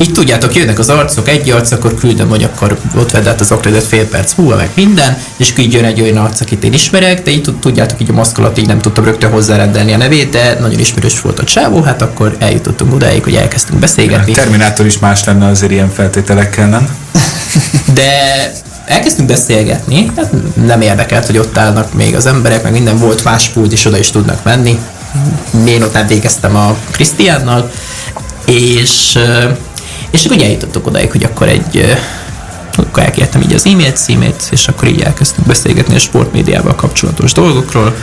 Így 0.00 0.12
tudjátok, 0.12 0.54
jönnek 0.54 0.78
az 0.78 0.88
arcok, 0.88 1.28
egy 1.28 1.50
arc, 1.50 1.70
akkor 1.70 1.94
küldöm, 1.94 2.28
hogy 2.28 2.42
akkor 2.42 2.78
ott 2.96 3.10
vedd 3.10 3.28
át 3.28 3.40
az 3.40 3.50
akredet 3.50 3.84
fél 3.84 4.08
perc 4.08 4.34
múlva, 4.34 4.56
meg 4.56 4.70
minden, 4.74 5.18
és 5.36 5.52
így 5.58 5.72
jön 5.72 5.84
egy 5.84 6.00
olyan 6.00 6.16
arc, 6.16 6.37
akit 6.40 6.64
én 6.64 6.72
ismerek, 6.72 7.22
de 7.22 7.30
így 7.30 7.42
tud- 7.42 7.60
tudjátok, 7.60 8.00
így 8.00 8.10
a 8.10 8.12
maszk 8.12 8.38
alatt 8.38 8.58
így 8.58 8.66
nem 8.66 8.78
tudtam 8.78 9.04
rögtön 9.04 9.30
hozzárendelni 9.30 9.92
a 9.92 9.96
nevét, 9.96 10.30
de 10.30 10.56
nagyon 10.60 10.78
ismerős 10.78 11.20
volt 11.20 11.38
a 11.38 11.44
csávó, 11.44 11.82
hát 11.82 12.02
akkor 12.02 12.36
eljutottunk 12.38 12.94
odáig, 12.94 13.22
hogy 13.22 13.34
elkezdtünk 13.34 13.78
beszélgetni. 13.78 14.32
Terminátor 14.32 14.86
is 14.86 14.98
más 14.98 15.24
lenne 15.24 15.46
azért 15.46 15.72
ilyen 15.72 15.90
feltételekkel, 15.90 16.68
nem? 16.68 16.88
De 17.94 18.12
elkezdtünk 18.86 19.28
beszélgetni, 19.28 20.10
hát 20.16 20.32
nem 20.66 20.80
érdekelt, 20.80 21.26
hogy 21.26 21.38
ott 21.38 21.58
állnak 21.58 21.94
még 21.94 22.14
az 22.14 22.26
emberek, 22.26 22.62
meg 22.62 22.72
minden 22.72 22.98
volt 22.98 23.24
más 23.24 23.48
pult, 23.48 23.72
és 23.72 23.84
oda 23.84 23.98
is 23.98 24.10
tudnak 24.10 24.44
menni. 24.44 24.78
Én 25.66 25.82
ott 25.82 26.08
végeztem 26.08 26.56
a 26.56 26.76
Krisztiánnal, 26.90 27.70
és, 28.46 29.18
és 30.10 30.24
akkor 30.24 30.42
eljutottuk 30.42 30.86
odáig, 30.86 31.10
hogy 31.10 31.24
akkor 31.24 31.48
egy 31.48 31.98
akkor 32.86 33.02
elkértem 33.02 33.40
így 33.40 33.52
az 33.52 33.66
e-mail 33.66 33.92
címét, 33.92 34.48
és 34.50 34.68
akkor 34.68 34.88
így 34.88 35.00
elkezdtünk 35.00 35.46
beszélgetni 35.46 35.94
a 35.94 35.98
sportmédiával 35.98 36.74
kapcsolatos 36.74 37.32
dolgokról. 37.32 37.94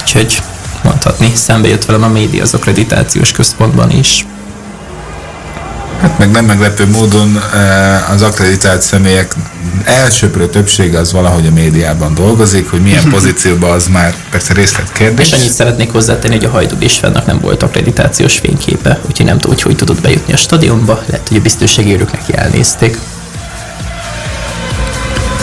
Úgyhogy 0.00 0.42
mondhatni, 0.82 1.30
szembe 1.34 1.68
jött 1.68 1.84
velem 1.84 2.02
a 2.02 2.08
média 2.08 2.42
az 2.42 2.54
akkreditációs 2.54 3.32
központban 3.32 3.90
is. 3.90 4.26
Hát 6.00 6.18
meg 6.18 6.30
nem 6.30 6.44
meglepő 6.44 6.86
módon 6.86 7.40
eh, 7.54 8.10
az 8.10 8.22
akkreditált 8.22 8.82
személyek 8.82 9.34
elsőprő 9.84 10.48
többsége 10.48 10.98
az 10.98 11.12
valahogy 11.12 11.46
a 11.46 11.50
médiában 11.50 12.14
dolgozik, 12.14 12.70
hogy 12.70 12.82
milyen 12.82 13.08
pozícióban 13.14 13.70
az 13.70 13.86
már 13.86 14.14
persze 14.30 14.52
részletkérdés. 14.52 15.26
És 15.26 15.32
annyit 15.32 15.52
szeretnék 15.52 15.92
hozzátenni, 15.92 16.34
hogy 16.34 16.44
a 16.44 16.50
Hajdú 16.50 16.76
Istvánnak 16.78 17.26
nem 17.26 17.40
volt 17.40 17.62
akkreditációs 17.62 18.38
fényképe, 18.38 19.00
úgyhogy 19.08 19.26
nem 19.26 19.38
tudom, 19.38 19.54
hogy 19.54 19.62
hogy 19.62 19.76
tudott 19.76 20.00
bejutni 20.00 20.32
a 20.32 20.36
stadionba, 20.36 21.02
lehet, 21.06 21.28
hogy 21.28 21.36
a 21.36 21.40
biztonsági 21.40 21.92
őrök 21.92 22.12
neki 22.12 22.36
elnézték. 22.36 22.98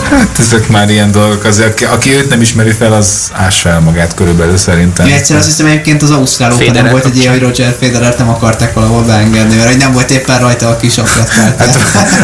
Hát 0.09 0.39
ezek 0.39 0.67
már 0.67 0.89
ilyen 0.89 1.11
dolgok, 1.11 1.43
azért 1.43 1.69
aki, 1.69 1.85
aki 1.85 2.15
őt 2.15 2.29
nem 2.29 2.41
ismeri 2.41 2.71
fel, 2.71 2.93
az 2.93 3.29
ássa 3.33 3.69
el 3.69 3.79
magát 3.79 4.13
körülbelül 4.13 4.57
szerintem. 4.57 5.07
Én 5.07 5.13
egyszer 5.13 5.37
azt 5.37 5.45
hiszem 5.45 5.65
egyébként 5.65 6.01
az 6.03 6.11
Ausztrál 6.11 6.51
Open 6.51 6.65
Federer 6.65 6.91
volt 6.91 7.05
egy 7.05 7.17
ilyen, 7.17 7.31
hogy 7.31 7.41
Roger 7.41 7.75
Federer 7.79 8.15
nem 8.17 8.29
akarták 8.29 8.73
valahol 8.73 9.03
beengedni, 9.03 9.55
mert 9.55 9.77
nem 9.77 9.91
volt 9.91 10.11
éppen 10.11 10.39
rajta 10.39 10.67
a 10.67 10.77
kis. 10.77 10.95
Hát, 10.95 11.31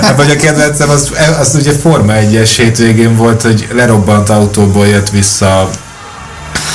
hát 0.02 0.16
vagy 0.16 0.30
a 0.30 0.36
kedvencem, 0.36 0.90
az, 0.90 1.12
az 1.40 1.56
ugye 1.56 1.72
Forma 1.72 2.14
1-es 2.14 2.52
hétvégén 2.58 3.16
volt, 3.16 3.42
hogy 3.42 3.68
lerobbant 3.74 4.30
autóból 4.30 4.88
jött 4.88 5.10
vissza 5.10 5.70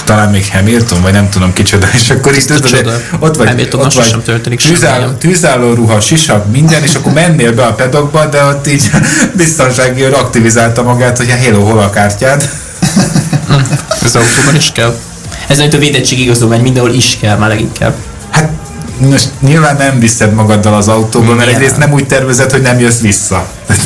talán 0.05 0.31
még 0.31 0.51
Hamilton, 0.53 1.03
vagy 1.03 1.12
nem 1.12 1.29
tudom 1.31 1.53
kicsoda, 1.53 1.87
és 1.94 2.11
akkor 2.11 2.37
is 2.37 2.44
tudod, 2.44 3.03
ott 3.18 3.37
vagy, 3.37 3.49
Hamiltonnal 3.49 3.87
ott 3.87 3.94
vagy 3.94 4.05
sosem 4.05 4.22
történik 4.22 4.61
tűzálló, 4.61 5.05
nem? 5.05 5.18
tűzálló 5.18 5.72
ruha, 5.72 6.01
sisak, 6.01 6.51
minden, 6.51 6.83
és 6.83 6.94
akkor 6.94 7.12
mennél 7.12 7.53
be 7.53 7.64
a 7.64 7.72
pedokba, 7.72 8.27
de 8.27 8.44
ott 8.44 8.66
így 8.68 8.90
biztonsági 9.37 10.03
őr 10.03 10.14
aktivizálta 10.14 10.83
magát, 10.83 11.16
hogy 11.16 11.31
a 11.31 11.37
hello, 11.37 11.64
hol 11.64 11.79
a 11.79 11.90
kártyád. 11.90 12.49
Az 14.05 14.16
autóban 14.16 14.55
is 14.55 14.72
kell. 14.72 14.99
Ez 15.46 15.59
itt 15.59 15.75
a 15.75 15.79
védettség 15.79 16.20
igazolvány 16.20 16.61
mindenhol 16.61 16.92
is 16.92 17.18
kell, 17.20 17.37
már 17.37 17.49
leginkább. 17.49 17.94
Hát 18.31 18.51
most 18.99 19.31
nyilván 19.40 19.77
nem 19.77 19.99
viszed 19.99 20.33
magaddal 20.33 20.75
az 20.75 20.88
autóba, 20.88 21.35
mert 21.35 21.51
egyrészt 21.51 21.77
nem 21.77 21.92
úgy 21.92 22.07
tervezed, 22.07 22.51
hogy 22.51 22.62
nem 22.62 22.78
jössz 22.78 23.01
vissza. 23.01 23.47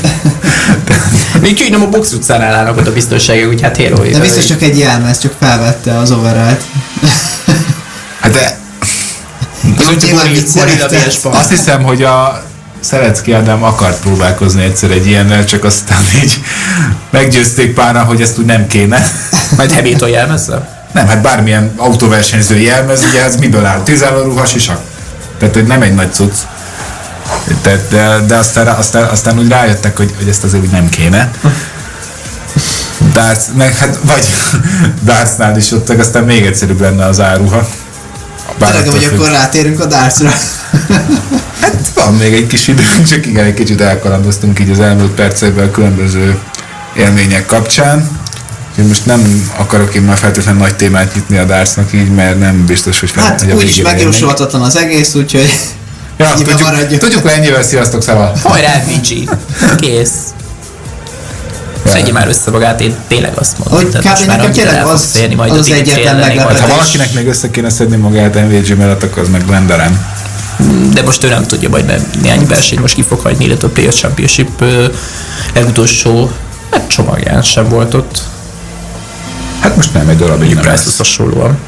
Még 1.41 1.55
csak 1.57 1.69
nem 1.69 1.83
a 1.83 1.89
box 1.89 2.13
utcán 2.13 2.43
állnak 2.43 2.77
ott 2.77 2.87
a 2.87 2.93
biztonsági, 2.93 3.45
úgy 3.45 3.61
hát 3.61 3.77
héló. 3.77 3.97
De 3.97 4.19
biztos 4.19 4.47
csak 4.47 4.63
egy 4.63 4.79
jelmez, 4.79 5.19
csak 5.19 5.35
felvette 5.41 5.99
az 5.99 6.11
overallt. 6.11 6.63
Hát 8.21 8.33
de 8.33 8.59
Nyilván 10.07 10.33
vicceltem. 10.33 11.33
Azt 11.33 11.51
hiszem, 11.51 11.83
hogy 11.83 12.03
a 12.03 12.43
Szelecki 12.81 13.33
Ádám 13.33 13.63
akart 13.63 14.01
próbálkozni 14.01 14.63
egyszer 14.63 14.91
egy 14.91 15.07
ilyennel, 15.07 15.45
csak 15.45 15.65
aztán 15.65 16.01
így 16.23 16.41
meggyőzték 17.11 17.75
páran, 17.75 18.05
hogy 18.05 18.21
ezt 18.21 18.39
úgy 18.39 18.45
nem 18.45 18.67
kéne. 18.67 19.11
Majd 19.57 19.73
Hamilton 19.73 20.09
jelmezzel? 20.09 20.79
Nem, 20.93 21.07
hát 21.07 21.23
bármilyen 21.23 21.73
autóversenyző 21.77 22.59
jelmez, 22.59 23.05
ugye 23.09 23.25
ez 23.25 23.37
miből 23.37 23.65
áll? 23.65 23.83
Tűzálló 23.83 24.23
ruha, 24.23 24.45
sisak. 24.45 24.81
Tehát, 25.39 25.55
hogy 25.55 25.67
nem 25.67 25.83
egy 25.83 25.95
nagy 25.95 26.13
cucc. 26.13 26.35
Tehát, 27.63 27.89
de, 27.89 28.21
de 28.27 28.37
aztán, 28.37 28.67
aztán, 28.67 29.05
aztán 29.05 29.39
úgy 29.39 29.49
rájöttek, 29.49 29.97
hogy, 29.97 30.15
hogy 30.19 30.29
ezt 30.29 30.45
azért 30.45 30.63
úgy 30.63 30.71
nem 30.71 30.89
kéne. 30.89 31.31
Darts, 33.13 33.45
meg 33.57 33.77
hát, 33.77 33.99
vagy 34.03 34.27
Dartsnál 35.05 35.57
is 35.57 35.73
ott, 35.73 35.89
aztán 35.89 36.25
még 36.25 36.47
egyszerűbb 36.47 36.81
lenne 36.81 37.05
az 37.05 37.21
áruha. 37.21 37.69
Attól 38.59 38.93
hogy 38.93 39.11
akkor 39.15 39.31
rátérünk 39.31 39.81
a 39.81 39.87
dartsra. 39.87 40.31
Hát 41.61 41.91
van 41.95 42.15
még 42.15 42.35
egy 42.35 42.47
kis 42.47 42.69
időnk, 42.69 43.05
csak 43.11 43.27
igen, 43.27 43.45
egy 43.45 43.55
kicsit 43.55 43.81
elkalandoztunk 43.81 44.61
így 44.61 44.71
az 44.71 44.81
elmúlt 44.81 45.11
percekben 45.11 45.67
a 45.67 45.71
különböző 45.71 46.39
élmények 46.97 47.47
kapcsán. 47.47 48.19
Úgyhogy 48.71 48.87
most 48.87 49.07
nem 49.07 49.51
akarok 49.57 49.95
én 49.95 50.03
már 50.03 50.17
feltétlenül 50.17 50.61
nagy 50.61 50.77
témát 50.77 51.15
nyitni 51.15 51.37
a 51.39 51.45
dartsnak 51.45 51.93
így, 51.93 52.15
mert 52.15 52.39
nem 52.39 52.67
biztos, 52.67 53.01
hogy 53.01 53.11
fel, 53.11 53.25
Hát 53.25 53.47
úgyis 53.55 53.83
megjósolhatatlan 53.83 54.63
az 54.63 54.77
egész, 54.77 55.15
úgyhogy 55.15 55.51
Ja, 56.21 56.27
ennyiben 56.27 56.57
tudjuk, 56.57 56.71
maradjunk. 56.71 57.01
tudjuk, 57.01 57.23
hogy 57.23 57.31
ennyivel 57.31 57.63
sziasztok 57.63 58.03
szava. 58.03 58.33
Hajrá, 58.43 58.83
Vici! 58.87 59.29
Kész. 59.81 60.13
Szedje 61.87 62.13
már 62.13 62.29
össze 62.29 62.51
magát, 62.51 62.81
én 62.81 62.95
tényleg 63.09 63.33
azt 63.35 63.59
mondom. 63.59 63.91
Hogy 63.93 64.01
kb. 64.01 64.27
nekem 64.27 64.53
tényleg 64.53 64.83
az- 64.83 64.89
fogsz 64.89 65.15
érni, 65.15 65.35
majd 65.35 65.53
az 65.53 65.71
egyetlen 65.71 66.17
meglepetés. 66.17 66.61
Ha 66.61 66.67
Hát 66.67 66.77
valakinek 66.77 67.13
még 67.13 67.27
össze 67.27 67.51
kéne 67.51 67.71
szedni 67.71 67.97
magát 67.97 68.35
MVG 68.35 68.77
mellett, 68.77 69.03
akkor 69.03 69.23
az 69.23 69.29
meg 69.29 69.47
Glendarem. 69.47 70.07
De 70.93 71.03
most 71.03 71.25
ő 71.25 71.29
nem 71.29 71.47
tudja, 71.47 71.69
majd 71.69 71.87
mert 71.87 72.21
néhány 72.23 72.47
versenyt 72.47 72.81
most 72.81 72.95
ki 72.95 73.03
fog 73.03 73.21
hagyni, 73.21 73.45
illetve 73.45 73.67
a 73.67 73.71
Players 73.71 73.97
Championship 73.97 74.65
legutolsó 75.55 76.31
hát 76.71 76.89
csomagján 76.89 77.43
sem 77.43 77.69
volt 77.69 77.95
ott. 77.95 78.23
Hát 79.61 79.77
most 79.77 79.95
nem 79.95 80.09
egy 80.09 80.17
darabig 80.17 80.55
nem 80.55 80.65
lesz. 80.65 80.97
hasonlóan. 80.97 81.59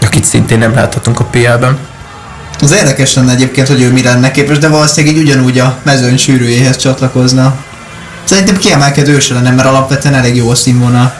Akit 0.00 0.24
szintén 0.24 0.58
nem 0.58 0.74
láthatunk 0.74 1.20
a 1.20 1.24
PL-ben. 1.24 1.78
Az 2.64 2.72
érdekes 2.72 3.14
lenne 3.14 3.32
egyébként, 3.32 3.68
hogy 3.68 3.82
ő 3.82 3.92
mire 3.92 4.10
lenne 4.10 4.30
képes, 4.30 4.58
de 4.58 4.68
valószínűleg 4.68 5.16
így 5.16 5.22
ugyanúgy 5.22 5.58
a 5.58 5.78
mezőny 5.82 6.16
sűrűjéhez 6.16 6.76
csatlakozna. 6.76 7.56
Szerintem 8.24 8.56
kiemelkedő 8.56 9.18
se 9.18 9.34
lenne, 9.34 9.50
mert 9.50 9.68
alapvetően 9.68 10.14
elég 10.14 10.36
jó 10.36 10.50
a 10.50 10.54
színvonal. 10.54 11.14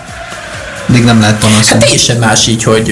Még 0.86 1.04
nem 1.04 1.20
lehet 1.20 1.38
panaszolni. 1.38 1.68
Hát 1.68 1.78
teljesen 1.78 2.16
más 2.16 2.46
így, 2.46 2.62
hogy 2.62 2.90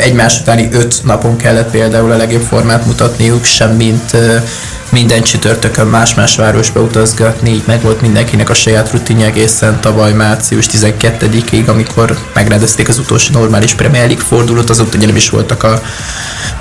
egymás 0.00 0.40
utáni 0.40 0.68
öt 0.72 1.04
napon 1.04 1.36
kellett 1.36 1.70
például 1.70 2.12
a 2.12 2.16
legjobb 2.16 2.42
formát 2.42 2.86
mutatniuk, 2.86 3.44
sem 3.44 3.70
mint 3.70 4.16
minden 4.88 5.22
csütörtökön 5.22 5.86
más-más 5.86 6.36
városba 6.36 6.80
utazgatni, 6.80 7.50
így 7.50 7.62
meg 7.66 7.82
volt 7.82 8.00
mindenkinek 8.00 8.50
a 8.50 8.54
saját 8.54 8.90
rutinja 8.90 9.26
egészen 9.26 9.80
tavaly 9.80 10.12
március 10.12 10.66
12-ig, 10.72 11.66
amikor 11.66 12.18
megrendezték 12.34 12.88
az 12.88 12.98
utolsó 12.98 13.32
normális 13.32 13.74
Premier 13.74 14.06
League 14.06 14.24
fordulót, 14.24 14.70
azóta 14.70 14.96
ugye 14.96 15.06
nem 15.06 15.16
is 15.16 15.30
voltak 15.30 15.62
a 15.62 15.82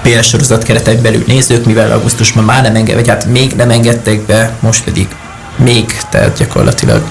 PL 0.02 0.22
sorozat 0.22 0.64
keretek 0.64 1.02
belül 1.02 1.24
nézők, 1.28 1.66
mivel 1.66 1.92
augusztusban 1.92 2.44
már 2.44 2.62
nem 2.64 2.76
enged, 2.76 2.96
vagy 2.96 3.08
hát 3.08 3.26
még 3.26 3.54
nem 3.56 3.70
engedtek 3.70 4.22
be, 4.22 4.56
most 4.60 4.84
pedig 4.84 5.08
még, 5.56 5.98
tehát 6.10 6.38
gyakorlatilag 6.38 7.04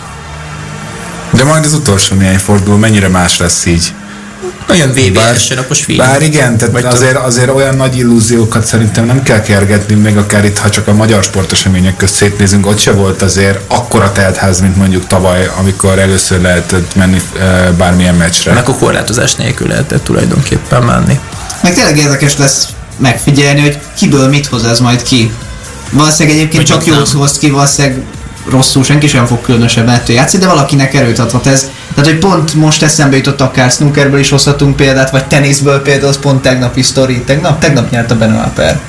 De 1.30 1.44
majd 1.44 1.64
az 1.64 1.72
utolsó 1.72 2.16
néhány 2.16 2.38
forduló 2.38 2.76
mennyire 2.76 3.08
más 3.08 3.38
lesz 3.38 3.66
így. 3.66 3.92
Bár- 5.14 5.26
első 5.26 5.54
napos 5.54 5.82
feeling. 5.82 6.08
Bár 6.08 6.22
igen, 6.22 6.56
tehát 6.56 6.72
Vagy 6.72 6.84
azért, 6.84 7.16
azért 7.16 7.50
olyan 7.54 7.74
nagy 7.74 7.96
illúziókat 7.96 8.64
szerintem 8.64 9.04
nem 9.04 9.22
kell 9.22 9.40
kergetni, 9.40 9.94
még 9.94 10.16
akár 10.16 10.44
itt, 10.44 10.58
ha 10.58 10.70
csak 10.70 10.88
a 10.88 10.92
magyar 10.92 11.22
sportesemények 11.22 11.96
közt 11.96 12.14
szétnézünk, 12.14 12.66
ott 12.66 12.78
se 12.78 12.92
volt 12.92 13.22
azért 13.22 13.58
akkora 13.66 14.12
teltház, 14.12 14.60
mint 14.60 14.76
mondjuk 14.76 15.06
tavaly, 15.06 15.50
amikor 15.58 15.98
először 15.98 16.40
lehetett 16.40 16.94
menni 16.94 17.20
e, 17.40 17.70
bármilyen 17.70 18.14
meccsre. 18.14 18.52
Meg 18.52 18.68
a 18.68 18.74
korlátozás 18.74 19.34
nélkül 19.34 19.68
lehetett 19.68 20.04
tulajdonképpen 20.04 20.82
menni. 20.82 21.18
Meg 21.62 21.74
tényleg 21.74 21.96
érdekes 21.96 22.36
lesz 22.36 22.68
megfigyelni, 23.00 23.60
hogy 23.60 23.78
kiből 23.96 24.28
mit 24.28 24.46
hoz 24.46 24.64
ez 24.64 24.80
majd 24.80 25.02
ki. 25.02 25.32
Valószínűleg 25.90 26.38
egyébként 26.38 26.66
csak 26.66 26.86
jót 26.86 27.08
hoz 27.08 27.38
ki, 27.38 27.50
valószínűleg 27.50 28.02
rosszul 28.50 28.84
senki 28.84 29.08
sem 29.08 29.26
fog 29.26 29.40
különösebben 29.40 29.94
ettől 29.94 30.16
játszani, 30.16 30.42
de 30.42 30.48
valakinek 30.48 30.94
erőt 30.94 31.18
adhat 31.18 31.46
ez. 31.46 31.68
Tehát, 31.94 32.10
hogy 32.10 32.18
pont 32.18 32.54
most 32.54 32.82
eszembe 32.82 33.16
jutott 33.16 33.40
akár 33.40 33.70
snookerből 33.70 34.20
is 34.20 34.30
hozhatunk 34.30 34.76
példát, 34.76 35.10
vagy 35.10 35.26
teniszből 35.26 35.82
például, 35.82 36.08
az 36.08 36.18
pont 36.18 36.42
tegnapi 36.42 36.82
sztori. 36.82 37.22
Tegnap, 37.22 37.60
tegnap 37.60 37.90
nyert 37.90 38.10
a 38.10 38.16
Benoit 38.16 38.48
Per. 38.48 38.80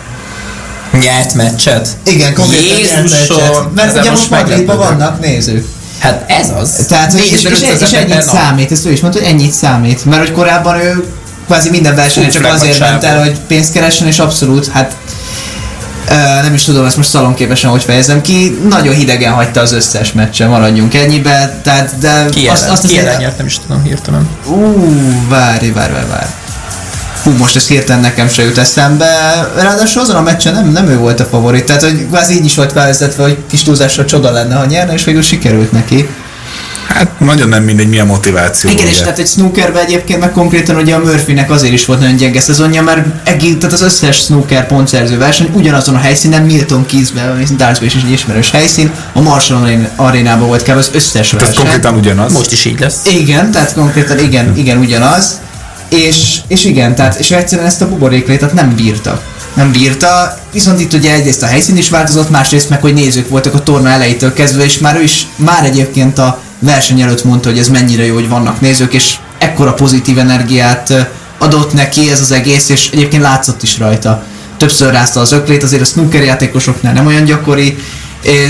Nyert 0.91 1.33
meccset? 1.33 1.87
Igen, 2.03 2.33
konkrétan 2.33 2.77
nyert 2.83 3.09
meccset. 3.09 3.73
Mert 3.75 3.89
Ezen 3.89 4.01
ugye 4.01 4.11
most 4.11 4.29
Madridban 4.29 4.77
vannak 4.77 5.19
nézők. 5.19 5.65
Hát 5.99 6.23
ez 6.27 6.49
az. 6.49 6.85
Tehát, 6.87 7.11
hogy 7.11 7.25
és, 7.25 7.31
és, 7.31 7.43
4500 7.43 7.81
és, 7.81 7.97
ennyit 7.97 8.21
számít, 8.21 8.71
ezt 8.71 8.85
ő 8.85 8.91
is 8.91 8.99
mondta, 8.99 9.19
hogy 9.19 9.29
ennyit 9.29 9.51
számít. 9.51 10.05
Mert 10.05 10.21
hogy 10.21 10.31
korábban 10.31 10.81
ő 10.81 11.05
kvázi 11.51 11.69
minden 11.69 11.95
versenyen 11.95 12.29
csak 12.29 12.45
azért 12.45 12.79
ment 12.79 13.03
el, 13.03 13.19
hogy 13.19 13.39
pénzt 13.47 13.73
keressen, 13.73 14.07
és 14.07 14.19
abszolút, 14.19 14.67
hát 14.67 14.95
nem 16.41 16.53
is 16.53 16.63
tudom, 16.63 16.85
ezt 16.85 16.97
most 16.97 17.09
szalonképesen 17.09 17.69
hogy 17.69 17.83
fejezem 17.83 18.21
ki, 18.21 18.59
nagyon 18.69 18.93
hidegen 18.93 19.33
hagyta 19.33 19.61
az 19.61 19.71
összes 19.71 20.11
meccsen, 20.11 20.49
maradjunk 20.49 20.93
ennyibe, 20.93 21.59
tehát, 21.63 21.97
de 21.99 22.25
Ki 22.29 22.47
azt, 22.47 22.61
ellen, 22.61 22.73
azt 22.73 22.87
ki 22.87 22.99
ellen 22.99 23.17
nyert, 23.19 23.37
nem 23.37 23.45
is 23.45 23.59
tudom 23.67 23.83
hirtelen. 23.83 24.29
ú, 24.45 24.85
várj, 25.29 25.69
várj, 25.69 25.91
várj, 25.93 26.07
várj. 26.09 26.29
Hú, 27.23 27.31
most 27.31 27.55
ez 27.55 27.67
hirtelen 27.67 28.01
nekem 28.01 28.29
se 28.29 28.43
jut 28.43 28.57
eszembe. 28.57 29.07
Ráadásul 29.55 30.01
azon 30.01 30.15
a 30.15 30.21
meccsen 30.21 30.53
nem, 30.53 30.71
nem 30.71 30.87
ő 30.87 30.97
volt 30.97 31.19
a 31.19 31.25
favorit, 31.25 31.65
tehát 31.65 31.81
hogy 31.83 32.05
kvázi 32.07 32.33
így 32.33 32.45
is 32.45 32.55
volt 32.55 32.71
felvezetve, 32.71 33.23
hogy 33.23 33.37
kis 33.49 33.63
túlzásra 33.63 34.05
csoda 34.05 34.31
lenne, 34.31 34.55
ha 34.55 34.65
nyerne, 34.65 34.93
és 34.93 35.03
végül 35.03 35.21
sikerült 35.21 35.71
neki. 35.71 36.09
Hát 36.93 37.19
nagyon 37.19 37.49
nem 37.49 37.63
mindegy, 37.63 37.89
mi 37.89 37.99
a 37.99 38.05
motiváció. 38.05 38.69
Igen, 38.69 38.87
és 38.87 38.93
ugye. 38.93 39.01
tehát 39.01 39.19
egy 39.19 39.27
snookerben 39.27 39.83
egyébként 39.83 40.19
meg 40.19 40.31
konkrétan 40.31 40.75
ugye 40.75 40.95
a 40.95 40.99
Murphynek 40.99 41.51
azért 41.51 41.73
is 41.73 41.85
volt 41.85 41.99
nagyon 41.99 42.15
gyenge 42.15 42.39
szezonja, 42.39 42.81
mert 42.81 43.05
egész, 43.23 43.55
tehát 43.59 43.73
az 43.73 43.81
összes 43.81 44.17
snooker 44.17 44.67
pontszerző 44.67 45.17
verseny 45.17 45.49
ugyanazon 45.53 45.95
a 45.95 45.99
helyszínen, 45.99 46.43
Milton 46.43 46.85
Keysben, 46.85 47.43
Dartsban 47.57 47.87
is 47.87 47.93
egy 47.93 48.11
ismerős 48.11 48.51
helyszín, 48.51 48.91
a 49.13 49.21
Marshall 49.21 49.89
arénában 49.95 50.47
volt 50.47 50.63
kb. 50.63 50.77
az 50.77 50.89
összes 50.93 51.29
Tehát 51.29 51.47
ez 51.47 51.47
verseny. 51.47 51.63
konkrétan 51.63 51.95
ugyanaz. 51.95 52.33
Most 52.33 52.51
is 52.51 52.65
így 52.65 52.79
lesz. 52.79 52.99
Igen, 53.05 53.51
tehát 53.51 53.73
konkrétan 53.73 54.19
igen, 54.19 54.57
igen 54.57 54.77
ugyanaz. 54.77 55.39
És, 55.89 56.37
és 56.47 56.65
igen, 56.65 56.95
tehát 56.95 57.15
és 57.15 57.31
egyszerűen 57.31 57.67
ezt 57.67 57.81
a 57.81 57.89
buboréklétet 57.89 58.53
nem 58.53 58.75
bírta. 58.75 59.21
Nem 59.53 59.71
bírta, 59.71 60.37
viszont 60.51 60.79
itt 60.79 60.93
ugye 60.93 61.13
egyrészt 61.13 61.43
a 61.43 61.45
helyszín 61.45 61.77
is 61.77 61.89
változott, 61.89 62.29
másrészt 62.29 62.69
meg, 62.69 62.81
hogy 62.81 62.93
nézők 62.93 63.29
voltak 63.29 63.53
a 63.53 63.63
torna 63.63 63.89
elejétől 63.89 64.33
kezdve, 64.33 64.63
és 64.63 64.79
már 64.79 64.95
ő 64.95 65.01
is, 65.01 65.27
már 65.35 65.65
egyébként 65.65 66.17
a 66.17 66.39
verseny 66.61 67.01
előtt 67.01 67.23
mondta, 67.23 67.49
hogy 67.49 67.59
ez 67.59 67.69
mennyire 67.69 68.05
jó, 68.05 68.13
hogy 68.13 68.29
vannak 68.29 68.61
nézők, 68.61 68.93
és 68.93 69.15
ekkora 69.37 69.73
pozitív 69.73 70.19
energiát 70.19 71.09
adott 71.37 71.73
neki 71.73 72.11
ez 72.11 72.19
az 72.19 72.31
egész, 72.31 72.69
és 72.69 72.89
egyébként 72.93 73.21
látszott 73.21 73.63
is 73.63 73.77
rajta. 73.77 74.23
Többször 74.57 74.91
rázta 74.91 75.19
az 75.19 75.31
öklét, 75.31 75.63
azért 75.63 75.81
a 75.81 75.85
snooker 75.85 76.23
játékosoknál 76.23 76.93
nem 76.93 77.05
olyan 77.05 77.23
gyakori, 77.23 77.77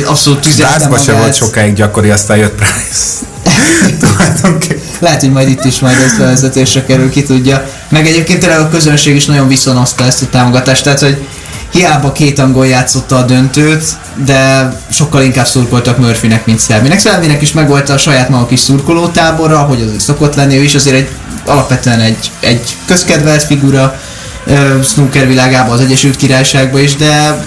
abszolút 0.06 0.40
tüzelte 0.40 0.78
Dartsban 0.78 1.00
se 1.00 1.12
magát. 1.12 1.22
volt 1.22 1.36
sokáig 1.36 1.74
gyakori, 1.74 2.10
aztán 2.10 2.38
jött 2.38 2.56
Price. 2.56 3.30
Lehet, 5.00 5.22
hogy 5.22 5.32
majd 5.32 5.50
itt 5.50 5.64
is 5.64 5.80
majd 5.80 5.98
ez 6.06 6.18
bevezetésre 6.18 6.86
kerül, 6.86 7.10
ki 7.10 7.24
tudja. 7.24 7.66
Meg 7.90 8.08
egyébként 8.08 8.40
tényleg 8.40 8.60
a 8.60 8.70
közönség 8.70 9.16
is 9.16 9.26
nagyon 9.26 9.48
viszonozta 9.48 10.06
ezt 10.06 10.22
a 10.22 10.26
támogatást, 10.30 10.84
tehát 10.84 11.00
hogy 11.00 11.26
hiába 11.72 12.12
két 12.12 12.40
angol 12.40 12.68
játszotta 12.68 13.18
a 13.18 13.22
döntőt, 13.22 13.84
de 14.26 14.72
sokkal 14.92 15.22
inkább 15.22 15.46
szurkoltak 15.46 15.98
Murphynek, 15.98 16.46
mint 16.46 16.60
Szelvinek. 16.60 17.00
Szelvinek 17.00 17.42
is 17.42 17.52
megvolt 17.52 17.90
a 17.90 17.98
saját 17.98 18.30
maga 18.30 18.46
kis 18.46 18.60
szurkolótábora, 18.60 19.58
hogy 19.58 19.82
az 19.82 20.04
szokott 20.04 20.36
lenni, 20.36 20.58
ő 20.58 20.62
is 20.62 20.76
azért 20.76 20.96
egy 20.96 21.10
alapvetően 21.46 22.00
egy, 22.00 22.32
egy 22.40 22.78
közkedvelt 22.86 23.44
figura 23.44 24.00
ö, 24.46 24.82
snooker 24.84 25.28
világában, 25.28 25.74
az 25.74 25.80
Egyesült 25.80 26.16
Királyságban 26.16 26.82
is, 26.82 26.96
de 26.96 27.44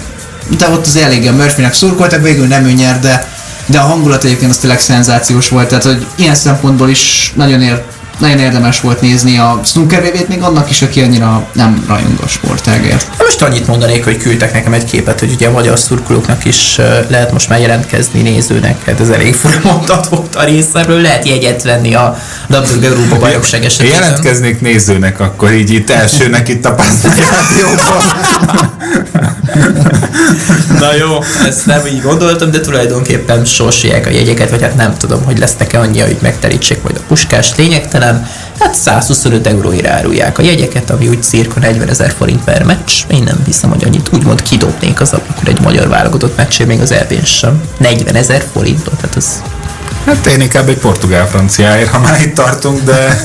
de 0.59 0.69
ott 0.69 0.87
az 0.87 0.97
eléggé 0.97 1.31
Murphynek 1.31 1.73
szurkoltak, 1.73 2.23
végül 2.23 2.47
nem 2.47 2.65
ő 2.65 2.73
nyer, 2.73 3.01
de, 3.01 3.29
de 3.67 3.79
a 3.79 3.83
hangulat 3.83 4.25
egyébként 4.25 4.51
az 4.51 4.57
tényleg 4.57 4.81
szenzációs 4.81 5.49
volt, 5.49 5.69
tehát 5.69 5.85
hogy 5.85 6.07
ilyen 6.15 6.35
szempontból 6.35 6.89
is 6.89 7.33
nagyon, 7.37 7.63
ér, 7.63 7.83
nagyon 8.19 8.39
érdemes 8.39 8.81
volt 8.81 9.01
nézni 9.01 9.39
a 9.39 9.61
snooker 9.65 10.03
VB-t, 10.03 10.29
még 10.29 10.43
annak 10.43 10.71
is, 10.71 10.83
aki 10.83 11.01
annyira 11.01 11.47
nem 11.53 11.85
rajong 11.89 12.19
a 12.23 12.29
sportágért. 12.29 13.11
Most 13.19 13.43
annyit 13.43 13.67
mondanék, 13.67 14.05
hogy 14.05 14.17
küldtek 14.17 14.53
nekem 14.53 14.73
egy 14.73 14.85
képet, 14.85 15.21
hogy 15.21 15.33
ugye 15.33 15.49
a 15.49 15.51
magyar 15.51 15.79
szurkolóknak 15.79 16.45
is 16.45 16.77
lehet 17.09 17.33
most 17.33 17.49
már 17.49 17.61
jelentkezni 17.61 18.23
nézőnek, 18.23 18.85
hát 18.85 19.01
ez 19.01 19.09
elég 19.09 19.35
fura 19.35 19.61
mondat 19.63 20.09
volt 20.09 20.35
a 20.35 20.45
részemről, 20.45 21.01
lehet 21.01 21.27
jegyet 21.29 21.63
venni 21.63 21.95
a 21.95 22.19
labdarúgó 22.47 22.87
Európa 22.87 23.19
bajnokság 23.19 23.65
esetében. 23.65 24.03
jelentkeznék 24.03 24.61
nézőnek 24.61 25.21
akkor 25.21 25.53
így 25.53 25.71
itt 25.71 25.91
elsőnek 25.91 26.49
itt 26.49 26.65
a 26.65 26.75
Pásznak 26.75 27.15
rádióban. 27.17 28.03
Na 30.81 30.95
jó, 30.95 31.19
ezt 31.47 31.67
nem 31.67 31.87
így 31.87 32.03
gondoltam, 32.03 32.51
de 32.51 32.61
tulajdonképpen 32.61 33.45
sorsolják 33.45 34.07
a 34.07 34.11
jegyeket, 34.11 34.51
vagy 34.51 34.63
hát 34.63 34.77
nem 34.77 34.97
tudom, 34.97 35.23
hogy 35.25 35.39
lesznek-e 35.39 35.81
annyi, 35.81 36.01
hogy 36.01 36.17
megterítsék 36.21 36.83
majd 36.83 36.97
a 36.97 37.05
puskás 37.09 37.57
lényegtelen. 37.57 38.27
Hát 38.59 38.75
125 38.75 39.47
euróira 39.47 39.91
árulják 39.91 40.39
a 40.39 40.43
jegyeket, 40.43 40.91
ami 40.91 41.09
úgy 41.09 41.23
cirka 41.23 41.61
40 41.61 41.89
ezer 41.89 42.13
forint 42.19 42.45
per 42.45 42.63
meccs. 42.65 42.93
Én 43.09 43.23
nem 43.23 43.43
hiszem, 43.47 43.71
hogy 43.71 43.85
annyit 43.85 44.11
úgymond 44.13 44.43
kidobnék 44.43 45.01
az 45.01 45.13
ablakon 45.13 45.47
egy 45.47 45.61
magyar 45.61 45.89
válogatott 45.89 46.37
meccsé, 46.37 46.65
még 46.65 46.81
az 46.81 46.93
elbén 46.93 47.25
sem. 47.25 47.63
40 47.79 48.15
ezer 48.15 48.45
forintot, 48.53 49.01
hát 49.01 49.17
az 49.17 49.43
Hát 50.07 50.27
én 50.27 50.41
inkább 50.41 50.69
egy 50.69 50.79
portugál-franciáért, 50.79 51.89
ha 51.91 51.99
már 51.99 52.21
itt 52.21 52.35
tartunk, 52.35 52.83
de 52.83 53.25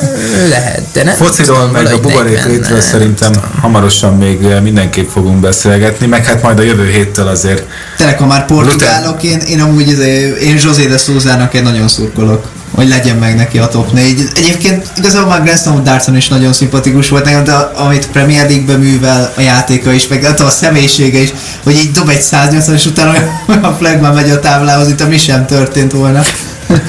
Lehet, 0.49 0.83
de 0.93 1.03
nem 1.03 1.15
fociról 1.15 1.57
tudom, 1.57 1.71
meg 1.71 1.85
a 1.85 1.99
buborék 1.99 2.35
40, 2.35 2.51
létről 2.51 2.81
szerintem 2.81 3.31
tudom. 3.31 3.49
hamarosan 3.61 4.17
még 4.17 4.39
mindenképp 4.63 5.09
fogunk 5.09 5.39
beszélgetni, 5.39 6.07
meg 6.07 6.25
hát 6.25 6.41
majd 6.41 6.59
a 6.59 6.61
jövő 6.61 6.89
héttől 6.89 7.27
azért 7.27 7.63
Tényleg, 7.97 8.17
ha 8.17 8.25
már 8.25 8.45
portugálok, 8.45 9.23
én, 9.23 9.39
én 9.39 9.61
amúgy 9.61 9.87
izé, 9.87 10.35
én 10.41 10.57
José 10.63 10.85
de 10.85 10.97
Souzának 10.97 11.53
egy 11.53 11.63
nagyon 11.63 11.87
szurkolok 11.87 12.45
hogy 12.75 12.87
legyen 12.87 13.15
meg 13.15 13.35
neki 13.35 13.57
a 13.57 13.67
top 13.67 13.91
4. 13.93 14.27
Egyébként 14.35 14.87
igazából 14.97 15.29
már 15.29 15.43
Grand 15.43 15.59
Slam 15.59 15.83
Dartson 15.83 16.15
is 16.15 16.27
nagyon 16.27 16.53
szimpatikus 16.53 17.09
volt 17.09 17.25
nekem, 17.25 17.43
de 17.43 17.53
amit 17.53 18.07
Premier 18.07 18.45
League-be 18.49 18.77
művel 18.77 19.33
a 19.37 19.41
játéka 19.41 19.91
is, 19.91 20.07
meg 20.07 20.23
hát 20.23 20.39
a 20.39 20.49
személyisége 20.49 21.19
is, 21.19 21.33
hogy 21.63 21.75
így 21.75 21.91
dob 21.91 22.09
egy 22.09 22.21
180 22.21 22.75
és 22.75 22.85
utána 22.85 23.09
olyan- 23.09 23.29
olyan 23.47 23.75
flagman 23.77 24.13
megy 24.13 24.29
a 24.29 24.39
táblához, 24.39 24.87
itt 24.87 25.01
ami 25.01 25.17
sem 25.17 25.45
történt 25.45 25.91
volna. 25.91 26.21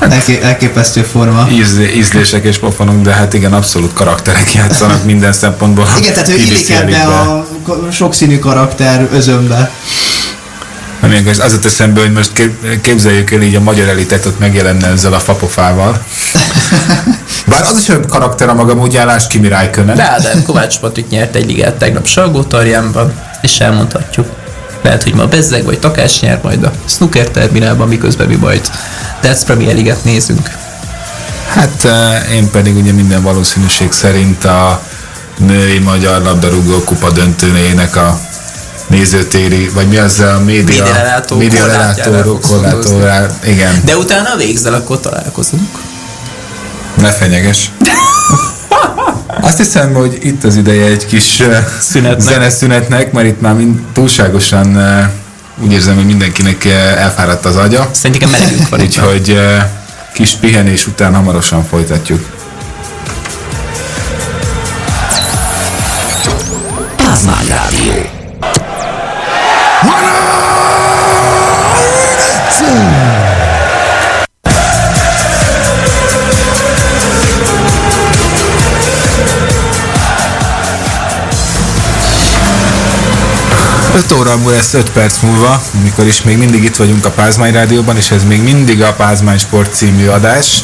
Elké, 0.00 0.40
elképesztő 0.42 1.02
forma. 1.02 1.48
íz, 1.50 1.78
ízlések 1.96 2.44
és 2.44 2.58
pofonok, 2.58 3.02
de 3.02 3.12
hát 3.12 3.34
igen, 3.34 3.52
abszolút 3.52 3.92
karakterek 3.92 4.54
játszanak 4.54 5.04
minden 5.12 5.32
szempontból. 5.32 5.86
Igen, 5.98 6.12
tehát 6.12 6.28
ő 6.28 6.34
illik 6.34 6.70
ebbe 6.70 7.02
a 7.04 7.46
sokszínű 7.90 8.38
karakter 8.38 9.08
özönbe. 9.12 9.70
Nem 11.00 11.10
ilyen, 11.12 11.26
az 11.26 11.36
jutott 11.36 11.64
eszembe, 11.64 12.00
hogy 12.00 12.12
most 12.12 12.32
kép- 12.32 12.80
képzeljük 12.80 13.30
el 13.30 13.42
így 13.42 13.54
a 13.54 13.60
magyar 13.60 13.88
elitet 13.88 14.26
ott 14.26 14.38
megjelenne 14.38 14.86
ezzel 14.86 15.12
a 15.12 15.18
fapofával. 15.18 16.02
Bár 17.46 17.62
az 17.62 17.78
is 17.78 17.88
olyan 17.88 18.06
karakter 18.08 18.48
a 18.48 18.54
maga 18.54 18.74
módjálás 18.74 19.26
Kimi 19.26 19.48
Räikkönen. 19.48 19.96
De 19.96 20.02
Ádám 20.10 20.42
Kovács 20.42 20.78
Patrik 20.78 21.08
nyert 21.08 21.34
egy 21.34 21.46
ligát 21.46 21.74
tegnap 21.74 22.06
Salgótarjánban, 22.06 23.12
és 23.42 23.60
elmondhatjuk. 23.60 24.26
Lehet, 24.86 25.02
hogy 25.02 25.14
ma 25.14 25.26
Bezzeg 25.26 25.64
vagy 25.64 25.78
Takás 25.78 26.20
nyer 26.20 26.40
majd 26.42 26.62
a 26.62 26.72
snooker 26.84 27.28
terminálban, 27.28 27.88
miközben 27.88 28.26
mi 28.26 28.34
majd 28.34 28.70
Darts 29.22 29.42
Premier 29.42 29.74
League-et 29.74 30.04
nézünk. 30.04 30.50
Hát 31.54 31.86
én 32.32 32.50
pedig 32.50 32.76
ugye 32.76 32.92
minden 32.92 33.22
valószínűség 33.22 33.92
szerint 33.92 34.44
a 34.44 34.82
női 35.38 35.78
magyar 35.78 36.22
labdarúgó 36.22 36.82
kupa 36.84 37.10
döntőnének 37.10 37.96
a 37.96 38.18
nézőtéri, 38.86 39.68
vagy 39.68 39.88
mi 39.88 39.96
az 39.96 40.20
a 40.20 40.40
média, 40.44 40.84
média 41.36 41.66
lelátó, 41.66 42.38
korlátó, 42.38 43.00
igen, 43.44 43.82
De 43.84 43.96
utána 43.96 44.36
végzel, 44.36 44.74
akkor 44.74 45.00
találkozunk. 45.00 45.68
ne 46.94 47.08
fenyeges. 47.08 47.70
Azt 49.46 49.56
hiszem, 49.58 49.94
hogy 49.94 50.18
itt 50.22 50.44
az 50.44 50.56
ideje 50.56 50.84
egy 50.84 51.06
kis 51.06 51.40
eh, 51.40 51.66
Szünetnek. 51.80 52.20
zeneszünetnek, 52.20 53.12
mert 53.12 53.26
itt 53.26 53.40
már 53.40 53.54
mind 53.54 53.78
túlságosan 53.92 54.78
eh, 54.78 55.08
úgy 55.62 55.72
érzem, 55.72 55.94
hogy 55.94 56.06
mindenkinek 56.06 56.64
eh, 56.64 57.02
elfáradt 57.02 57.44
az 57.44 57.56
agya. 57.56 57.88
Szerintem 57.92 58.30
melegünk 58.30 58.68
van 58.68 58.80
itt. 58.80 58.86
Úgyhogy 58.86 59.38
kis 60.12 60.30
pihenés 60.30 60.86
után 60.86 61.14
hamarosan 61.14 61.64
folytatjuk. 61.64 62.26
Pázmány 66.96 67.46
Rádió. 67.48 68.25
Öt 83.96 84.12
óra 84.12 84.36
múlva 84.36 84.50
lesz 84.50 84.74
5 84.74 84.90
perc 84.90 85.20
múlva, 85.22 85.62
amikor 85.80 86.06
is 86.06 86.22
még 86.22 86.38
mindig 86.38 86.64
itt 86.64 86.76
vagyunk 86.76 87.04
a 87.04 87.10
Pázmány 87.10 87.52
Rádióban, 87.52 87.96
és 87.96 88.10
ez 88.10 88.24
még 88.24 88.42
mindig 88.42 88.82
a 88.82 88.92
Pázmány 88.92 89.38
Sport 89.38 89.74
című 89.74 90.06
adás, 90.06 90.60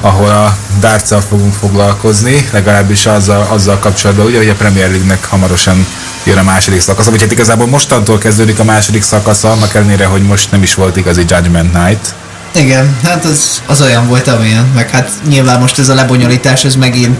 ahol 0.00 0.28
a 0.28 0.56
darts 0.80 1.24
fogunk 1.28 1.54
foglalkozni, 1.54 2.48
legalábbis 2.52 3.06
azzal, 3.06 3.46
azzal 3.50 3.78
kapcsolatban, 3.78 4.26
ugye, 4.26 4.36
hogy 4.36 4.48
a 4.48 4.54
Premier 4.54 4.88
League-nek 4.88 5.24
hamarosan 5.24 5.86
jön 6.24 6.38
a 6.38 6.42
második 6.42 6.80
szakasza, 6.80 7.10
vagy 7.10 7.20
hát 7.20 7.32
igazából 7.32 7.66
mostantól 7.66 8.18
kezdődik 8.18 8.58
a 8.58 8.64
második 8.64 9.02
szakasza, 9.02 9.50
annak 9.50 9.74
ellenére, 9.74 10.04
hogy 10.04 10.22
most 10.22 10.50
nem 10.50 10.62
is 10.62 10.74
volt 10.74 10.96
igazi 10.96 11.24
Judgment 11.28 11.72
Night. 11.72 12.14
Igen, 12.54 12.96
hát 13.02 13.24
az, 13.24 13.62
az 13.66 13.80
olyan 13.80 14.08
volt, 14.08 14.28
amilyen, 14.28 14.66
meg 14.74 14.90
hát 14.90 15.10
nyilván 15.28 15.60
most 15.60 15.78
ez 15.78 15.88
a 15.88 15.94
lebonyolítás, 15.94 16.64
ez 16.64 16.74
megint, 16.74 17.18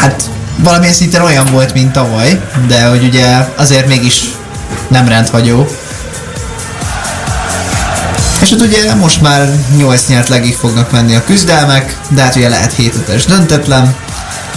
hát 0.00 0.30
valamilyen 0.56 0.94
szinten 0.94 1.22
olyan 1.22 1.46
volt, 1.46 1.72
mint 1.74 1.92
tavaly, 1.92 2.40
de 2.66 2.84
hogy 2.84 3.04
ugye 3.04 3.48
azért 3.56 3.86
mégis 3.86 4.24
nem 4.90 5.08
rendhagyó. 5.08 5.66
És 8.40 8.50
hát 8.50 8.60
ugye 8.60 8.94
most 8.94 9.20
már 9.20 9.48
8 9.76 10.06
nyert 10.06 10.28
legig 10.28 10.54
fognak 10.54 10.90
menni 10.90 11.14
a 11.14 11.24
küzdelmek, 11.24 11.98
de 12.08 12.22
hát 12.22 12.36
ugye 12.36 12.48
lehet 12.48 12.72
7 12.72 12.94
5 13.08 13.26
döntetlen, 13.26 13.94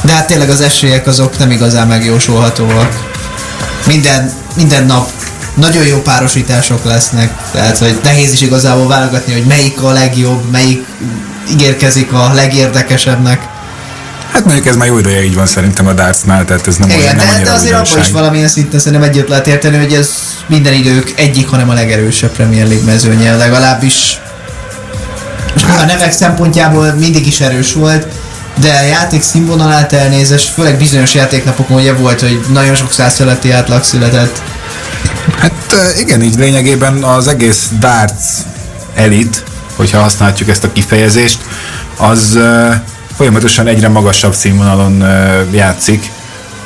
de 0.02 0.12
hát 0.14 0.28
tényleg 0.28 0.50
az 0.50 0.62
esélyek 0.62 1.08
azok 1.08 1.38
nem 1.38 1.52
igazán 1.52 1.88
megjósolhatóak. 1.88 3.12
Minden, 3.86 4.32
minden 4.56 4.86
nap 4.86 5.10
nagyon 5.54 5.86
jó 5.86 6.02
párosítások 6.02 6.84
lesznek, 6.86 7.34
tehát 7.52 7.78
hogy 7.78 8.00
nehéz 8.04 8.34
is 8.34 8.42
igazából 8.42 8.88
válogatni, 8.88 9.34
hogy 9.34 9.46
melyik 9.46 9.82
a 9.82 9.92
legjobb, 9.92 10.52
melyik 10.52 10.86
ígérkezik 11.52 12.14
a 12.14 12.32
legérdekesebbnek. 12.34 13.48
Hát 14.34 14.46
mondjuk 14.46 14.66
ez 14.66 14.76
már 14.76 14.88
jó 14.88 14.98
ideje 14.98 15.24
így 15.24 15.36
van 15.36 15.46
szerintem 15.46 15.88
a 15.88 15.94
dartsnál, 15.94 16.46
tehát 16.46 16.68
ez 16.68 16.78
nem, 16.78 16.90
olyan, 16.90 17.02
Igen, 17.02 17.16
nem 17.16 17.28
de, 17.38 17.44
de 17.44 17.52
azért 17.52 17.74
abban 17.74 18.00
is 18.00 18.12
valamilyen 18.12 18.48
szinten 18.48 18.80
szerintem 18.80 19.10
együtt 19.10 19.28
lehet 19.28 19.48
érteni, 19.48 19.78
hogy 19.78 19.94
ez 19.94 20.10
minden 20.48 20.74
idők 20.74 21.14
egyik, 21.16 21.48
hanem 21.48 21.70
a 21.70 21.74
legerősebb 21.74 22.32
Premier 22.32 22.68
League 22.68 22.86
mezőnye, 22.86 23.36
legalábbis 23.36 24.20
Hát- 25.68 25.82
a 25.82 25.86
nevek 25.86 26.12
szempontjából 26.12 26.92
mindig 26.92 27.28
is 27.28 27.40
erős 27.42 27.74
volt, 27.74 28.08
de 28.60 28.80
a 28.84 28.86
játék 28.86 29.22
színvonalát 29.22 29.94
elnézés, 29.94 30.44
főleg 30.54 30.78
bizonyos 30.78 31.14
játéknapokon 31.14 31.78
ugye 31.78 31.94
volt, 31.94 32.20
hogy 32.20 32.40
nagyon 32.50 32.76
sok 32.76 32.92
száz 32.92 33.16
feletti 33.16 33.52
átlag 33.52 33.84
született. 33.84 34.42
Hát 35.40 35.76
igen, 36.00 36.22
így 36.22 36.36
lényegében 36.38 37.04
az 37.04 37.28
egész 37.28 37.68
darts 37.80 38.24
elit, 38.96 39.44
hogyha 39.76 40.02
használhatjuk 40.02 40.50
ezt 40.50 40.64
a 40.64 40.72
kifejezést, 40.72 41.38
az 41.98 42.38
folyamatosan 43.16 43.68
egyre 43.68 43.88
magasabb 43.88 44.34
színvonalon 44.34 45.04
játszik 45.52 46.12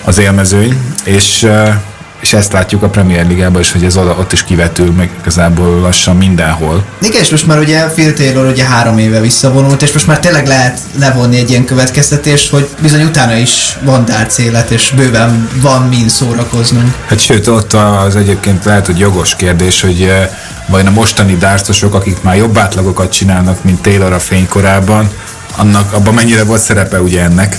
az 0.04 0.18
élmezőny, 0.18 0.78
és, 1.04 1.48
és 2.20 2.34
ezt 2.34 2.54
látjuk 2.54 2.84
a 2.84 2.90
Premier 2.90 3.28
Ligában 3.28 3.62
is, 3.62 3.72
hogy 3.72 3.84
ez 3.84 3.98
oda, 3.98 4.16
ott 4.20 4.32
is 4.32 4.44
kivetül 4.44 4.92
meg 4.92 5.10
igazából 5.22 5.80
lassan 5.80 6.16
mindenhol. 6.16 6.86
Igen, 7.02 7.22
és 7.22 7.30
most 7.30 7.48
már 7.48 7.60
ugye 7.60 7.86
Phil 7.86 8.14
Taylor 8.14 8.46
ugye 8.46 8.64
három 8.64 8.98
éve 8.98 9.20
visszavonult, 9.20 9.82
és 9.82 9.92
most 9.92 10.08
már 10.08 10.20
tényleg 10.20 10.48
lehet 10.48 10.80
levonni 11.00 11.38
egy 11.38 11.50
ilyen 11.50 11.66
következtetést, 11.66 12.50
hogy 12.50 12.70
bizony 12.82 13.04
utána 13.04 13.36
is 13.36 13.78
van 13.82 14.06
darts 14.06 14.38
élet, 14.38 14.72
és 14.72 14.94
bőven 14.96 15.50
van 15.62 15.82
min 15.82 16.10
szórakoznunk. 16.10 16.94
Hát 17.08 17.20
sőt, 17.20 17.48
ott 17.48 17.74
az 17.74 18.16
egyébként 18.16 18.66
lehet, 18.66 18.86
hogy 18.86 19.00
jogos 19.00 19.36
kérdés, 19.36 19.82
hogy 19.82 20.12
vajon 20.68 20.88
a 20.88 20.92
mostani 20.92 21.38
dárcosok, 21.38 21.94
akik 21.94 22.22
már 22.22 22.36
jobb 22.36 22.58
átlagokat 22.58 23.12
csinálnak, 23.12 23.64
mint 23.64 23.82
Taylor 23.82 24.14
a 24.14 24.20
fénykorában, 24.20 25.10
annak 25.58 25.94
abban 25.94 26.14
mennyire 26.14 26.44
volt 26.44 26.62
szerepe 26.62 27.02
ugye 27.02 27.22
ennek, 27.24 27.58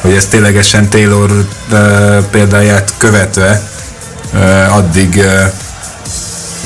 hogy 0.00 0.12
ez 0.12 0.26
ténylegesen 0.26 0.88
Taylor 0.88 1.46
eh, 1.72 2.24
példáját 2.30 2.94
követve 2.98 3.62
eh, 4.34 4.76
addig 4.76 5.18
eh, 5.18 5.50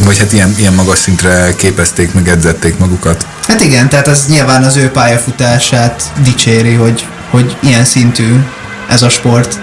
vagy 0.05 0.19
hát 0.19 0.33
ilyen, 0.33 0.55
ilyen 0.59 0.73
magas 0.73 0.99
szintre 0.99 1.55
képezték, 1.57 2.15
meg 2.15 2.29
edzették 2.29 2.79
magukat. 2.79 3.27
Hát 3.49 3.61
igen, 3.61 3.89
tehát 3.89 4.09
az 4.09 4.27
nyilván 4.27 4.63
az 4.63 4.77
ő 4.77 4.91
pályafutását 4.91 6.13
dicséri, 6.23 6.75
hogy, 6.75 7.07
hogy 7.31 7.57
ilyen 7.61 7.85
szintű 7.85 8.41
ez 8.89 9.03
a 9.03 9.09
sport. 9.09 9.59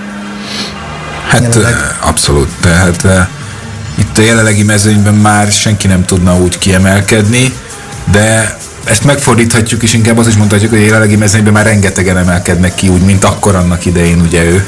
Hát 1.27 1.41
Jelenleg. 1.41 1.95
abszolút, 1.99 2.49
tehát 2.61 3.05
eh, 3.05 3.27
itt 3.95 4.17
a 4.17 4.21
jelenlegi 4.21 4.63
mezőnyben 4.63 5.13
már 5.13 5.51
senki 5.51 5.87
nem 5.87 6.05
tudna 6.05 6.35
úgy 6.37 6.57
kiemelkedni, 6.57 7.53
de 8.11 8.57
ezt 8.83 9.03
megfordíthatjuk, 9.03 9.83
és 9.83 9.93
inkább 9.93 10.17
azt 10.17 10.27
is 10.27 10.35
mondhatjuk, 10.35 10.71
hogy 10.71 10.79
a 10.79 10.83
jelenlegi 10.83 11.15
mezőnyben 11.15 11.53
már 11.53 11.65
rengetegen 11.65 12.17
emelkednek 12.17 12.75
ki, 12.75 12.87
úgy, 12.87 13.01
mint 13.01 13.23
akkor 13.23 13.55
annak 13.55 13.85
idején 13.85 14.21
ugye 14.21 14.43
ő. 14.43 14.65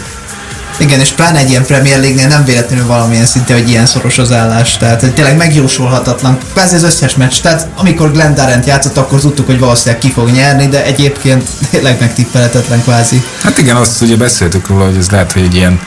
Igen, 0.77 0.99
és 0.99 1.09
pláne 1.09 1.39
egy 1.39 1.49
ilyen 1.49 1.65
Premier 1.65 1.99
League-nél 1.99 2.27
nem 2.27 2.45
véletlenül 2.45 2.85
valamilyen 2.85 3.25
szinte, 3.25 3.53
hogy 3.53 3.69
ilyen 3.69 3.85
szoros 3.85 4.17
az 4.17 4.31
állás. 4.31 4.77
Tehát 4.77 5.13
tényleg 5.13 5.37
megjósolhatatlan. 5.37 6.37
Kvázi 6.53 6.75
az 6.75 6.83
összes 6.83 7.15
meccs. 7.15 7.33
Tehát 7.41 7.67
amikor 7.75 8.11
Glenn 8.11 8.33
Darrent 8.33 8.65
játszott, 8.65 8.97
akkor 8.97 9.19
tudtuk, 9.19 9.45
hogy 9.45 9.59
valószínűleg 9.59 9.99
ki 9.99 10.11
fog 10.11 10.29
nyerni, 10.29 10.67
de 10.67 10.83
egyébként 10.85 11.49
tényleg 11.69 11.99
megtippelhetetlen 11.99 12.81
kvázi. 12.81 13.23
Hát 13.43 13.57
igen, 13.57 13.75
azt 13.75 14.01
ugye 14.01 14.15
beszéltük 14.15 14.67
róla, 14.67 14.85
hogy 14.85 14.97
ez 14.97 15.09
lehet, 15.09 15.31
hogy 15.31 15.43
egy 15.43 15.55
ilyen 15.55 15.79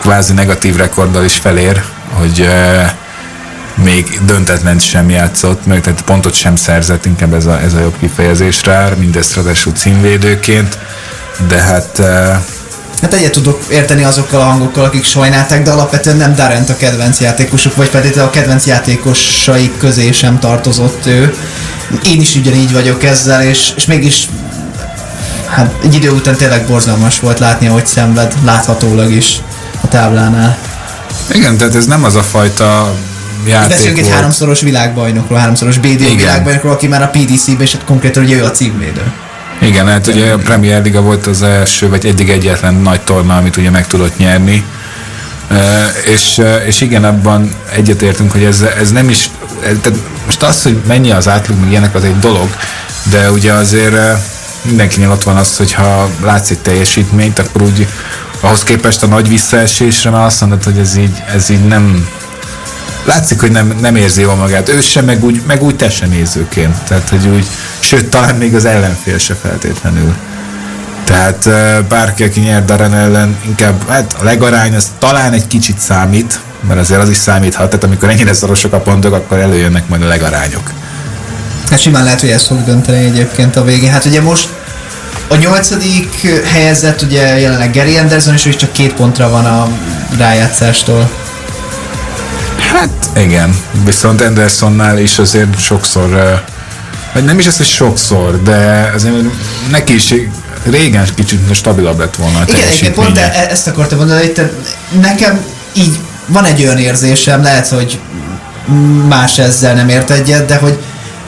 kvázi 0.00 0.32
negatív 0.32 0.76
rekorddal 0.76 1.24
is 1.24 1.36
felér, 1.36 1.82
hogy 2.12 2.40
eh, 2.40 2.90
még 3.74 4.20
döntetlen 4.26 4.78
sem 4.78 5.10
játszott, 5.10 5.66
meg 5.66 5.80
tehát 5.80 6.02
pontot 6.02 6.34
sem 6.34 6.56
szerzett, 6.56 7.06
inkább 7.06 7.34
ez 7.34 7.46
a, 7.46 7.60
ez 7.60 7.74
a 7.74 7.80
jobb 7.80 7.98
kifejezés 7.98 8.64
rá, 8.64 8.88
mindezt 8.88 9.34
ráadásul 9.34 9.72
címvédőként, 9.72 10.78
de 11.48 11.60
hát 11.60 11.98
eh, 11.98 12.38
Hát 13.02 13.14
egyet 13.14 13.32
tudok 13.32 13.62
érteni 13.70 14.02
azokkal 14.02 14.40
a 14.40 14.44
hangokkal, 14.44 14.84
akik 14.84 15.04
sajnálták, 15.04 15.62
de 15.62 15.70
alapvetően 15.70 16.16
nem 16.16 16.34
Darent 16.34 16.68
a 16.68 16.76
kedvenc 16.76 17.20
játékosuk, 17.20 17.76
vagy 17.76 17.90
pedig 17.90 18.18
a 18.18 18.30
kedvenc 18.30 18.66
játékosaik 18.66 19.76
közé 19.78 20.12
sem 20.12 20.38
tartozott 20.38 21.06
ő. 21.06 21.34
Én 22.04 22.20
is 22.20 22.34
ugyanígy 22.34 22.72
vagyok 22.72 23.04
ezzel, 23.04 23.42
és, 23.42 23.72
és 23.76 23.86
mégis 23.86 24.28
hát 25.46 25.74
egy 25.82 25.94
idő 25.94 26.10
után 26.10 26.36
tényleg 26.36 26.66
borzalmas 26.66 27.20
volt 27.20 27.38
látni, 27.38 27.66
hogy 27.66 27.86
szenved, 27.86 28.34
láthatólag 28.44 29.12
is 29.12 29.36
a 29.80 29.88
táblánál. 29.88 30.58
Igen, 31.32 31.56
tehát 31.56 31.74
ez 31.74 31.86
nem 31.86 32.04
az 32.04 32.14
a 32.14 32.22
fajta 32.22 32.94
játék 33.46 33.68
Beszélünk 33.68 33.98
egy 33.98 34.04
volt. 34.04 34.16
háromszoros 34.16 34.60
világbajnokról, 34.60 35.38
háromszoros 35.38 35.78
BDO 35.78 35.88
Igen. 35.88 36.16
világbajnokról, 36.16 36.72
aki 36.72 36.86
már 36.86 37.02
a 37.02 37.08
PDC-ben, 37.08 37.60
és 37.60 37.72
hát 37.72 37.84
konkrétan 37.84 38.24
ugye 38.24 38.36
ő 38.36 38.44
a 38.44 38.50
címvédő. 38.50 39.12
Igen, 39.60 39.86
hát 39.86 40.06
ugye 40.06 40.32
a 40.32 40.38
Premier 40.38 40.82
Liga 40.82 41.00
volt 41.00 41.26
az 41.26 41.42
első, 41.42 41.88
vagy 41.88 42.06
eddig 42.06 42.30
egyetlen 42.30 42.74
nagy 42.74 43.00
torna, 43.00 43.36
amit 43.36 43.56
ugye 43.56 43.70
meg 43.70 43.86
tudott 43.86 44.18
nyerni. 44.18 44.64
E, 45.48 45.86
és, 46.12 46.40
és 46.66 46.80
igen, 46.80 47.04
abban 47.04 47.54
egyetértünk, 47.74 48.32
hogy 48.32 48.44
ez, 48.44 48.64
ez 48.80 48.90
nem 48.92 49.08
is, 49.08 49.30
tehát 49.60 49.98
most 50.24 50.42
az, 50.42 50.62
hogy 50.62 50.80
mennyi 50.86 51.10
az 51.10 51.28
átlag, 51.28 51.58
meg 51.60 51.70
ilyenek, 51.70 51.94
az 51.94 52.04
egy 52.04 52.18
dolog, 52.18 52.48
de 53.10 53.30
ugye 53.30 53.52
azért 53.52 53.96
mindenkinél 54.62 55.10
ott 55.10 55.22
van 55.22 55.36
az, 55.36 55.56
hogy 55.56 55.72
ha 55.72 56.08
látsz 56.22 56.50
egy 56.50 56.58
teljesítményt, 56.58 57.38
akkor 57.38 57.62
úgy 57.62 57.86
ahhoz 58.40 58.62
képest 58.62 59.02
a 59.02 59.06
nagy 59.06 59.28
visszaesésre 59.28 60.10
már 60.10 60.24
azt 60.24 60.40
mondod, 60.40 60.64
hogy 60.64 60.78
ez 60.78 60.96
így, 60.96 61.22
ez 61.34 61.48
így 61.48 61.64
nem, 61.66 62.08
látszik, 63.04 63.40
hogy 63.40 63.50
nem, 63.50 63.74
nem 63.80 63.96
érzi 63.96 64.20
jól 64.20 64.34
magát. 64.34 64.68
Ő 64.68 64.80
sem, 64.80 65.04
meg 65.04 65.24
úgy, 65.24 65.42
meg 65.46 65.62
úgy 65.62 65.76
te 65.76 65.90
se 65.90 66.06
nézőként. 66.06 66.82
Tehát, 66.88 67.08
hogy 67.08 67.26
úgy, 67.26 67.46
sőt, 67.78 68.08
talán 68.08 68.34
még 68.34 68.54
az 68.54 68.64
ellenfél 68.64 69.18
se 69.18 69.34
feltétlenül. 69.34 70.14
Tehát 71.04 71.48
bárki, 71.88 72.22
aki 72.24 72.40
nyer 72.40 72.64
Darren 72.64 72.94
ellen, 72.94 73.36
inkább 73.46 73.88
hát 73.88 74.16
a 74.20 74.24
legarány 74.24 74.74
az 74.74 74.90
talán 74.98 75.32
egy 75.32 75.46
kicsit 75.46 75.78
számít, 75.78 76.40
mert 76.68 76.80
azért 76.80 77.00
az 77.00 77.08
is 77.08 77.16
számíthat, 77.16 77.68
tehát 77.68 77.84
amikor 77.84 78.08
ennyire 78.08 78.32
szorosok 78.32 78.72
a 78.72 78.80
pontok, 78.80 79.12
akkor 79.12 79.38
előjönnek 79.38 79.88
majd 79.88 80.02
a 80.02 80.06
legarányok. 80.06 80.70
Hát 81.70 81.80
simán 81.80 82.04
lehet, 82.04 82.20
hogy 82.20 82.30
ez 82.30 82.46
fog 82.46 82.64
dönteni 82.64 83.04
egyébként 83.04 83.56
a 83.56 83.64
végén. 83.64 83.90
Hát 83.90 84.04
ugye 84.04 84.20
most 84.20 84.48
a 85.28 85.36
nyolcadik 85.36 86.26
helyezett 86.52 87.02
ugye 87.02 87.38
jelenleg 87.38 87.72
Gary 87.74 87.96
Anderson, 87.96 88.34
és 88.34 88.46
ő 88.46 88.48
is 88.48 88.56
csak 88.56 88.72
két 88.72 88.94
pontra 88.94 89.30
van 89.30 89.44
a 89.44 89.68
rájátszástól. 90.18 91.10
Hát 92.72 93.10
igen, 93.16 93.56
viszont 93.84 94.20
Andersonnál 94.20 94.98
is 94.98 95.18
azért 95.18 95.60
sokszor, 95.60 96.40
vagy 97.12 97.24
nem 97.24 97.38
is 97.38 97.46
az, 97.46 97.56
hogy 97.56 97.66
sokszor, 97.66 98.42
de 98.42 98.90
azért 98.94 99.14
neki 99.70 99.94
is 99.94 100.14
régen 100.62 101.08
kicsit 101.14 101.54
stabilabb 101.54 101.98
lett 101.98 102.16
volna 102.16 102.38
a 102.38 102.42
Igen, 102.48 102.60
egyébként 102.60 102.94
pont 102.94 103.18
e- 103.18 103.46
ezt 103.50 103.66
akartam 103.66 103.98
mondani, 103.98 104.20
hogy 104.20 104.32
te, 104.32 104.50
nekem 105.00 105.40
így 105.72 105.98
van 106.26 106.44
egy 106.44 106.62
olyan 106.62 106.78
érzésem, 106.78 107.42
lehet, 107.42 107.68
hogy 107.68 108.00
más 109.08 109.38
ezzel 109.38 109.74
nem 109.74 109.88
ért 109.88 110.10
egyet, 110.10 110.46
de 110.46 110.56
hogy 110.56 110.78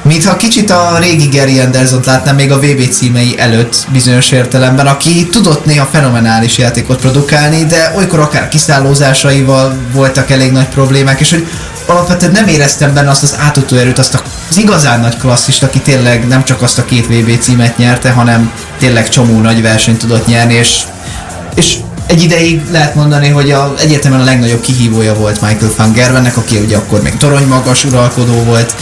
mintha 0.03 0.37
kicsit 0.37 0.71
a 0.71 0.99
régi 1.01 1.29
Gary 1.37 1.59
Anderson 1.59 2.01
látnám 2.05 2.35
még 2.35 2.53
a 2.53 2.59
VB 2.59 2.89
címei 2.91 3.39
előtt 3.39 3.87
bizonyos 3.93 4.31
értelemben, 4.31 4.87
aki 4.87 5.27
tudott 5.27 5.65
néha 5.65 5.89
fenomenális 5.93 6.59
játékot 6.59 7.01
produkálni, 7.01 7.65
de 7.65 7.93
olykor 7.97 8.21
akár 8.21 8.49
kiszállózásaival 8.49 9.77
voltak 9.93 10.31
elég 10.31 10.53
nagy 10.53 10.69
problémák, 10.69 11.21
és 11.21 11.31
hogy 11.31 11.47
alapvetően 11.87 12.33
nem 12.33 12.49
éreztem 12.49 12.95
benne 12.95 13.11
azt 13.11 13.23
az 13.23 13.37
átutó 13.39 13.77
erőt, 13.77 13.99
azt 13.99 14.23
az 14.51 14.57
igazán 14.57 15.01
nagy 15.01 15.17
klasszist, 15.17 15.63
aki 15.63 15.79
tényleg 15.79 16.29
nem 16.29 16.45
csak 16.45 16.63
azt 16.63 16.79
a 16.79 16.85
két 16.85 17.07
VB 17.07 17.39
címet 17.41 17.77
nyerte, 17.79 18.11
hanem 18.11 18.53
tényleg 18.79 19.09
csomó 19.09 19.41
nagy 19.41 19.63
versenyt 19.63 19.99
tudott 19.99 20.27
nyerni, 20.27 20.55
és, 20.55 20.83
és 21.55 21.77
egy 22.07 22.23
ideig 22.23 22.63
lehet 22.71 22.95
mondani, 22.95 23.29
hogy 23.29 23.51
a, 23.51 23.75
egyértelműen 23.79 24.23
a 24.23 24.25
legnagyobb 24.25 24.61
kihívója 24.61 25.15
volt 25.15 25.41
Michael 25.41 25.73
van 25.77 25.93
Gerwennek, 25.93 26.37
aki 26.37 26.57
ugye 26.57 26.77
akkor 26.77 27.03
még 27.03 27.17
torony 27.17 27.47
magas 27.47 27.85
uralkodó 27.85 28.43
volt 28.43 28.75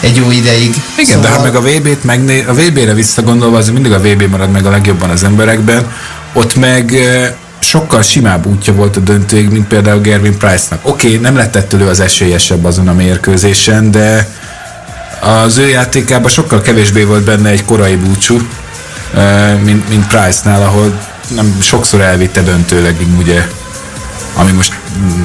egy 0.00 0.16
jó 0.16 0.30
ideig. 0.30 0.74
Igen, 0.98 1.20
de 1.20 1.28
ha 1.28 1.42
meg 1.42 1.54
a 1.54 1.60
VB-t 1.60 2.04
megné, 2.04 2.44
a 2.44 2.52
VB-re 2.52 2.94
visszagondolva, 2.94 3.56
az 3.56 3.70
mindig 3.70 3.92
a 3.92 3.98
VB 3.98 4.22
marad 4.22 4.50
meg 4.50 4.66
a 4.66 4.70
legjobban 4.70 5.10
az 5.10 5.24
emberekben, 5.24 5.92
ott 6.32 6.56
meg 6.56 6.94
eh, 6.94 7.32
sokkal 7.58 8.02
simább 8.02 8.46
útja 8.46 8.72
volt 8.72 8.96
a 8.96 9.00
döntőig, 9.00 9.48
mint 9.48 9.66
például 9.66 10.00
Gervin 10.00 10.38
Price-nak. 10.38 10.80
Oké, 10.82 11.06
okay, 11.06 11.18
nem 11.18 11.36
lett 11.36 11.56
ettől 11.56 11.80
ő 11.80 11.88
az 11.88 12.00
esélyesebb 12.00 12.64
azon 12.64 12.88
a 12.88 12.92
mérkőzésen, 12.92 13.90
de 13.90 14.28
az 15.20 15.58
ő 15.58 15.68
játékában 15.68 16.30
sokkal 16.30 16.60
kevésbé 16.60 17.02
volt 17.02 17.24
benne 17.24 17.48
egy 17.48 17.64
korai 17.64 17.96
búcsú, 17.96 18.40
eh, 19.14 19.58
mint, 19.64 19.88
mint 19.88 20.06
Price-nál, 20.06 20.62
ahol 20.62 20.98
nem 21.34 21.56
sokszor 21.60 22.00
elvitte 22.00 22.42
döntőlegig, 22.42 23.18
ugye, 23.18 23.46
ami 24.34 24.52
most 24.52 24.74
mm, 24.98 25.24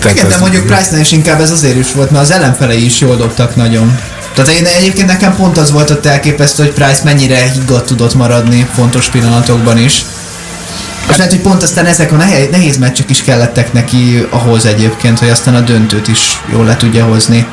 tehát 0.00 0.16
Igen, 0.16 0.28
de 0.28 0.36
mondjuk 0.38 0.66
Price-nál 0.66 1.00
is 1.00 1.12
inkább 1.12 1.40
ez 1.40 1.50
azért 1.50 1.76
is 1.76 1.92
volt, 1.92 2.10
mert 2.10 2.24
az 2.24 2.30
ellenfelei 2.30 2.84
is 2.84 3.00
jól 3.00 3.16
dobtak 3.16 3.56
nagyon. 3.56 3.98
Tehát 4.34 4.50
én 4.50 4.66
egyébként 4.66 5.06
nekem 5.06 5.36
pont 5.36 5.58
az 5.58 5.70
volt 5.70 5.90
ott 5.90 6.06
elképesztő, 6.06 6.62
hogy 6.62 6.72
Price 6.72 7.00
mennyire 7.04 7.50
higgadt 7.52 7.86
tudott 7.86 8.14
maradni 8.14 8.68
fontos 8.74 9.08
pillanatokban 9.08 9.78
is. 9.78 10.04
És 11.08 11.16
lehet, 11.16 11.32
hogy 11.32 11.40
pont 11.40 11.62
aztán 11.62 11.86
ezek 11.86 12.12
a 12.12 12.16
nehéz, 12.16 12.48
nehéz 12.50 12.78
meccsek 12.78 13.10
is 13.10 13.22
kellettek 13.22 13.72
neki 13.72 14.26
ahhoz 14.30 14.64
egyébként, 14.64 15.18
hogy 15.18 15.28
aztán 15.28 15.54
a 15.54 15.60
döntőt 15.60 16.08
is 16.08 16.40
jól 16.52 16.64
le 16.64 16.76
tudja 16.76 17.04
hozni. 17.04 17.46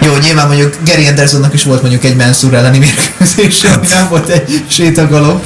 Jó, 0.00 0.16
nyilván 0.16 0.46
mondjuk 0.46 0.76
Gary 0.84 1.06
Andersonnak 1.06 1.54
is 1.54 1.62
volt 1.62 1.80
mondjuk 1.80 2.04
egy 2.04 2.16
Mansur 2.16 2.54
elleni 2.54 2.78
mérkőzés, 2.78 3.64
ami 3.64 3.86
nem 3.88 4.08
volt 4.08 4.28
egy 4.28 4.64
sétagalop. 4.68 5.44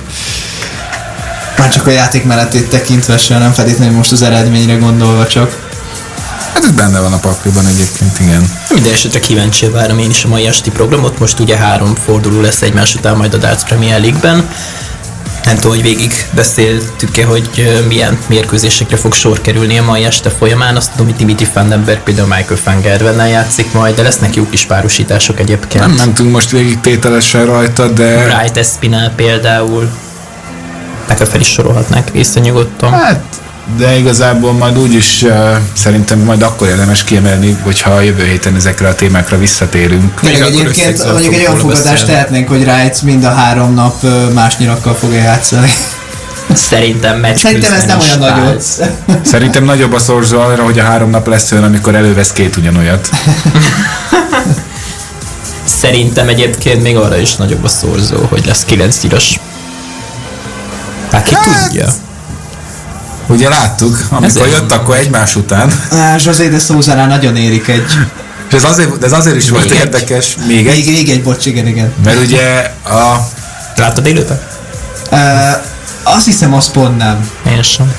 Már 1.58 1.68
csak 1.68 1.86
a 1.86 1.90
játék 1.90 2.24
mellettét 2.24 2.68
tekintve 2.68 3.18
sem, 3.18 3.38
nem 3.38 3.52
feltétlenül 3.52 3.96
most 3.96 4.12
az 4.12 4.22
eredményre 4.22 4.74
gondolva 4.74 5.26
csak. 5.26 5.65
Hát 6.56 6.64
ez 6.64 6.70
benne 6.70 7.00
van 7.00 7.12
a 7.12 7.18
pakliban 7.18 7.66
egyébként, 7.66 8.20
igen. 8.20 8.50
Minden 8.70 8.92
esetre 8.92 9.20
kíváncsi 9.20 9.68
várom 9.68 9.98
én 9.98 10.10
is 10.10 10.24
a 10.24 10.28
mai 10.28 10.46
esti 10.46 10.70
programot. 10.70 11.18
Most 11.18 11.38
ugye 11.38 11.56
három 11.56 11.94
forduló 11.94 12.40
lesz 12.40 12.62
egymás 12.62 12.94
után 12.94 13.16
majd 13.16 13.34
a 13.34 13.36
Darts 13.36 13.62
Premier 13.62 14.00
League-ben. 14.00 14.48
Nem 15.44 15.54
tudom, 15.54 15.70
hogy 15.70 15.82
végig 15.82 16.12
beszéltük-e, 16.34 17.24
hogy 17.24 17.50
milyen 17.88 18.18
mérkőzésekre 18.26 18.96
fog 18.96 19.14
sor 19.14 19.40
kerülni 19.40 19.78
a 19.78 19.82
mai 19.82 20.04
este 20.04 20.30
folyamán. 20.30 20.76
Azt 20.76 20.90
tudom, 20.90 21.06
hogy 21.06 21.16
Dimitri 21.16 21.48
Vandenberg 21.54 22.02
például 22.02 22.34
Michael 22.36 23.14
van 23.14 23.28
játszik 23.28 23.72
majd, 23.72 23.94
de 23.94 24.02
lesznek 24.02 24.34
jó 24.34 24.46
kis 24.50 24.64
párosítások 24.64 25.40
egyébként. 25.40 25.86
Nem 25.86 25.94
mentünk 25.94 26.32
most 26.32 26.50
végig 26.50 26.80
tételesen 26.80 27.46
rajta, 27.46 27.88
de... 27.88 28.24
Bright 28.24 28.56
Espinel 28.56 29.12
például. 29.16 29.90
Neked 31.08 31.28
fel 31.28 31.40
is 31.40 31.48
sorolhatnánk 31.48 32.08
észre 32.12 32.40
nyugodtan. 32.40 32.92
Hát, 32.92 33.24
de 33.76 33.96
igazából 33.98 34.52
majd 34.52 34.78
úgyis 34.78 35.22
uh, 35.22 35.56
szerintem 35.72 36.18
majd 36.18 36.42
akkor 36.42 36.68
érdemes 36.68 37.04
kiemelni, 37.04 37.56
hogyha 37.62 37.90
a 37.90 38.00
jövő 38.00 38.24
héten 38.24 38.54
ezekre 38.54 38.88
a 38.88 38.94
témákra 38.94 39.38
visszatérünk. 39.38 40.12
Akkor 40.16 40.28
egyébként 40.30 41.04
mondjuk 41.12 41.34
egy 41.34 41.40
olyan 41.40 41.56
fogadást 41.56 42.06
tehetnénk, 42.06 42.48
hogy 42.48 42.62
Wright 42.62 43.02
mind 43.02 43.24
a 43.24 43.34
három 43.34 43.74
nap 43.74 43.94
ö, 44.02 44.28
más 44.32 44.56
nyilakkal 44.56 44.94
fogja 44.94 45.18
játszani. 45.22 45.70
Szerintem 46.52 47.18
meccs 47.20 47.36
Szerintem 47.36 47.72
ez 47.72 47.84
nem 47.84 47.98
olyan 48.00 48.18
nagy 48.18 48.30
vált. 48.30 48.54
odds. 48.54 48.66
Szerintem 49.28 49.64
nagyobb 49.64 49.92
a 49.92 49.98
szorzó 49.98 50.40
arra, 50.40 50.62
hogy 50.62 50.78
a 50.78 50.82
három 50.84 51.10
nap 51.10 51.26
lesz 51.26 51.52
olyan, 51.52 51.64
amikor 51.64 51.94
elővesz 51.94 52.32
két 52.32 52.56
ugyanolyat. 52.56 53.08
Szerintem 55.64 56.28
egyébként 56.28 56.82
még 56.82 56.96
arra 56.96 57.16
is 57.16 57.36
nagyobb 57.36 57.64
a 57.64 57.68
szorzó, 57.68 58.16
hogy 58.28 58.46
lesz 58.46 58.64
9 58.64 58.96
tiros. 58.96 59.40
Hát 61.12 61.28
ki 61.28 61.34
Hát, 61.34 61.64
tudja. 61.68 61.86
Ugye 63.26 63.48
láttuk, 63.48 63.98
amikor 64.10 64.26
Ezért 64.26 64.50
jött, 64.50 64.72
akkor 64.72 64.96
egymás 64.96 65.36
után. 65.36 65.72
José 66.24 66.48
de 66.48 66.58
Souza-nál 66.58 67.06
nagyon 67.06 67.36
érik 67.36 67.68
egy... 67.68 67.84
És 68.48 68.54
ez 68.54 68.64
azért, 68.64 68.98
de 68.98 69.06
ez 69.06 69.12
azért 69.12 69.36
is 69.36 69.48
volt 69.48 69.62
Még 69.62 69.72
egy. 69.72 69.78
érdekes, 69.78 70.36
még 70.46 70.46
Még, 70.46 70.66
egy, 70.66 70.86
még 70.86 71.08
egy, 71.08 71.22
bocs, 71.22 71.46
igen, 71.46 71.66
igen. 71.66 71.92
mert 72.04 72.20
ugye 72.20 72.72
a 72.84 73.28
Láttad 73.76 74.06
élőben? 74.06 74.40
Uh, 75.10 75.20
azt 76.02 76.24
hiszem, 76.24 76.54
az 76.54 76.70
pont 76.70 76.96
nem. 76.96 77.30
Én 77.46 77.62
sem. 77.62 77.94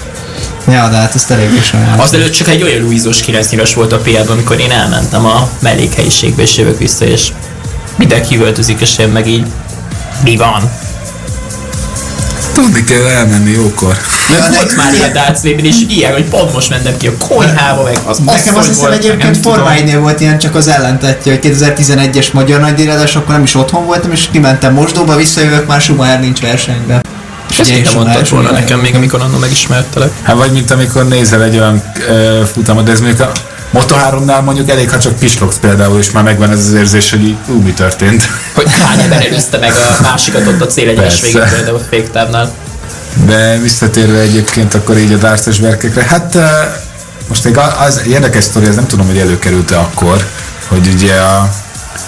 Ja, 0.68 0.88
de 0.90 0.96
hát 0.98 1.16
ezt 1.16 1.32
eléggé 1.32 1.62
sajnálom. 1.62 2.00
Azelőtt 2.00 2.32
csak 2.32 2.48
egy 2.48 2.64
olyan 2.64 2.82
Luizos 2.82 3.22
9 3.22 3.50
nyilas 3.50 3.74
volt 3.74 3.92
a 3.92 3.98
pl 3.98 4.32
amikor 4.32 4.60
én 4.60 4.72
elmentem 4.72 5.26
a 5.26 5.50
mellékhelyiségbe, 5.60 6.42
és 6.42 6.58
jövök 6.58 6.78
vissza, 6.78 7.06
és 7.06 7.32
mindenki 7.96 8.36
üvöltözik, 8.36 8.82
és 8.82 8.98
én 8.98 9.08
meg 9.08 9.28
így 9.28 9.46
mi 10.24 10.36
van? 10.36 10.72
Tudni 12.62 12.84
kell 12.84 13.06
elmenni 13.06 13.52
jókor. 13.52 13.98
Ja, 14.30 14.56
volt 14.56 14.76
már 14.76 14.94
ilyen 14.94 15.14
Darts 15.14 15.40
VB-n, 15.40 15.66
és 15.66 15.76
ilyen, 15.88 16.12
hogy 16.12 16.24
pont 16.24 16.54
most 16.54 16.70
mentem 16.70 16.98
ki 16.98 17.08
a 17.08 17.12
konyhába, 17.28 17.84
meg 17.84 17.98
az 18.06 18.18
Nekem 18.18 18.56
azt 18.56 18.68
hiszem 18.68 18.92
egyébként. 18.92 19.38
Formáinél 19.38 20.00
volt 20.00 20.20
ilyen 20.20 20.38
csak 20.40 20.56
az 20.56 20.68
ellentetje, 20.68 21.32
hogy 21.32 21.56
2011-es 21.58 22.32
magyar 22.32 22.60
nagydíjradás, 22.60 23.16
akkor 23.16 23.34
nem 23.34 23.44
is 23.44 23.56
otthon 23.56 23.86
voltam, 23.86 24.12
és 24.12 24.28
kimentem 24.32 24.74
mosdóba, 24.74 25.16
visszajövök, 25.16 25.68
már 25.68 25.82
Schumacher 25.82 26.20
nincs 26.20 26.40
versenyben. 26.40 27.06
És 27.50 27.60
Ezt 27.60 27.84
nem 27.84 27.94
mondtad 27.94 28.30
volna 28.30 28.52
nekem 28.52 28.80
még, 28.80 28.96
amikor 28.96 29.22
annól 29.22 29.40
megismertelek. 29.40 30.12
Hát 30.22 30.36
vagy 30.36 30.52
mint 30.52 30.72
amikor 30.72 31.08
nézel 31.08 31.44
egy 31.44 31.56
olyan 31.56 31.84
uh, 32.10 32.44
futamot, 32.44 32.84
de 32.84 32.92
ez 32.92 33.00
mondjuk 33.00 33.22
a 33.22 33.32
Moto3-nál 33.74 34.44
mondjuk 34.44 34.70
elég, 34.70 34.90
ha 34.90 35.00
csak 35.00 35.20
pislogsz 35.20 35.58
például, 35.58 36.00
és 36.00 36.12
már 36.12 36.24
megvan 36.24 36.52
ez 36.52 36.60
az 36.60 36.74
érzés, 36.74 37.10
hogy 37.10 37.24
így, 37.24 37.38
ú, 37.48 37.62
mi 37.62 37.72
történt. 37.72 38.28
Hogy 38.54 38.68
hány 38.82 39.00
ember 39.00 39.26
előzte 39.26 39.58
meg 39.58 39.72
a 39.72 40.02
másikat 40.02 40.48
ott 40.48 40.62
a 40.62 40.66
célegyenes 40.66 41.20
Persze. 41.20 41.40
végén 41.40 41.56
például 41.56 41.78
a 41.78 41.86
féktávnál. 41.90 42.54
De 43.26 43.58
visszatérve 43.58 44.20
egyébként 44.20 44.74
akkor 44.74 44.98
így 44.98 45.14
a 45.14 45.18
dárcos 45.18 45.60
verkekre, 45.60 46.04
hát 46.04 46.38
most 47.28 47.44
még 47.44 47.58
az 47.58 48.02
érdekes 48.08 48.44
sztori, 48.44 48.66
ez 48.66 48.76
nem 48.76 48.88
tudom, 48.88 49.06
hogy 49.06 49.18
előkerült-e 49.18 49.80
akkor, 49.80 50.28
hogy 50.68 50.88
ugye 50.96 51.14
a 51.14 51.50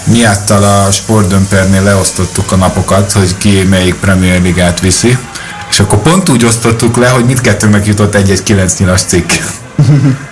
miattal 0.03 0.63
a 0.63 0.91
sportdömpernél 0.91 1.83
leosztottuk 1.83 2.51
a 2.51 2.55
napokat, 2.55 3.11
hogy 3.11 3.37
ki 3.37 3.63
melyik 3.69 3.95
Premier 3.95 4.41
Ligát 4.41 4.79
viszi, 4.79 5.17
és 5.69 5.79
akkor 5.79 5.97
pont 5.97 6.29
úgy 6.29 6.45
osztottuk 6.45 6.97
le, 6.97 7.07
hogy 7.07 7.25
mindkettőnknek 7.25 7.85
jutott 7.85 8.15
egy-egy 8.15 8.43
9 8.43 8.77
nyilas 8.77 9.01
cikk. 9.01 9.31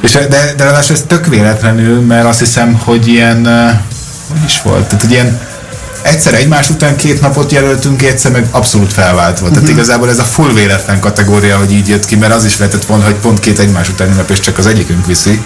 és 0.00 0.12
de, 0.12 0.26
de 0.28 0.64
ráadásul 0.64 0.96
ez 0.96 1.04
tök 1.06 1.26
véletlenül, 1.26 2.00
mert 2.00 2.26
azt 2.26 2.38
hiszem, 2.38 2.80
hogy 2.84 3.08
ilyen, 3.08 3.46
hogy 4.28 4.44
is 4.44 4.62
volt, 4.62 4.84
tehát 4.84 5.00
hogy 5.00 5.10
ilyen 5.10 5.40
egyszer 6.02 6.34
egymás 6.34 6.70
után 6.70 6.96
két 6.96 7.20
napot 7.20 7.52
jelöltünk, 7.52 8.02
egyszer 8.02 8.30
meg 8.30 8.46
abszolút 8.50 8.92
felváltva. 8.92 9.50
Tehát 9.50 9.68
igazából 9.68 10.08
ez 10.08 10.18
a 10.18 10.24
full 10.24 10.52
véletlen 10.52 11.00
kategória, 11.00 11.58
hogy 11.58 11.72
így 11.72 11.88
jött 11.88 12.04
ki, 12.04 12.16
mert 12.16 12.32
az 12.32 12.44
is 12.44 12.58
lehetett 12.58 12.84
volna, 12.84 13.04
hogy 13.04 13.14
pont 13.14 13.40
két 13.40 13.58
egymás 13.58 13.88
utáni 13.88 14.14
nap, 14.14 14.30
és 14.30 14.40
csak 14.40 14.58
az 14.58 14.66
egyikünk 14.66 15.06
viszi. 15.06 15.42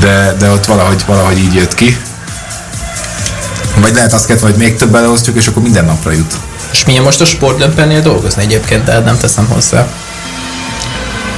De, 0.00 0.34
de 0.38 0.50
ott 0.50 0.64
valahogy, 0.64 1.04
valahogy 1.06 1.38
így 1.38 1.54
jött 1.54 1.74
ki. 1.74 1.98
Vagy 3.80 3.94
lehet 3.94 4.12
azt 4.12 4.26
kellett, 4.26 4.42
hogy 4.42 4.54
még 4.54 4.76
több 4.76 4.90
beleosztjuk, 4.90 5.36
és 5.36 5.46
akkor 5.46 5.62
minden 5.62 5.84
napra 5.84 6.10
jut. 6.10 6.34
És 6.72 6.84
milyen 6.84 7.02
most 7.02 7.20
a 7.20 7.24
sportdömpernél 7.24 8.00
dolgozni 8.00 8.42
egyébként, 8.42 8.84
tehát 8.84 9.04
nem 9.04 9.18
teszem 9.18 9.46
hozzá. 9.46 9.86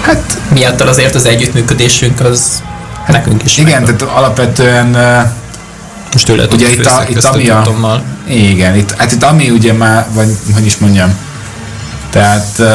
Hát 0.00 0.38
Miattal 0.48 0.88
azért 0.88 1.14
az 1.14 1.26
együttműködésünk 1.26 2.20
az 2.20 2.62
nekünk 3.08 3.44
is 3.44 3.58
igen, 3.58 3.82
megvan. 3.82 3.96
tehát 3.96 4.16
alapvetően 4.16 4.86
Most 6.12 6.26
tőle 6.26 6.46
ugye 6.52 6.70
itt, 6.70 6.86
a, 6.86 7.04
itt 7.08 7.24
ami 7.24 7.48
a, 7.48 7.60
Tommal. 7.64 8.02
igen, 8.28 8.76
itt, 8.76 8.94
hát 8.96 9.12
itt 9.12 9.22
ami 9.22 9.50
ugye 9.50 9.72
már, 9.72 10.06
vagy 10.12 10.36
hogy 10.54 10.66
is 10.66 10.76
mondjam, 10.76 11.14
tehát 12.10 12.46
uh, 12.58 12.66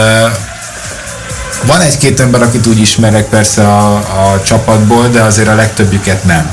van 1.66 1.82
egy-két 1.82 2.20
ember, 2.20 2.42
akit 2.42 2.68
úgy 2.68 2.80
ismerek 2.80 3.26
persze 3.26 3.68
a, 3.68 3.96
a 3.96 4.42
csapatból, 4.46 5.08
de 5.08 5.22
azért 5.22 5.48
a 5.48 5.56
legtöbbjüket 5.56 6.24
nem. 6.24 6.52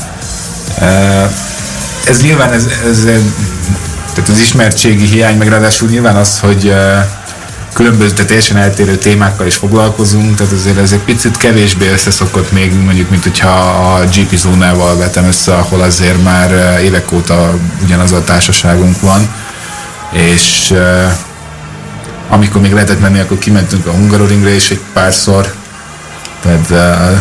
Uh, 0.80 1.30
ez 2.06 2.22
nyilván 2.22 2.52
ez, 2.52 2.66
ez 2.90 3.02
tehát 4.12 4.28
az 4.28 4.38
ismertségi 4.38 5.06
hiány, 5.06 5.36
meg 5.36 5.48
ráadásul 5.48 5.88
nyilván 5.88 6.16
az, 6.16 6.38
hogy 6.38 6.64
uh, 6.64 6.98
különböző, 7.72 8.10
tehát 8.10 8.26
teljesen 8.26 8.56
eltérő 8.56 8.96
témákkal 8.96 9.46
is 9.46 9.56
foglalkozunk, 9.56 10.36
tehát 10.36 10.52
azért 10.52 10.78
ez 10.78 10.92
egy 10.92 10.98
picit 10.98 11.36
kevésbé 11.36 11.92
összeszokott 11.92 12.52
még, 12.52 12.72
mondjuk, 12.72 13.10
mint 13.10 13.22
hogyha 13.22 13.48
a 13.94 14.04
GP 14.04 14.36
zónával 14.36 14.96
vetem 14.96 15.24
össze, 15.24 15.54
ahol 15.54 15.80
azért 15.80 16.22
már 16.22 16.52
eh, 16.52 16.84
évek 16.84 17.12
óta 17.12 17.54
ugyanaz 17.82 18.12
a 18.12 18.24
társaságunk 18.24 19.00
van, 19.00 19.34
és 20.12 20.70
eh, 20.70 21.12
amikor 22.28 22.60
még 22.60 22.72
lehetett 22.72 23.00
menni, 23.00 23.18
akkor 23.18 23.38
kimentünk 23.38 23.86
a 23.86 23.90
Hungaroringre 23.90 24.50
is 24.50 24.70
egy 24.70 24.80
párszor, 24.92 25.52
tehát 26.42 26.70
uh, 26.70 27.20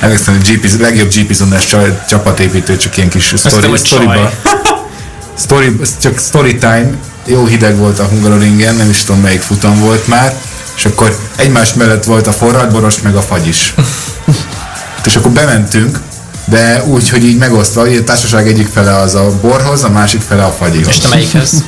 emlékszem, 0.00 0.34
hogy 0.34 0.50
GP, 0.50 0.80
legjobb 0.80 1.08
GP 1.14 1.32
zónás 1.32 1.66
csa- 1.66 2.06
csapatépítő, 2.08 2.76
csak 2.76 2.96
ilyen 2.96 3.08
kis 3.08 3.34
story, 3.36 3.80
csaj. 3.82 4.30
story, 5.44 5.76
csak 6.00 6.18
story 6.18 6.56
time, 6.56 6.90
jó 7.24 7.46
hideg 7.46 7.76
volt 7.76 7.98
a 7.98 8.04
Hungaroringen, 8.04 8.74
nem 8.74 8.90
is 8.90 9.04
tudom 9.04 9.20
melyik 9.20 9.40
futam 9.40 9.80
volt 9.80 10.06
már, 10.06 10.34
és 10.76 10.84
akkor 10.84 11.18
egymás 11.36 11.74
mellett 11.74 12.04
volt 12.04 12.26
a 12.26 12.32
forradboros 12.32 13.00
meg 13.00 13.16
a 13.16 13.20
fagy 13.20 13.46
is. 13.46 13.74
és 15.06 15.16
akkor 15.16 15.30
bementünk, 15.30 16.00
de 16.44 16.82
úgy, 16.84 17.08
hogy 17.08 17.24
így 17.24 17.38
megosztva, 17.38 17.80
hogy 17.80 17.96
a 17.96 18.04
társaság 18.04 18.48
egyik 18.48 18.68
fele 18.72 18.96
az 18.96 19.14
a 19.14 19.30
borhoz, 19.40 19.84
a 19.84 19.90
másik 19.90 20.20
fele 20.20 20.44
a 20.44 20.50
fagyihoz. 20.50 20.88
És 20.88 20.98
te 20.98 21.08
melyikhez? 21.08 21.64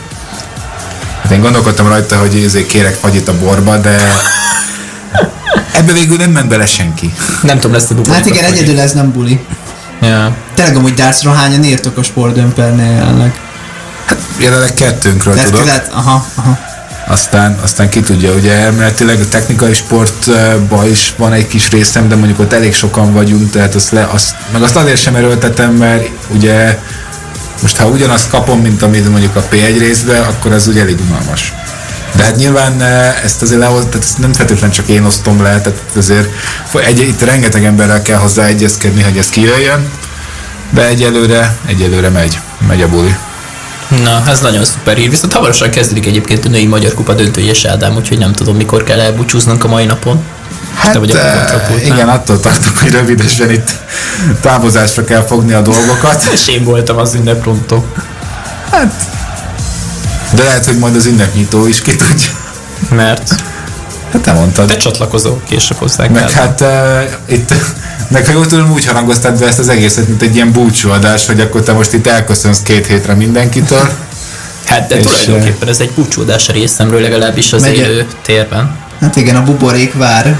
Hát 1.22 1.32
én 1.32 1.40
gondolkodtam 1.40 1.88
rajta, 1.88 2.16
hogy 2.16 2.42
ezért 2.44 2.66
kérek 2.66 2.94
fagyit 2.94 3.28
a 3.28 3.38
borba, 3.38 3.76
de 3.76 3.96
ebbe 5.72 5.92
végül 5.92 6.16
nem 6.16 6.30
ment 6.30 6.48
bele 6.48 6.66
senki. 6.66 7.14
Nem 7.42 7.58
tudom, 7.58 7.72
lesz 7.72 7.90
a 7.90 7.94
bubulika 7.94 8.14
Hát 8.14 8.26
igen, 8.26 8.44
egyedül 8.44 8.80
ez 8.80 8.92
nem 8.92 9.12
buli. 9.12 9.40
Ja. 10.00 10.36
Tényleg 10.54 10.76
amúgy 10.76 10.94
Dartsra 10.94 11.32
hányan 11.32 11.64
írtok 11.64 11.96
a 11.96 12.02
sportdömpernél 12.02 12.90
jelenleg? 12.90 13.40
Jelenleg 14.38 14.74
kettőnkről 14.74 15.34
Tehát, 15.34 15.50
tudok. 15.50 15.64
tehát, 15.64 15.88
aha, 15.92 16.26
aha. 16.34 16.58
Aztán, 17.06 17.58
aztán 17.62 17.88
ki 17.88 18.00
tudja, 18.00 18.32
ugye 18.32 18.52
elméletileg 18.52 19.20
a 19.20 19.28
technikai 19.28 19.72
sportban 19.72 20.86
is 20.90 21.14
van 21.16 21.32
egy 21.32 21.46
kis 21.46 21.70
részem, 21.70 22.08
de 22.08 22.16
mondjuk 22.16 22.38
ott 22.38 22.52
elég 22.52 22.74
sokan 22.74 23.12
vagyunk, 23.12 23.50
tehát 23.50 23.74
azt, 23.74 23.90
le, 23.90 24.08
azt 24.12 24.34
meg 24.52 24.62
azt 24.62 24.76
azért 24.76 25.00
sem 25.00 25.14
erőltetem, 25.14 25.72
mert 25.72 26.08
ugye 26.28 26.78
most 27.62 27.76
ha 27.76 27.86
ugyanazt 27.86 28.30
kapom, 28.30 28.60
mint 28.60 28.82
amit 28.82 29.10
mondjuk 29.10 29.36
a 29.36 29.44
P1 29.52 29.76
részbe, 29.78 30.18
akkor 30.18 30.52
ez 30.52 30.66
ugye 30.66 30.80
elég 30.80 30.98
unalmas. 31.08 31.52
De 32.16 32.22
hát 32.22 32.36
nyilván 32.36 32.82
eh, 32.82 33.24
ezt 33.24 33.42
azért 33.42 33.60
lehoz, 33.60 33.84
tehát 33.84 34.06
ezt 34.06 34.18
nem 34.18 34.32
feltétlenül 34.32 34.74
csak 34.74 34.88
én 34.88 35.04
osztom 35.04 35.42
le, 35.42 35.60
tehát 35.60 35.80
azért 35.96 36.28
egy, 36.86 36.98
itt 36.98 37.22
rengeteg 37.22 37.64
emberrel 37.64 38.02
kell 38.02 38.18
hozzá 38.18 38.44
egyezkedni, 38.44 39.02
hogy 39.02 39.18
ez 39.18 39.28
kijöjjön, 39.28 39.90
de 40.70 40.86
egyelőre, 40.86 41.56
egyelőre 41.66 42.08
megy, 42.08 42.40
megy 42.68 42.82
a 42.82 42.88
buli. 42.88 43.16
Na, 43.88 44.22
ez 44.26 44.40
nagyon 44.40 44.64
szuper 44.64 44.96
hír. 44.96 45.10
Viszont 45.10 45.32
hamarosan 45.32 45.70
kezdődik 45.70 46.06
egyébként 46.06 46.44
a 46.44 46.48
női 46.48 46.66
magyar 46.66 46.94
kupa 46.94 47.12
döntőjés 47.12 47.64
Ádám, 47.64 47.96
úgyhogy 47.96 48.18
nem 48.18 48.32
tudom, 48.32 48.56
mikor 48.56 48.84
kell 48.84 49.00
elbúcsúznunk 49.00 49.64
a 49.64 49.68
mai 49.68 49.84
napon. 49.84 50.22
Hát 50.74 50.94
vagy 50.94 51.10
eh, 51.10 51.86
igen, 51.86 52.08
attól 52.08 52.40
tartok, 52.40 52.78
hogy 52.78 52.90
rövidesen 52.90 53.50
itt 53.50 53.70
távozásra 54.40 55.04
kell 55.04 55.22
fogni 55.22 55.52
a 55.52 55.60
dolgokat. 55.60 56.22
És 56.34 56.48
én 56.48 56.64
voltam 56.64 56.96
az 56.96 57.14
ünneprontó. 57.14 57.86
De 60.34 60.42
lehet, 60.42 60.64
hogy 60.64 60.78
majd 60.78 60.96
az 60.96 61.06
ünnepnyitó 61.06 61.66
is 61.66 61.82
ki 61.82 61.96
tudja. 61.96 62.30
Mert 62.90 63.34
Hát 64.12 64.22
te 64.22 64.32
mondtad. 64.32 64.66
te 64.66 64.76
csatlakozol 64.76 65.40
később 65.48 65.78
hozzá. 65.78 66.06
meg 66.08 66.30
hát 66.30 66.60
uh, 66.60 67.02
itt, 67.26 67.54
meg 68.12 68.26
ha 68.26 68.32
jól 68.32 68.46
tudom, 68.46 68.70
úgy 68.72 68.84
harangoztad 68.84 69.38
be 69.38 69.46
ezt 69.46 69.58
az 69.58 69.68
egészet, 69.68 70.08
mint 70.08 70.22
egy 70.22 70.34
ilyen 70.34 70.52
búcsúadás, 70.52 71.26
hogy 71.26 71.40
akkor 71.40 71.62
te 71.62 71.72
most 71.72 71.92
itt 71.92 72.06
elköszönsz 72.06 72.62
két 72.62 72.86
hétre 72.86 73.14
mindenkitől. 73.14 73.90
Hát 74.64 74.88
de 74.88 74.96
és, 74.96 75.04
tulajdonképpen 75.04 75.68
ez 75.68 75.80
egy 75.80 75.90
búcsúdás 75.90 76.48
a 76.48 76.52
részemről, 76.52 77.00
legalábbis 77.00 77.52
az 77.52 77.62
Megy- 77.62 77.76
élő 77.76 78.06
térben. 78.22 78.76
Hát 79.00 79.16
igen, 79.16 79.36
a 79.36 79.42
buborék 79.42 79.94
vár. 79.94 80.38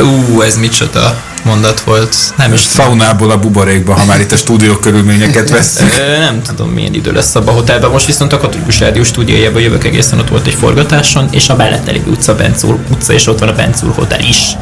Ú, 0.00 0.40
ez 0.40 0.56
micsoda 0.56 1.20
mondat 1.42 1.80
volt. 1.80 2.16
Nem 2.36 2.52
is. 2.52 2.60
Szaunából 2.60 3.30
a 3.30 3.38
buborékba, 3.38 3.94
ha 3.94 4.04
már 4.04 4.20
itt 4.20 4.32
a 4.32 4.36
stúdió 4.36 4.76
körülményeket 4.76 5.50
veszünk. 5.50 5.90
Nem 6.18 6.42
tudom 6.42 6.68
milyen 6.68 6.94
idő 6.94 7.12
lesz 7.12 7.34
abban 7.34 7.54
a 7.54 7.56
hotelben. 7.56 7.90
Most 7.90 8.06
viszont 8.06 8.32
a 8.32 8.38
Katolikus 8.38 8.78
Rádió 8.80 9.02
stúdiójában 9.02 9.62
jövök 9.62 9.84
egészen 9.84 10.18
ott 10.18 10.28
volt 10.28 10.46
egy 10.46 10.54
forgatáson, 10.54 11.28
és 11.30 11.48
a 11.48 11.56
mellette 11.56 11.92
lévő 11.92 12.10
utca 12.10 12.34
Bencúr 12.34 12.78
utca, 12.90 13.12
és 13.12 13.26
ott 13.26 13.38
van 13.38 13.48
a 13.48 13.52
Bencúr 13.52 13.92
Hotel 13.94 14.20
is. 14.20 14.56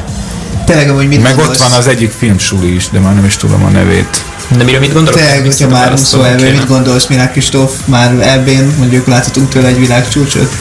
Tényleg 0.69 0.89
amúgy 0.89 1.07
mit 1.07 1.21
Meg 1.21 1.31
ott 1.31 1.37
gondolsz? 1.37 1.69
van 1.69 1.71
az 1.71 1.87
egyik 1.87 2.11
filmsuli 2.11 2.75
is, 2.75 2.89
de 2.89 2.99
már 2.99 3.15
nem 3.15 3.25
is 3.25 3.37
tudom 3.37 3.63
a 3.63 3.69
nevét. 3.69 4.23
De 4.57 4.63
miről 4.63 4.79
mit 4.79 4.93
gondolok? 4.93 5.19
Tényleg, 5.19 5.41
hogyha 5.41 5.67
már 5.67 5.99
szó 5.99 6.21
kéne. 6.21 6.51
mit 6.51 6.67
gondolsz, 6.67 7.07
Milák 7.07 7.31
Kristóf? 7.31 7.71
Már 7.85 8.19
elbén 8.19 8.73
mondjuk 8.77 9.07
láthatunk 9.07 9.49
tőle 9.49 9.67
egy 9.67 9.79
világcsúcsot? 9.79 10.55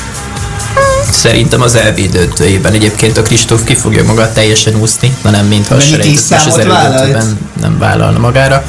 Szerintem 1.10 1.60
az 1.60 1.78
LB 1.88 2.10
döntőjében 2.10 2.72
egyébként 2.72 3.16
a 3.16 3.22
Kristóf 3.22 3.64
ki 3.64 3.74
fogja 3.74 4.04
magát 4.04 4.34
teljesen 4.34 4.74
úszni, 4.80 5.16
na 5.22 5.30
nem, 5.30 5.46
mint 5.46 5.66
ha 5.66 5.74
a 5.74 5.80
selejtezés 5.80 6.18
tíz 6.28 6.46
az 6.46 6.58
elődöntőben 6.58 7.38
nem 7.60 7.78
vállalna 7.78 8.18
magára. 8.18 8.64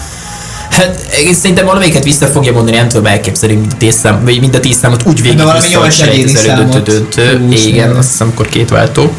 Hát 0.69 0.99
szerintem 1.31 1.65
valamelyiket 1.65 2.03
vissza 2.03 2.25
fogja 2.25 2.53
mondani, 2.53 2.77
nem 2.77 2.87
tudom 2.87 3.05
elképzelni, 3.05 3.55
mind 3.55 3.71
a 3.73 3.77
tíz, 3.77 3.95
szám, 3.95 4.23
vagy 4.23 4.39
mind 4.39 4.55
a 4.55 4.59
tíz 4.59 4.77
számot 4.77 5.03
úgy 5.05 5.21
végig 5.21 5.41
vissza, 5.61 5.79
hogy 5.79 5.93
selejtező 5.93 6.49
elődöntő 6.49 7.07
döntő. 7.15 7.55
Igen, 7.55 7.95
azt 7.95 8.09
hiszem 8.09 8.27
akkor 8.27 8.47
két 8.47 8.69
váltó. 8.69 9.13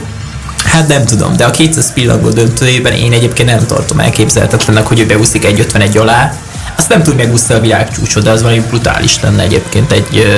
Hát 0.64 0.88
nem 0.88 1.04
tudom, 1.04 1.36
de 1.36 1.44
a 1.44 1.50
200 1.50 1.92
pillangó 1.92 2.28
döntőjében 2.28 2.92
én 2.92 3.12
egyébként 3.12 3.48
nem 3.48 3.66
tartom 3.66 4.00
elképzelhetetlennek, 4.00 4.86
hogy 4.86 4.98
ő 5.00 5.06
beúszik 5.06 5.44
egy 5.44 5.60
51 5.60 5.96
alá. 5.96 6.32
Azt 6.76 6.88
nem 6.88 7.02
tud 7.02 7.16
megúszni 7.16 7.54
a 7.54 7.60
világcsúcsot, 7.60 8.22
de 8.22 8.30
az 8.30 8.42
valami 8.42 8.60
brutális 8.60 9.20
lenne 9.20 9.42
egyébként 9.42 9.92
egy 9.92 10.18
ö, 10.18 10.36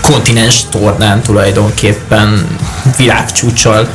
kontinens 0.00 0.62
tornán 0.70 1.22
tulajdonképpen 1.22 2.46
világcsúccsal. 2.96 3.88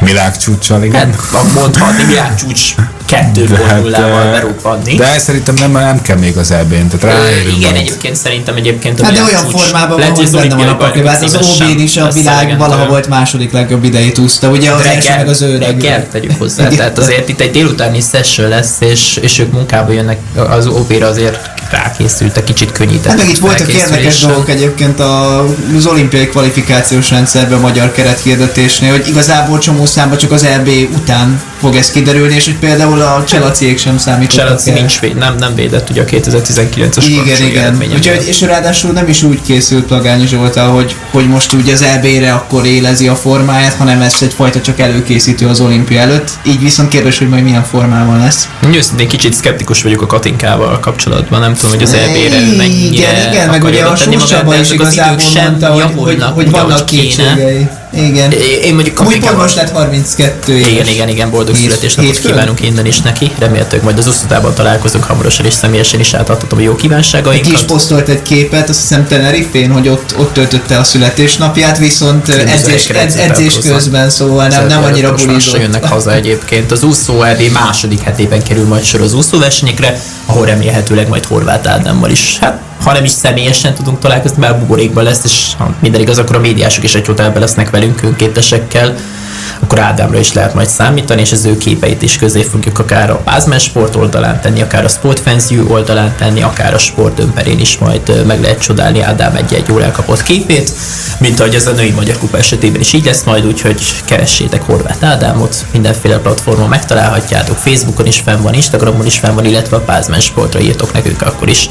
Világcsúccsal, 0.00 0.82
igen. 0.82 1.14
Hát 1.32 1.52
mondhatni 1.54 2.04
világcsúcs 2.04 2.74
kettő 3.14 3.44
De 3.44 3.56
hát, 3.56 3.66
formulával 3.66 4.30
berobbanni. 4.30 4.94
De 4.94 5.18
szerintem 5.18 5.54
nem, 5.54 5.72
nem 5.72 6.02
kell 6.02 6.16
még 6.16 6.36
az 6.36 6.50
elbén, 6.50 6.88
tehát 6.88 7.16
ráérünk 7.16 7.56
igen, 7.56 7.70
majd. 7.70 7.82
egyébként 7.82 8.16
szerintem 8.16 8.56
egyébként 8.56 9.00
a 9.00 9.04
Hát 9.04 9.12
de 9.12 9.18
olyan 9.18 9.28
világcsúcs- 9.28 9.62
formában 9.62 9.98
lehet, 9.98 10.16
van, 10.16 10.24
hogy 10.26 10.48
benne 10.48 10.54
van 10.54 10.68
a 10.68 10.76
pakliba. 10.76 11.08
Hát 11.08 11.22
az 11.22 11.34
OB-n 11.34 11.78
is 11.78 11.96
a 11.96 12.10
világ 12.10 12.58
valaha 12.58 12.86
volt 12.86 13.08
második 13.08 13.52
legjobb 13.52 13.84
idejét 13.84 14.18
úszta. 14.18 14.48
Ugye 14.48 14.70
az 14.70 14.80
első 14.80 15.12
meg 15.16 15.28
az 15.28 15.42
ő 15.42 15.58
reggel 15.58 16.08
tegyük 16.08 16.32
hozzá. 16.38 16.68
Tehát 16.68 16.98
azért 16.98 17.28
itt 17.28 17.40
egy 17.40 17.50
délutáni 17.50 18.00
session 18.00 18.48
lesz, 18.48 18.76
és, 18.78 19.16
és 19.16 19.38
ők 19.38 19.52
munkába 19.52 19.92
jönnek, 19.92 20.18
az 20.50 20.66
OP-ra 20.66 21.06
azért 21.06 21.50
rákészültek, 21.70 22.44
kicsit 22.44 22.72
könnyített. 22.72 23.06
Hát 23.06 23.16
meg 23.16 23.28
itt 23.28 23.38
voltak 23.38 23.72
érdekes 23.72 24.20
dolgok 24.20 24.48
egyébként 24.48 25.00
az 25.76 25.86
olimpiai 25.86 26.26
kvalifikációs 26.26 27.10
rendszerben 27.10 27.58
a 27.58 27.60
magyar 27.60 27.92
kerethirdetésnél, 27.92 28.90
hogy 28.90 29.08
igazából 29.08 29.58
csomó 29.58 29.86
számba 29.86 30.16
csak 30.16 30.32
az 30.32 30.44
EB 30.44 30.68
után 30.94 31.40
fog 31.64 31.76
ez 31.76 31.90
kiderülni, 31.90 32.34
és 32.34 32.44
hogy 32.44 32.56
például 32.56 33.00
a 33.00 33.24
Cselaciék 33.26 33.78
sem 33.78 33.98
számítottak 33.98 34.46
Chelsea 34.46 34.72
el. 34.72 34.78
nincs 34.78 35.00
véd, 35.00 35.16
nem, 35.16 35.34
nem 35.38 35.54
védett 35.54 35.90
ugye 35.90 36.02
a 36.02 36.04
2019-es 36.04 37.04
Igen, 37.06 37.42
igen. 37.42 37.82
Úgyhogy, 37.94 38.24
és 38.28 38.40
ráadásul 38.40 38.90
nem 38.92 39.08
is 39.08 39.22
úgy 39.22 39.42
készült 39.46 39.84
Plagányi 39.84 40.26
Zsoltal, 40.26 40.72
hogy, 40.74 40.96
hogy 41.10 41.28
most 41.28 41.52
ugye 41.52 41.72
az 41.72 41.82
EB-re 41.82 42.32
akkor 42.32 42.66
élezi 42.66 43.08
a 43.08 43.14
formáját, 43.14 43.74
hanem 43.74 44.00
ez 44.00 44.14
egyfajta 44.20 44.60
csak 44.60 44.80
előkészítő 44.80 45.46
az 45.46 45.60
olimpia 45.60 46.00
előtt. 46.00 46.30
Így 46.46 46.60
viszont 46.60 46.88
kérdés, 46.88 47.18
hogy 47.18 47.28
majd 47.28 47.42
milyen 47.42 47.64
formában 47.64 48.18
lesz. 48.18 48.48
Őszintén 48.74 49.08
kicsit 49.08 49.34
szkeptikus 49.34 49.82
vagyok 49.82 50.02
a 50.02 50.06
Katinkával 50.06 50.78
kapcsolatban, 50.80 51.40
nem 51.40 51.54
tudom, 51.54 51.70
hogy 51.70 51.82
az 51.82 51.92
EB-re 51.94 52.56
mennyire 52.56 52.92
Igen, 52.92 53.32
igen, 53.32 53.48
meg 53.48 53.64
ugye 53.64 53.84
a 53.84 53.94
de 53.94 54.58
is 54.58 54.70
igazából 54.70 55.24
mondta, 55.42 55.66
hogy, 55.66 55.82
hogy, 55.96 56.22
úgy, 56.34 56.50
vannak 56.50 56.86
kétségei. 56.86 57.68
Igen. 57.96 58.30
Én 58.62 58.74
mondjuk 58.74 58.94
Katinkával 58.94 59.42
most 59.42 59.54
lett 59.54 59.70
32 59.70 60.56
éves. 60.56 60.70
Igen, 60.70 60.86
igen, 60.86 61.08
igen, 61.08 61.30
boldog 61.30 61.54
Hét- 61.54 61.64
születésnapot 61.64 62.18
kívánunk 62.18 62.60
innen 62.60 62.86
is 62.86 63.00
neki. 63.00 63.32
Remélhetőleg 63.38 63.84
majd 63.84 63.98
az 63.98 64.06
usztatában 64.06 64.54
találkozunk 64.54 65.04
hamarosan, 65.04 65.46
és 65.46 65.52
személyesen 65.52 66.00
is 66.00 66.14
átadhatom 66.14 66.58
a 66.58 66.62
jó 66.62 66.70
Ki 66.70 66.76
is 66.76 66.82
kívánságainkat. 66.82 67.64
posztolt 67.64 68.08
egy 68.08 68.22
képet, 68.22 68.68
azt 68.68 68.80
hiszem 68.80 69.06
Tenerife-n, 69.06 69.70
hogy 69.70 69.88
ott, 69.88 70.14
ott 70.18 70.32
töltötte 70.32 70.78
a 70.78 70.84
születésnapját, 70.84 71.78
viszont 71.78 72.28
edzés, 72.28 72.88
edz, 72.88 73.14
edzés 73.16 73.58
közben, 73.58 74.10
szóval 74.10 74.48
nem, 74.48 74.66
nem 74.66 74.82
annyira 74.84 75.14
bulizott. 75.14 75.60
jönnek 75.60 75.84
haza 75.84 76.12
egyébként. 76.14 76.72
Az 76.72 76.82
úszó 76.82 77.22
EB 77.22 77.42
második 77.52 78.00
hetében 78.00 78.42
kerül 78.42 78.66
majd 78.66 78.84
sor 78.84 79.00
az 79.00 79.14
úszóversenyekre, 79.14 80.00
ahol 80.26 80.46
remélhetőleg 80.46 81.08
majd 81.08 81.24
Horváth 81.24 81.70
Ádámmal 81.70 82.10
is. 82.10 82.38
Hát, 82.40 82.60
ha 82.84 82.92
nem 82.92 83.04
is 83.04 83.10
személyesen 83.10 83.74
tudunk 83.74 83.98
találkozni, 83.98 84.38
mert 84.38 84.58
buborékban 84.58 85.04
lesz, 85.04 85.24
és 85.24 85.52
ha 85.58 85.74
minden 85.80 86.00
igaz, 86.00 86.18
akkor 86.18 86.36
a 86.36 86.40
médiások 86.40 86.84
is 86.84 86.94
egy 86.94 87.06
hotelben 87.06 87.40
lesznek 87.40 87.70
velünk 87.70 88.02
önkéntesekkel. 88.02 88.94
Akkor 89.60 89.78
Ádámra 89.78 90.18
is 90.18 90.32
lehet 90.32 90.54
majd 90.54 90.68
számítani, 90.68 91.20
és 91.20 91.32
az 91.32 91.44
ő 91.44 91.56
képeit 91.56 92.02
is 92.02 92.16
közé 92.16 92.42
fogjuk 92.42 92.78
akár 92.78 93.10
a 93.10 93.16
Pázmen 93.16 93.58
Sport 93.58 93.96
oldalán 93.96 94.40
tenni, 94.40 94.62
akár 94.62 94.84
a 94.84 94.88
Sport 94.88 95.20
Fans 95.20 95.50
You 95.50 95.68
oldalán 95.68 96.14
tenni, 96.18 96.42
akár 96.42 96.74
a 96.74 96.78
Sport 96.78 97.18
Ömperén 97.18 97.58
is 97.60 97.78
majd 97.78 98.26
meg 98.26 98.40
lehet 98.40 98.60
csodálni 98.60 99.00
Ádám 99.00 99.36
egy-egy 99.36 99.68
jól 99.68 99.82
elkapott 99.84 100.22
képét, 100.22 100.72
mint 101.18 101.40
ahogy 101.40 101.54
ez 101.54 101.66
a 101.66 101.72
női 101.72 101.90
magyar 101.90 102.18
kupa 102.18 102.38
esetében 102.38 102.80
is 102.80 102.92
így 102.92 103.04
lesz 103.04 103.22
majd, 103.22 103.46
úgyhogy 103.46 104.02
keressétek 104.04 104.62
Horváth 104.62 105.04
Ádámot, 105.04 105.66
mindenféle 105.72 106.18
platformon 106.18 106.68
megtalálhatjátok, 106.68 107.56
Facebookon 107.56 108.06
is 108.06 108.20
fenn 108.20 108.42
van, 108.42 108.54
Instagramon 108.54 109.06
is 109.06 109.18
fenn 109.18 109.34
van, 109.34 109.44
illetve 109.44 109.76
a 109.76 109.80
Pázmen 109.80 110.20
Sportra 110.20 110.60
írtok 110.60 110.92
nekünk, 110.92 111.22
akkor 111.22 111.48
is 111.48 111.68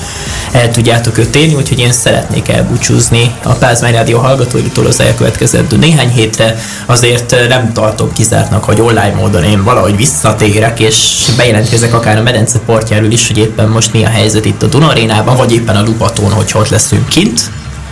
el 0.51 0.71
tudjátok 0.71 1.02
őt 1.17 1.35
érni, 1.35 1.55
úgyhogy 1.55 1.79
én 1.79 1.91
szeretnék 1.91 2.49
elbúcsúzni 2.49 3.35
a 3.43 3.53
Pázmány 3.53 3.93
Rádió 3.93 4.19
hallgatóitól 4.19 4.85
az 4.85 4.99
elkövetkezendő 4.99 5.77
néhány 5.77 6.09
hétre, 6.09 6.55
azért 6.85 7.35
nem 7.47 7.73
tartom 7.73 8.13
kizártnak, 8.13 8.63
hogy 8.63 8.81
online 8.81 9.13
módon 9.13 9.43
én 9.43 9.63
valahogy 9.63 9.95
visszatérek, 9.95 10.79
és 10.79 11.25
bejelentkezek 11.37 11.93
akár 11.93 12.17
a 12.17 12.21
medence 12.21 12.59
partjáról 12.65 13.11
is, 13.11 13.27
hogy 13.27 13.37
éppen 13.37 13.69
most 13.69 13.93
mi 13.93 14.05
a 14.05 14.09
helyzet 14.09 14.45
itt 14.45 14.63
a 14.63 14.67
Duna 14.67 14.87
Arénában, 14.87 15.35
vagy 15.35 15.53
éppen 15.53 15.75
a 15.75 15.83
Lupaton, 15.83 16.31
hogy 16.31 16.51
ott 16.53 16.69
leszünk 16.69 17.07
kint. 17.07 17.41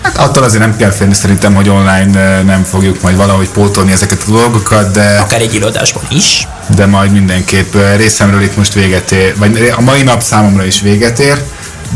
Hát 0.02 0.18
attól 0.18 0.44
azért 0.44 0.62
nem 0.62 0.78
kell 0.78 0.90
félni 0.90 1.14
szerintem, 1.14 1.56
hogy 1.56 1.70
online 1.70 2.42
nem 2.42 2.64
fogjuk 2.64 3.02
majd 3.02 3.16
valahogy 3.16 3.50
pótolni 3.50 3.92
ezeket 3.92 4.24
a 4.28 4.32
dolgokat, 4.32 4.92
de, 4.92 5.18
Akár 5.20 5.42
egy 5.42 5.54
irodásban 5.54 6.04
is. 6.10 6.48
de 6.76 6.86
majd 6.86 7.12
mindenképp 7.12 7.74
részemről 7.96 8.42
itt 8.42 8.58
most 8.58 8.74
véget 8.74 9.12
ér, 9.12 9.36
vagy 9.38 9.74
a 9.78 9.82
mai 9.82 10.02
nap 10.02 10.22
számomra 10.22 10.66
is 10.66 10.82
véget 10.82 11.20
ér, 11.20 11.42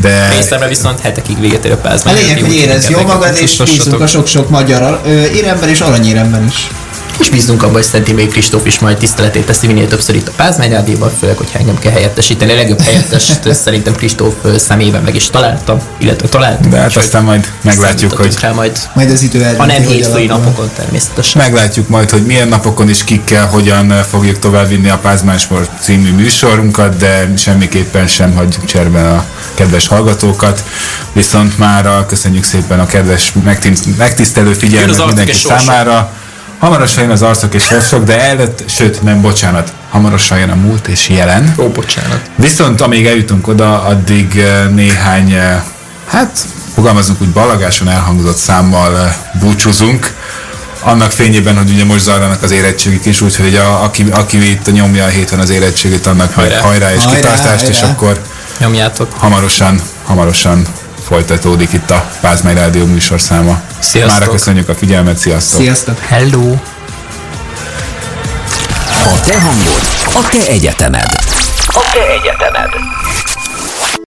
de 0.01 0.29
Részemre 0.29 0.67
viszont 0.67 0.99
hetekig 0.99 1.39
véget 1.39 1.65
ér 1.65 1.71
a 1.71 1.75
A 1.75 1.77
Pázmány 1.77 2.15
lényeg, 2.15 2.41
hogy 2.41 2.53
érezd 2.53 2.89
jól 2.89 3.03
magad, 3.03 3.37
és 3.41 3.57
bízunk 3.57 4.01
a 4.01 4.07
sok-sok 4.07 4.49
magyar 4.49 5.01
ö, 5.05 5.09
éremben 5.09 5.69
és 5.69 5.79
aranyéremben 5.81 6.45
is. 6.45 6.67
És 7.20 7.30
bízunk 7.30 7.61
abban, 7.63 7.74
hogy 7.74 7.84
Szenti 7.84 8.13
még 8.13 8.30
Kristóf 8.30 8.66
is 8.66 8.80
majd 8.80 8.97
tiszteletét 8.97 9.45
teszi 9.45 9.68
minél 9.68 9.88
többször 9.88 10.16
itt 10.16 10.28
a 10.28 10.32
Pázmány 10.36 10.72
Rádióban, 10.72 11.11
főleg, 11.20 11.38
hogyha 11.38 11.59
engem 11.59 11.80
kell 11.80 11.91
helyettesíteni. 11.91 12.51
A 12.51 12.55
legjobb 12.55 12.82
helyettest 12.82 13.53
szerintem 13.63 13.95
Kristóf 13.95 14.34
személyében 14.57 15.01
meg 15.03 15.16
is 15.16 15.30
találtam, 15.30 15.78
illetve 15.97 16.28
találtam. 16.28 16.70
de 16.70 16.78
hát 16.78 16.95
aztán 16.95 17.24
majd 17.24 17.51
meglátjuk, 17.61 18.13
hogy 18.13 18.36
rá 18.41 18.51
majd, 18.51 18.80
Majd 18.93 19.11
az 19.11 19.22
idő 19.22 19.43
eldönti, 19.43 19.59
ha 19.59 19.66
nem 19.66 19.84
hogy 19.84 19.93
hétfői 19.93 20.26
napokon 20.26 20.70
természetesen. 20.76 21.41
meglátjuk 21.41 21.88
majd, 21.88 22.09
hogy 22.09 22.26
milyen 22.26 22.47
napokon 22.47 22.89
és 22.89 23.03
kikkel, 23.03 23.47
hogyan 23.47 23.89
fogjuk 24.09 24.39
továbbvinni 24.39 24.89
a 24.89 24.97
Pázmán 24.97 25.38
Sport 25.38 25.70
című 25.80 26.11
műsorunkat, 26.11 26.97
de 26.97 27.34
semmiképpen 27.38 28.07
sem 28.07 28.34
hagyjuk 28.36 28.66
cserben 28.66 29.05
a 29.05 29.26
kedves 29.53 29.88
hallgatókat. 29.88 30.63
Viszont 31.13 31.57
már 31.57 32.05
köszönjük 32.05 32.43
szépen 32.43 32.80
a 32.80 32.86
kedves 32.86 33.32
megtiszt- 33.43 33.97
megtisztelő 33.97 34.53
figyelmet 34.53 35.05
mindenki 35.05 35.34
számára. 35.34 36.11
Hamarosan 36.66 37.03
jön 37.03 37.11
az 37.11 37.22
arcok 37.22 37.53
és 37.53 37.63
sorsok, 37.63 38.03
de 38.03 38.22
előtt, 38.22 38.63
sőt 38.70 39.01
nem, 39.01 39.22
bocsánat, 39.22 39.74
hamarosan 39.89 40.39
jön 40.39 40.49
a 40.49 40.55
múlt 40.55 40.88
és 40.88 41.09
jelen. 41.09 41.55
Ó, 41.57 41.70
bocsánat. 41.70 42.22
Viszont 42.36 42.82
amíg 42.82 43.05
eljutunk 43.05 43.47
oda, 43.47 43.82
addig 43.84 44.38
eh, 44.38 44.68
néhány, 44.70 45.32
eh, 45.32 45.61
hát 46.07 46.45
fogalmazunk 46.74 47.22
úgy 47.22 47.30
ballagáson 47.30 47.89
elhangzott 47.89 48.36
számmal 48.38 48.97
eh, 48.97 49.16
búcsúzunk. 49.39 50.13
Annak 50.80 51.11
fényében, 51.11 51.57
hogy 51.57 51.70
ugye 51.70 51.86
most 51.86 52.03
zajlanak 52.03 52.43
az 52.43 52.51
érettségik 52.51 53.05
is, 53.05 53.22
úgyhogy 53.22 53.55
a, 53.55 53.84
aki, 53.84 54.05
aki 54.11 54.51
itt 54.51 54.72
nyomja 54.72 55.03
a 55.03 55.07
héten 55.07 55.39
az 55.39 55.49
érettségét, 55.49 56.05
annak 56.05 56.34
Hajrá. 56.34 56.59
hajrá 56.59 56.93
és 56.93 57.03
Hajrá, 57.03 57.20
kitartást, 57.20 57.68
és 57.68 57.80
hajrá. 57.80 57.93
akkor 57.93 58.22
Nyomjátok. 58.57 59.13
hamarosan, 59.18 59.82
hamarosan 60.05 60.66
folytatódik 61.05 61.73
itt 61.73 61.89
a 61.89 62.09
Pázmány 62.21 62.55
Rádió 62.55 62.85
műsorszáma. 62.85 63.61
Sziasztok. 63.79 64.19
Mára 64.19 64.31
köszönjük 64.31 64.69
a 64.69 64.75
figyelmet, 64.75 65.17
sziasztok! 65.17 65.59
Sziasztok! 65.59 65.99
Hello! 65.99 66.53
A 69.03 69.19
te 69.25 69.39
hangod, 69.41 69.81
a 70.13 70.27
te 70.29 70.51
egyetemed. 70.51 71.07
A 71.67 71.89
te 71.93 72.07
egyetemed. 72.07 72.69